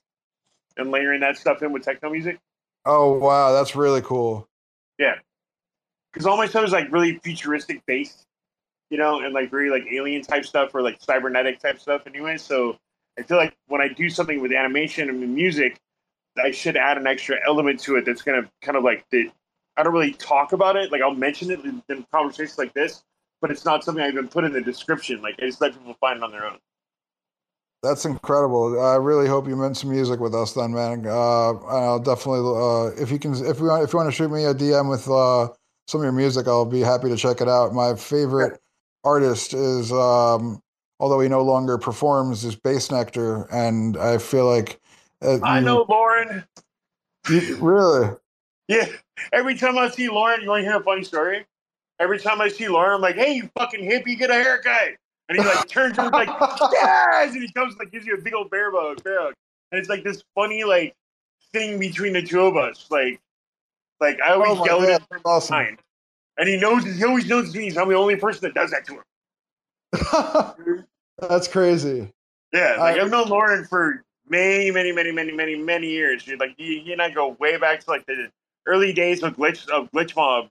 [0.77, 2.39] and layering that stuff in with techno music.
[2.85, 4.48] Oh wow, that's really cool.
[4.98, 5.16] Yeah,
[6.12, 8.24] because all my stuff is like really futuristic based,
[8.90, 12.03] you know, and like very like alien type stuff or like cybernetic type stuff.
[12.07, 12.77] Anyway, so
[13.19, 15.78] I feel like when I do something with animation and music,
[16.43, 19.31] I should add an extra element to it that's gonna kind of like the.
[19.77, 20.90] I don't really talk about it.
[20.90, 23.03] Like I'll mention it in, in conversations like this,
[23.47, 25.23] but it's not something I even put in the description.
[25.23, 26.59] Like I just let people find it on their own.
[27.81, 28.82] That's incredible.
[28.82, 31.06] I really hope you meant some music with us, then, man.
[31.06, 34.32] Uh, I'll definitely, uh, if you can, if you want, if you want to shoot
[34.32, 35.48] me a DM with uh,
[35.86, 37.73] some of your music, I'll be happy to check it out.
[37.73, 38.59] My favorite
[39.05, 40.60] artist is, um,
[40.98, 44.81] although he no longer performs, is Bassnectar, and I feel like
[45.23, 46.43] uh, I know Lorin.
[47.31, 48.16] you- really.
[48.68, 48.86] Yeah.
[49.32, 51.47] Every time I see Lorin, you want to hear a funny story?
[51.98, 54.90] Every time I see Lorin, I'm like, "Hey, you fucking hippie, get a haircut!"
[55.28, 56.28] And he like turns and like,
[56.73, 59.35] "Yes!" And he comes and like gives you a big old bear hug, bear hug.
[59.73, 60.94] And it's like this funny like
[61.52, 62.86] thing between the two of us.
[62.90, 63.18] Like,
[64.01, 65.55] like I always Oh yell at him that's awesome.
[65.55, 65.78] fine.
[66.39, 67.68] and he knows he always knows me.
[67.77, 69.02] I'm the only person that does that to him.
[71.18, 72.12] That's crazy.
[72.52, 76.24] Yeah, like I- I've known Lorin for many, many, many, many, many, many years.
[76.24, 76.39] Dude.
[76.40, 78.31] Like he, he and I go way back to like the
[78.66, 80.48] early days of Glitch of Glitch Mob,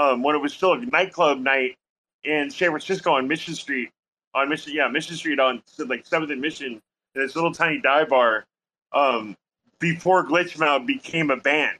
[0.00, 1.76] um, when it was still a nightclub night
[2.24, 3.90] in San Francisco on Mission Street,
[4.34, 6.80] on Mission, yeah, Mission Street on like Seventh and Mission,
[7.14, 8.44] in this little tiny dive bar.
[8.92, 9.36] Um,
[9.78, 11.78] before Glitch Mob became a band,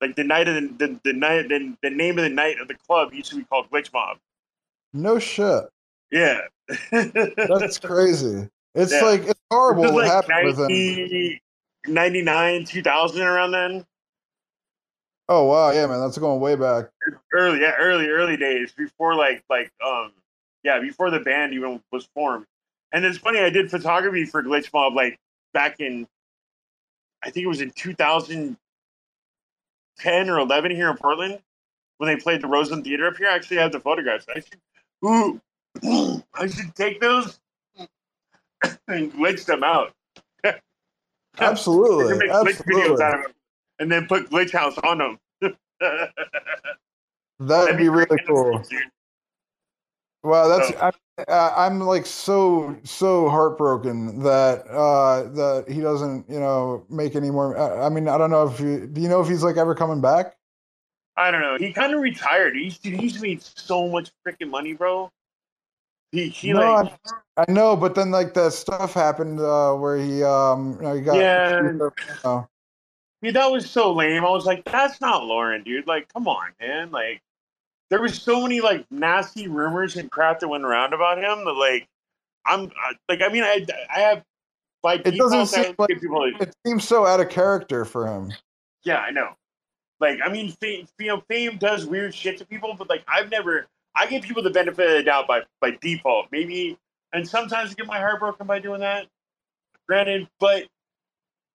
[0.00, 2.68] like the night of the the, the night the, the name of the night of
[2.68, 4.18] the club used to be called Glitch Mob.
[4.92, 5.64] No shit.
[6.10, 6.40] Yeah,
[6.90, 8.48] That's crazy.
[8.74, 9.02] It's Yeah.
[9.02, 10.68] like it's horrible what like happened with them?
[11.86, 13.84] 99, 2000, around then.
[15.34, 16.90] Oh wow, yeah, man, that's going way back.
[17.32, 20.12] Early, yeah, early, early days before like, like, um,
[20.62, 22.44] yeah, before the band even was formed.
[22.92, 25.18] And it's funny, I did photography for Glitch Mob like
[25.54, 26.06] back in,
[27.24, 31.38] I think it was in 2010 or 11 here in Portland
[31.96, 33.28] when they played the Roseland Theater up here.
[33.28, 34.26] I actually have the photographs.
[34.28, 34.60] I should,
[35.02, 35.40] ooh,
[36.34, 37.40] I should take those
[38.86, 39.94] and glitch them out.
[41.38, 43.02] Absolutely, We can glitch videos absolutely.
[43.02, 43.32] out of them,
[43.78, 45.18] and then put glitch house on them.
[47.40, 48.62] That'd be really cool.
[50.24, 50.90] Wow, that's So- I,
[51.28, 57.30] uh, I'm like so so heartbroken that uh that he doesn't you know make any
[57.30, 57.58] more.
[57.58, 59.74] I, I mean, I don't know if you do you know if he's like ever
[59.74, 60.36] coming back.
[61.16, 61.58] I don't know.
[61.58, 62.54] He kind of retired.
[62.56, 65.10] He's used to, he used to make so much freaking money, bro.
[66.12, 66.92] He he No, like
[67.36, 70.94] I, I know, but then like that stuff happened uh where he um you know
[70.94, 71.72] he got Yeah.
[72.24, 72.46] Oh.
[73.22, 74.24] Yeah, that was so lame.
[74.24, 75.86] I was like, that's not Lorin, dude.
[75.86, 76.90] Like, come on, man.
[76.90, 77.22] Like,
[77.88, 81.52] there was so many like nasty rumors and crap that went around about him that
[81.52, 81.86] like,
[82.44, 84.24] I'm uh, like, I mean, I I have
[84.82, 88.32] by It doesn't seem like people like, it seems so out of character for him.
[88.84, 89.30] yeah, I know.
[90.00, 93.30] Like, I mean, fame, you know, fame does weird shit to people, but like, I've
[93.30, 93.68] never.
[93.94, 96.26] I give people the benefit of the doubt by by default.
[96.32, 96.76] Maybe,
[97.12, 99.06] and sometimes I get my heart broken by doing that.
[99.86, 100.64] Granted, but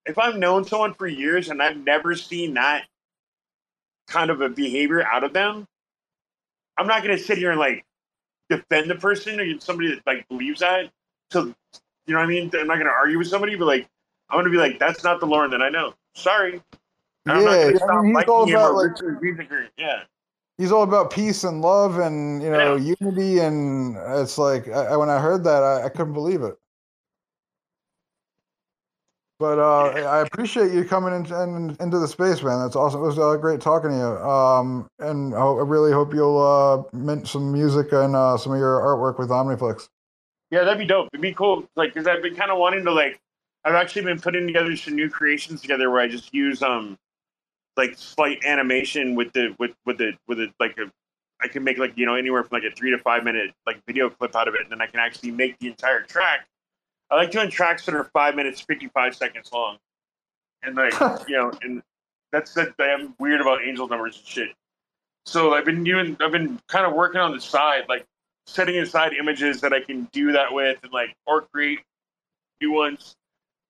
[0.07, 2.85] if I've known someone for years and I've never seen that
[4.07, 5.67] kind of a behavior out of them,
[6.77, 7.85] I'm not going to sit here and like
[8.49, 10.89] defend the person or somebody that like believes that.
[11.31, 11.53] So,
[12.05, 12.49] you know what I mean?
[12.53, 13.87] I'm not going to argue with somebody, but like,
[14.29, 15.93] I'm going to be like, that's not the Lorin that I know.
[16.15, 16.61] Sorry.
[17.25, 17.33] Yeah,
[17.77, 18.91] going I mean, he's all about, like-
[19.77, 20.03] yeah.
[20.57, 25.09] He's all about peace and love and you know unity, and it's like I- when
[25.09, 26.55] I heard that, I, I couldn't believe it.
[29.39, 32.59] But uh, I appreciate you coming in, in, into the space, man.
[32.59, 33.03] That's awesome.
[33.03, 34.27] It was uh, great talking to you.
[34.27, 38.79] Um, and I, really hope you'll uh, mint some music and uh, some of your
[38.79, 39.89] artwork with Omniflix.
[40.49, 41.09] Yeah, that'd be dope.
[41.13, 41.69] It'd be cool.
[41.75, 43.19] Like, cause I've been kind of wanting to like,
[43.63, 46.97] I've actually been putting together some new creations together where I just use um,
[47.75, 50.91] like slight animation with the with with the with the like a,
[51.41, 53.81] I can make like you know anywhere from like a three to five minute like
[53.85, 56.47] video clip out of it, and then I can actually make the entire track.
[57.09, 59.77] I like doing tracks that are five minutes, fifty five seconds long,
[60.63, 60.93] and like
[61.27, 61.81] you know, and
[62.31, 62.73] that's that.
[62.79, 64.49] I'm weird about angel numbers and shit.
[65.25, 68.05] So I've been doing, I've been kind of working on the side, like
[68.45, 71.79] setting aside images that I can do that with, and like or create
[72.61, 73.15] new ones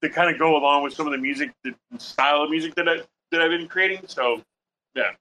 [0.02, 2.88] to kind of go along with some of the music, the style of music that
[2.88, 3.02] I
[3.32, 4.02] that I've been creating.
[4.08, 4.42] So
[4.96, 5.12] yeah,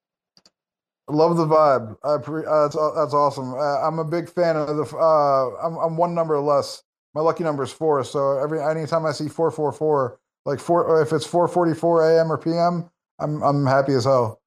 [1.08, 1.96] Love the vibe.
[2.02, 3.54] I pre- uh, that's that's awesome.
[3.54, 4.96] Uh, I'm a big fan of the.
[4.96, 6.82] Uh, I'm I'm one number less.
[7.16, 8.04] My lucky number is four.
[8.04, 12.06] So every anytime I see four four four, like four, if it's four forty four
[12.06, 12.30] a.m.
[12.30, 14.38] or p.m., I'm I'm happy as hell.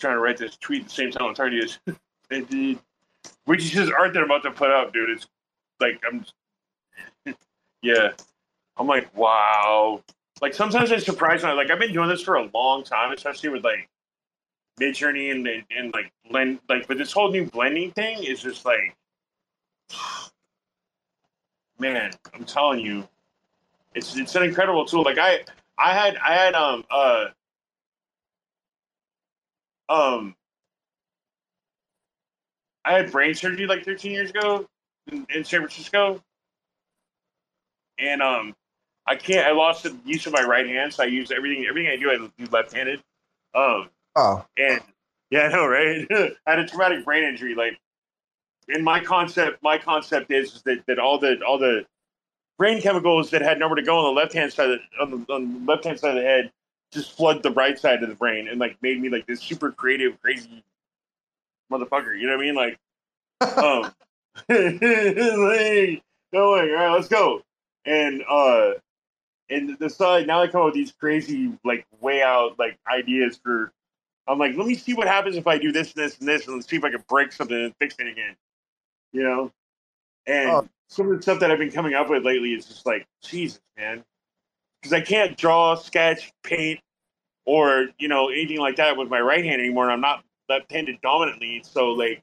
[0.00, 1.68] trying to write this tweet at the same time to you.
[2.32, 2.80] And
[3.44, 5.08] which is just art that I'm about to put out, dude.
[5.08, 5.28] It's
[5.78, 6.26] like I'm,
[7.82, 8.08] yeah,
[8.78, 10.02] I'm like wow.
[10.40, 11.44] Like sometimes I surprise.
[11.44, 13.88] Like I've been doing this for a long time, especially with like
[14.80, 16.58] Midjourney and and like blend.
[16.68, 18.96] Like but this whole new blending thing is just like,
[21.78, 23.08] man, I'm telling you,
[23.94, 25.02] it's it's an incredible tool.
[25.02, 25.44] Like I
[25.78, 27.26] I had I had um uh
[29.88, 30.34] um
[32.84, 34.66] I had brain surgery like 13 years ago
[35.10, 36.22] in, in San Francisco,
[37.98, 38.54] and um,
[39.06, 39.46] I can't.
[39.46, 41.66] I lost the use of my right hand, so I use everything.
[41.68, 43.02] Everything I do, I do left-handed.
[43.54, 44.80] Um, Oh, and
[45.30, 46.06] yeah, I know, right?
[46.46, 47.54] I had a traumatic brain injury.
[47.54, 47.78] Like,
[48.68, 51.84] in my concept, my concept is, that, that all the all the
[52.58, 55.10] brain chemicals that had nowhere to go on the left hand side of the, on
[55.10, 56.50] the, on the left hand side of the head
[56.92, 59.72] just flood the right side of the brain and like made me like this super
[59.72, 60.62] creative, crazy
[61.70, 62.18] motherfucker.
[62.18, 62.54] You know what I mean?
[62.54, 62.78] Like,
[63.58, 63.82] um,
[64.48, 66.02] like,
[66.32, 66.70] no way.
[66.70, 67.42] All right, let's go.
[67.84, 68.72] And uh,
[69.50, 73.38] and the side now I come up with these crazy like way out like ideas
[73.42, 73.72] for.
[74.28, 76.46] I'm like, let me see what happens if I do this, and this, and this,
[76.48, 78.34] and let's see if I can break something and fix it again.
[79.16, 79.52] You know,
[80.26, 80.68] and Oh.
[80.88, 83.60] some of the stuff that I've been coming up with lately is just like, Jesus,
[83.78, 84.04] man,
[84.82, 86.80] because I can't draw, sketch, paint,
[87.46, 89.84] or you know anything like that with my right hand anymore.
[89.84, 92.22] And I'm not left-handed dominantly, so like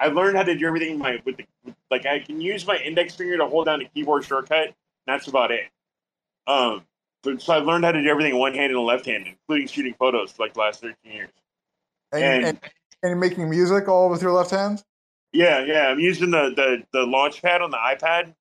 [0.00, 2.66] I learned how to do everything with my with the with, like I can use
[2.66, 4.66] my index finger to hold down a keyboard shortcut.
[4.66, 4.74] And
[5.06, 5.68] that's about it.
[6.48, 6.84] Um,
[7.22, 10.42] but so I learned how to do everything one-handed and left-handed, including shooting photos for
[10.42, 11.30] like the last 13 years.
[12.10, 12.60] and, And- and,
[13.04, 14.82] and making music all with your left hand.
[15.32, 15.88] Yeah, yeah.
[15.88, 18.34] I'm using the the the launch pad on the iPad.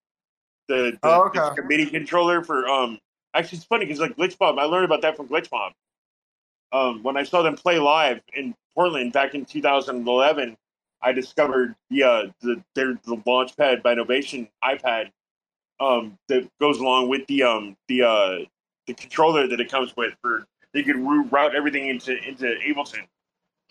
[0.67, 1.49] The, the, Oh, okay.
[1.55, 2.99] the MIDI controller for um.
[3.33, 5.71] Actually, it's funny because like Glitch Mob, I learned about that from Glitch Mob.
[6.73, 10.57] Um, when I saw them play live in Portland back in 2011,
[11.01, 15.11] I discovered the uh, the their the launch pad by Novation iPad
[15.79, 18.37] um, that goes along with the um the uh
[18.87, 23.07] the controller that it comes with for they can route everything into into Ableton.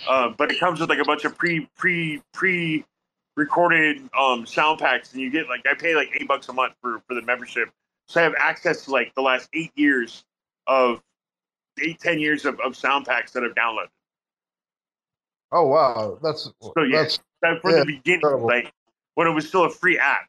[0.09, 2.85] Um, but it comes with like a bunch of pre pre pre
[3.41, 6.75] recorded um sound packs, and you get like I pay like eight bucks a month
[6.83, 7.71] for for the membership,
[8.07, 10.25] so I have access to like the last eight years
[10.67, 11.03] of
[11.83, 13.89] eight ten years of, of sound packs that I've downloaded.
[15.53, 18.47] Oh wow, that's So yeah, that's that from yeah, the beginning, incredible.
[18.47, 18.73] like
[19.15, 20.29] when it was still a free app.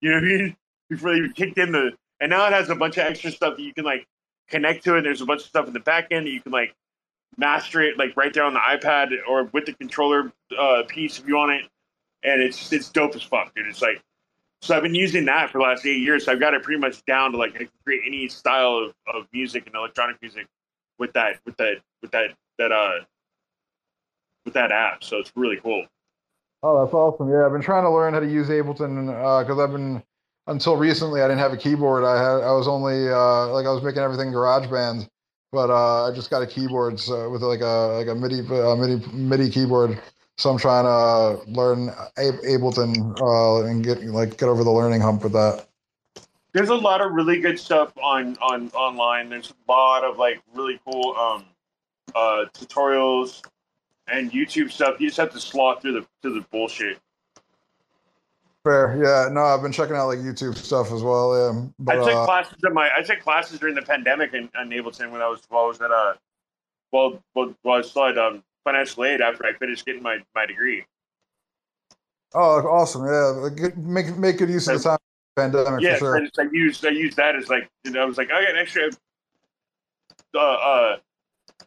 [0.00, 0.56] You know what I mean?
[0.90, 3.56] Before they even kicked in the, and now it has a bunch of extra stuff
[3.56, 4.06] that you can like
[4.50, 5.02] connect to it.
[5.02, 6.74] There's a bunch of stuff in the back end that you can like
[7.38, 11.26] master it like right there on the iPad or with the controller uh, piece if
[11.26, 11.64] you want it,
[12.24, 13.66] and it's it's dope as fuck, dude.
[13.66, 14.02] It's like
[14.62, 16.24] so I've been using that for the last eight years.
[16.24, 18.94] So I've got it pretty much down to like I can create any style of,
[19.14, 20.46] of music and electronic music
[20.98, 23.00] with that with that with that that uh
[24.44, 25.02] with that app.
[25.04, 25.86] So it's really cool.
[26.62, 27.28] Oh, that's awesome.
[27.28, 30.02] Yeah, I've been trying to learn how to use Ableton because I've been
[30.46, 32.04] until recently I didn't have a keyboard.
[32.04, 35.08] I had I was only uh, like I was making everything in GarageBand,
[35.50, 38.76] but uh, I just got a keyboard so, with like a like a MIDI uh,
[38.76, 40.00] MIDI MIDI keyboard.
[40.42, 45.22] So I'm trying to learn Ableton uh, and get like get over the learning hump
[45.22, 45.68] with that.
[46.52, 49.28] There's a lot of really good stuff on on online.
[49.28, 51.44] There's a lot of like really cool um
[52.16, 53.44] uh tutorials
[54.08, 54.96] and YouTube stuff.
[54.98, 56.98] You just have to slog through the through the bullshit.
[58.64, 59.32] Fair, yeah.
[59.32, 61.36] No, I've been checking out like YouTube stuff as well.
[61.36, 64.50] Yeah, but I took uh, classes at my I took classes during the pandemic in,
[64.60, 66.14] in Ableton when I was while I was at uh
[66.90, 70.18] well well while I was still at um, financial aid after I finished getting my,
[70.34, 70.84] my degree.
[72.34, 73.06] oh, awesome.
[73.06, 74.98] Yeah, like, make make good use of the time
[75.36, 76.16] pandemic yeah, for sure.
[76.16, 78.44] I, just, I used I used that as like you know, I was like I
[78.44, 78.90] got extra
[80.34, 80.96] uh, uh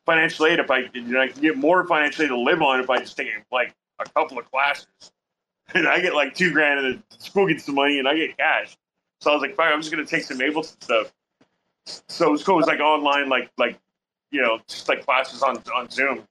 [0.06, 2.80] financial aid if I you know I can get more financial aid to live on
[2.80, 4.88] if I just take like a couple of classes.
[5.74, 8.38] And I get like two grand and the school gets the money and I get
[8.38, 8.78] cash.
[9.20, 11.12] So I was like, fine, I'm just gonna take some Ableton stuff.
[12.08, 12.54] So it was cool.
[12.54, 13.80] It was like online, like like
[14.30, 16.22] you know, just like classes on on Zoom.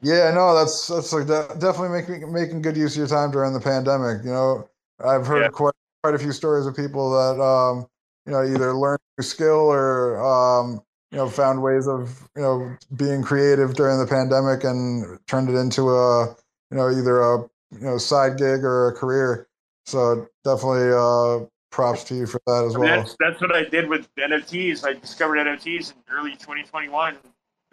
[0.00, 3.52] Yeah, no, that's that's like de- definitely making making good use of your time during
[3.52, 4.24] the pandemic.
[4.24, 4.68] You know,
[5.04, 5.48] I've heard Yeah.
[5.48, 7.86] quite quite a few stories of people that um,
[8.26, 10.80] you know either learned a new skill or um,
[11.10, 15.56] you know found ways of you know being creative during the pandemic and turned it
[15.56, 16.28] into a
[16.70, 17.38] you know either a
[17.72, 19.48] you know side gig or a career.
[19.86, 22.98] So definitely uh, props to you for that as I mean, well.
[23.00, 24.84] that's that's what I did with NFTs.
[24.86, 27.16] I discovered NFTs in early 2021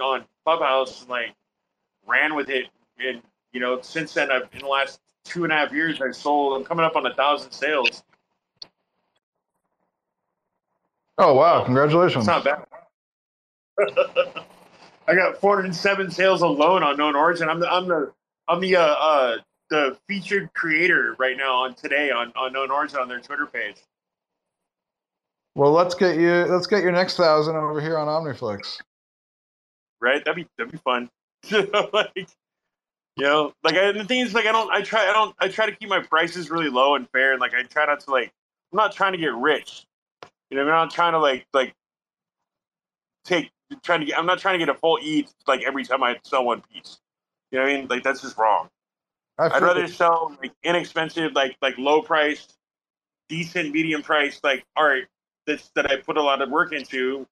[0.02, 1.36] on Clubhouse and like
[2.08, 2.68] ran with it.
[3.00, 3.22] And
[3.52, 6.58] you know, since then, I've in the last two and a half years, I've sold.
[6.58, 8.04] I'm coming up on a thousand sales.
[11.18, 11.64] Oh wow!
[11.64, 12.28] Congratulations.
[12.28, 12.66] It's not bad.
[15.08, 17.48] I got 407 sales alone on Known Origin.
[17.50, 18.12] I'm the I'm the
[18.48, 19.38] I'm the uh, uh
[19.70, 23.78] the featured creator right now on today on on Known Origin on their Twitter page.
[25.56, 28.82] Well, let's get you let's get your next thousand over here on OmniFlix.
[30.02, 30.24] right?
[30.26, 31.10] That'd be that'd be fun.
[31.94, 32.30] like,
[33.18, 35.48] you know, like I, the thing is, like I don't, I try, I don't, I
[35.48, 38.12] try to keep my prices really low and fair, and like I try not to
[38.12, 38.32] like,
[38.72, 39.86] I'm not trying to get rich.
[40.50, 41.74] You know, I'm not trying to like like
[43.24, 43.52] take
[43.84, 44.18] trying to get.
[44.18, 47.00] I'm not trying to get a full eat like every time I sell one piece.
[47.52, 47.88] You know what I mean?
[47.88, 48.70] Like that's just wrong.
[49.38, 49.92] I'd rather it.
[49.92, 52.54] sell like inexpensive, like like low priced,
[53.30, 55.08] decent, medium priced, like art
[55.46, 57.28] that's that I put a lot of work into,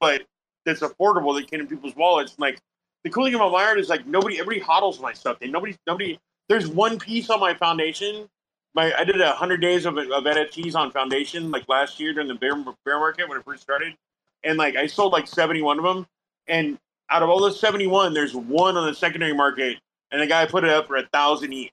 [0.00, 0.22] but
[0.64, 2.32] that's affordable that can in people's wallets.
[2.32, 2.58] And, like
[3.04, 5.38] the cool thing about my art is like nobody, everybody hodls my stuff.
[5.42, 6.18] And nobody, nobody.
[6.48, 8.28] There's one piece on my foundation.
[8.74, 12.28] My I did a hundred days of, of NFTs on foundation like last year during
[12.28, 13.94] the bear bear market when it first started,
[14.42, 16.06] and like I sold like 71 of them.
[16.48, 16.78] And
[17.10, 19.78] out of all those 71, there's one on the secondary market,
[20.10, 21.72] and the guy put it up for a thousand each.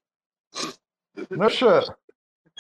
[1.30, 1.90] No shit.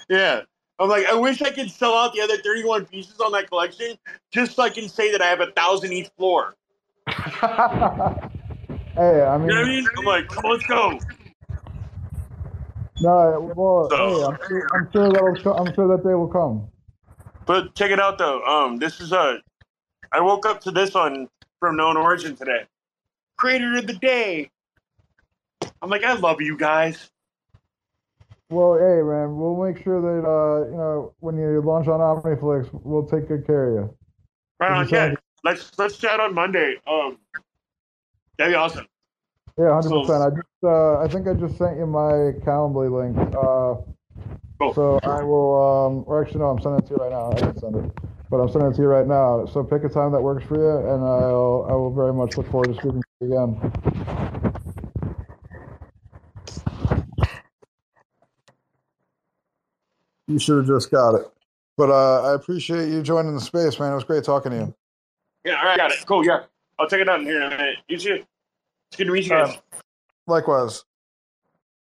[0.09, 0.41] Yeah.
[0.79, 3.97] I'm like, I wish I could sell out the other 31 pieces on that collection
[4.31, 6.55] just so I can say that I have a thousand each floor.
[8.95, 9.87] Hey, I You mean, know what I mean?
[9.97, 10.99] I'm like, come on, let's go.
[12.99, 16.69] no, well, So- hey, I'm sure, I'm sure that'll, I'm sure that they will come.
[17.45, 18.43] But check it out though.
[18.43, 19.39] Um, this is a.
[20.11, 22.65] I woke up to this one from Known Origin today.
[23.37, 24.51] Creator of the day.
[25.81, 27.09] I'm like, I love you guys.
[28.51, 32.69] Well, hey, man, we'll make sure that uh, you know, when you launch on OmniFlix,
[32.83, 33.97] we'll take good care of you.
[34.59, 35.15] Right on, yeah.
[35.43, 36.75] Let's let's chat on Monday.
[36.87, 37.19] Um,
[38.41, 38.87] that'd be awesome.
[39.57, 40.21] Yeah, hundred So- percent.
[40.23, 43.17] I just, uh, I think I just sent you my Calendly link.
[43.35, 43.75] Uh,
[44.59, 44.73] Cool.
[44.73, 47.31] so I will, um, or actually, no, I'm sending it to you right now.
[47.31, 47.91] I didn't send it,
[48.29, 49.45] but I'm sending it to you right now.
[49.45, 52.49] So pick a time that works for you, and I'll, I will very much look
[52.49, 53.71] forward to speaking to you again.
[60.27, 61.25] You should have just got it.
[61.77, 63.91] But uh, I appreciate you joining the space, man.
[63.91, 64.75] It was great talking to you.
[65.45, 66.03] Yeah, all right, got it.
[66.05, 66.25] Cool.
[66.25, 66.41] Yeah,
[66.77, 67.77] I'll take it out in here in a minute.
[67.87, 68.23] You too.
[68.91, 69.57] It's good to meet you guys.
[70.27, 70.83] Likewise.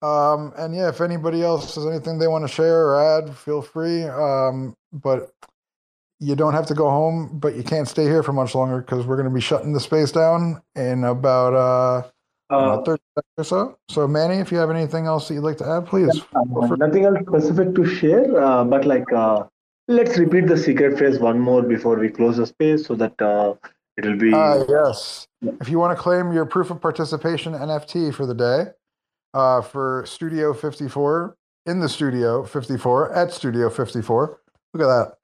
[0.02, 3.62] Um, and yeah, if anybody else has anything they want to share or add, feel
[3.62, 4.04] free.
[4.04, 5.32] Um, but
[6.20, 9.06] you don't have to go home, but you can't stay here for much longer because
[9.06, 13.44] we're going to be shutting the space down in about uh, uh, 30 seconds or
[13.46, 13.78] so.
[13.90, 16.22] So, Manny, if you have anything else that you'd like to add, please.
[16.36, 19.46] Uh, nothing else specific to share, uh, but like uh,
[19.88, 23.16] let's repeat the secret phrase one more before we close the space so that
[23.98, 24.34] it will be.
[24.34, 25.28] Uh, yes.
[25.60, 28.66] If you want to claim your proof of participation NFT for the day
[29.34, 31.36] uh, for Studio 54,
[31.66, 34.40] in the Studio 54, at Studio 54,
[34.74, 35.18] look at that.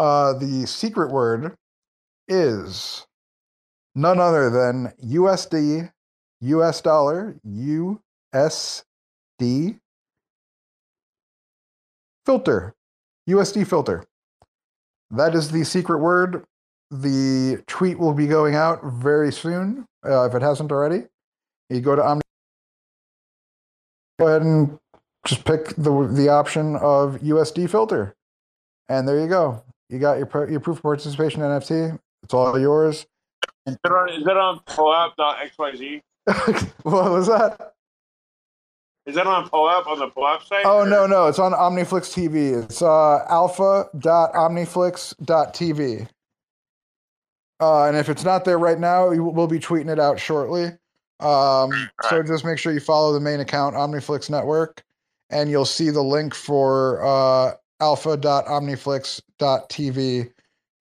[0.00, 1.56] Uh, the secret word
[2.28, 3.06] is
[3.94, 5.90] none other than USD,
[6.40, 8.82] US dollar, USD
[12.26, 12.74] filter,
[13.28, 14.04] USD filter.
[15.10, 16.44] That is the secret word.
[16.90, 21.04] The tweet will be going out very soon, uh, if it hasn't already.
[21.68, 22.22] You go to Omni.
[24.20, 24.78] Go ahead and
[25.26, 28.14] just pick the the option of USD filter,
[28.88, 29.62] and there you go.
[29.90, 31.98] You got your your proof of participation NFT.
[32.22, 33.06] It's all yours.
[33.66, 36.02] Is that on, is that on POAP.xyz?
[36.82, 37.72] what was that?
[39.06, 40.64] Is that on POAP on the POAP site?
[40.64, 42.64] Oh or- no, no, it's on Omniflix TV.
[42.64, 46.08] It's uh, alpha.omniflix.tv.
[47.60, 50.66] Uh, and if it's not there right now, we will- be tweeting it out shortly.
[51.20, 51.70] Um,
[52.10, 54.84] so just make sure you follow the main account, Omniflix Network,
[55.30, 60.30] and you'll see the link for uh, alpha.omniflix.tv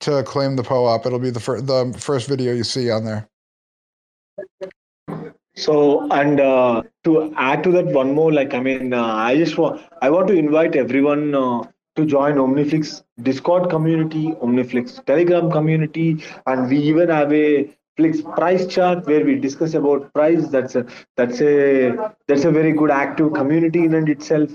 [0.01, 1.05] to claim the POAP.
[1.05, 3.29] It'll be the, fir- the first video you see on there.
[5.55, 9.57] So, and uh, to add to that, one more, like, I mean, uh, I just
[9.57, 11.63] want, I want to invite everyone uh,
[11.95, 18.67] to join Omniflix Discord community, Omniflix Telegram community, and we even have a Flix price
[18.67, 20.47] chart where we discuss about price.
[20.49, 20.85] That's a
[21.15, 24.49] that's a that's a very good active community in and itself.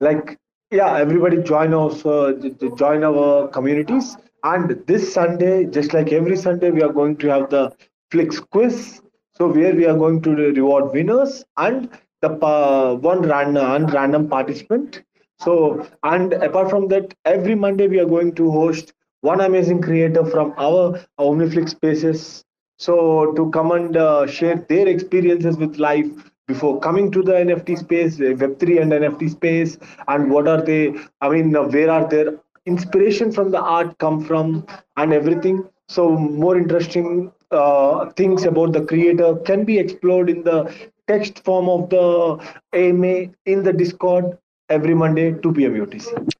[0.00, 0.38] Like,
[0.70, 2.32] yeah, everybody join us, uh,
[2.76, 4.16] join our communities.
[4.42, 7.72] And this Sunday, just like every Sunday, we are going to have the
[8.10, 9.00] Flix quiz.
[9.34, 11.88] So where we are going to reward winners and
[12.20, 15.02] the uh, one random, random participant.
[15.40, 18.92] So and apart from that, every Monday we are going to host
[19.22, 22.44] one amazing creator from our Omniflix spaces.
[22.78, 26.06] So to come and uh, share their experiences with life
[26.46, 30.94] before coming to the NFT space, uh, Web3 and NFT space, and what are they?
[31.20, 35.64] I mean, uh, where are their inspiration from the art come from, and everything.
[35.88, 40.72] So more interesting uh, things about the creator can be explored in the
[41.08, 42.38] text form of the
[42.72, 44.38] AMA in the Discord
[44.70, 45.74] every Monday 2 p.m.
[45.74, 46.32] UTC.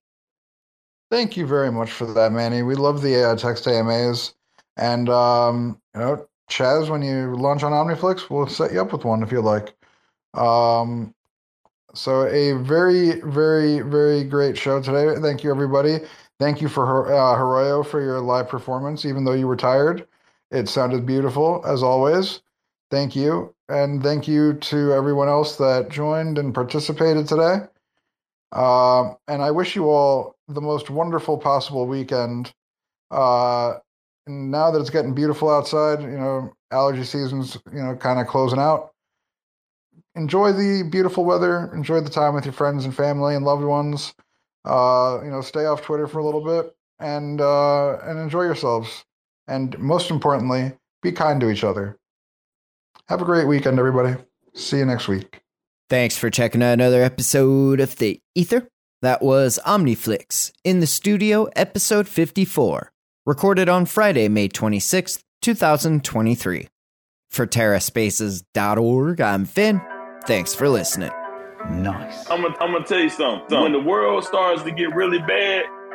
[1.10, 2.62] Thank you very much for that, Manny.
[2.62, 4.34] We love the uh, text AMAs,
[4.76, 9.04] and um, you know, Chazz, when you launch on Omniflix, we'll set you up with
[9.04, 9.74] one if you like.
[10.34, 11.12] Um,
[11.94, 15.20] so a very, very, very great show today.
[15.20, 15.98] Thank you, everybody.
[16.38, 20.06] Thank you for uh, for your live performance, even though you were tired.
[20.52, 22.40] It sounded beautiful as always.
[22.90, 27.66] Thank you, and thank you to everyone else that joined and participated today.
[28.52, 32.52] Um, and I wish you all the most wonderful possible weekend.
[33.10, 33.74] Uh,
[34.26, 38.58] now that it's getting beautiful outside, you know, allergy season's, you know, kind of closing
[38.58, 38.90] out.
[40.14, 41.72] Enjoy the beautiful weather.
[41.74, 44.14] Enjoy the time with your friends and family and loved ones.
[44.64, 49.04] Uh, you know, stay off Twitter for a little bit and uh, and enjoy yourselves.
[49.48, 50.72] And most importantly,
[51.02, 51.98] be kind to each other.
[53.08, 54.14] Have a great weekend, everybody.
[54.54, 55.40] See you next week.
[55.90, 58.68] Thanks for checking out another episode of The Ether.
[59.02, 62.92] That was Omniflix in the studio, episode 54,
[63.26, 66.68] recorded on Friday, May 26th, 2023.
[67.30, 69.80] For TerraSpaces.org, I'm Finn.
[70.28, 71.10] Thanks for listening.
[71.68, 72.30] Nice.
[72.30, 73.60] I'm gonna, I'm gonna tell you something.
[73.60, 75.64] When the world starts to get really bad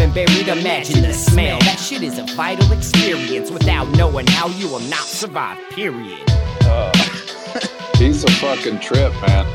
[0.00, 0.48] and buried.
[0.48, 1.58] Imagine the smell.
[1.60, 6.28] That shit is a vital experience without knowing how you will not survive, period.
[7.98, 9.46] He's a fucking trip, man.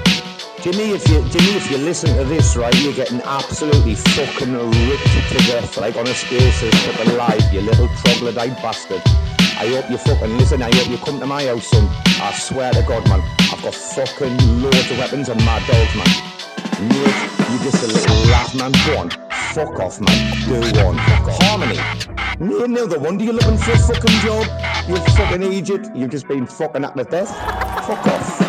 [0.62, 5.30] Jimmy, if you Jimmy, if you listen to this, right, you're getting absolutely fucking ripped
[5.32, 9.02] to death, like on a spaces fucking live, you little troglodyte bastard.
[9.58, 11.88] I hope you fucking listen, I hope you come to my house, son.
[12.22, 13.22] I swear to God, man,
[13.52, 16.90] I've got fucking loads of weapons and mad dogs, man.
[16.90, 18.72] Mate, you're just a little laugh, man.
[18.86, 19.29] Go on.
[19.60, 20.48] Fuck off, man.
[20.48, 20.96] Do one.
[20.98, 21.78] Harmony.
[22.40, 23.18] No, another one.
[23.18, 24.48] Do you looking for a fucking job?
[24.88, 25.90] You fucking idiot.
[25.94, 27.28] You've just been fucking at the death.
[27.86, 28.49] Fuck off.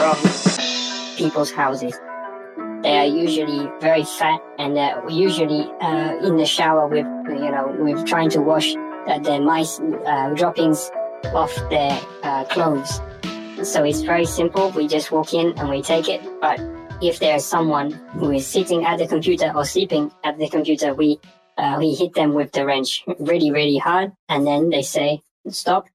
[0.00, 0.16] from
[1.16, 1.92] people's houses.
[2.82, 7.76] They are usually very fat, and they're usually uh, in the shower with, you know,
[7.78, 8.74] with trying to wash
[9.06, 10.90] uh, their mice uh, droppings
[11.34, 13.00] off their uh, clothes.
[13.62, 14.70] So it's very simple.
[14.70, 16.22] We just walk in and we take it.
[16.40, 16.58] But
[17.02, 21.20] if there's someone who is sitting at the computer or sleeping at the computer, we
[21.58, 25.20] uh, we hit them with the wrench really, really hard, and then they say,
[25.50, 25.88] "Stop!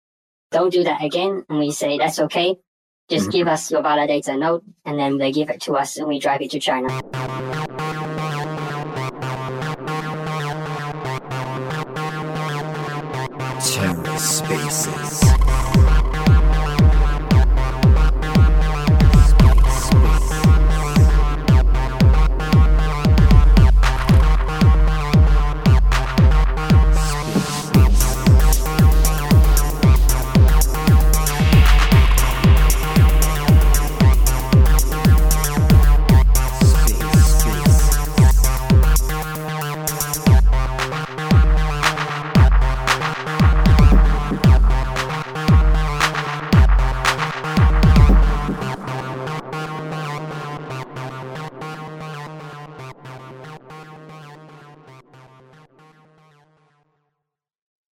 [0.51, 2.59] Don't do that again." And we say, "That's okay.
[3.07, 3.37] Just mm-hmm.
[3.37, 6.41] give us your validator node," and then they give it to us, and we drive
[6.41, 6.89] it to China.
[13.61, 16.04] Terra Spaces.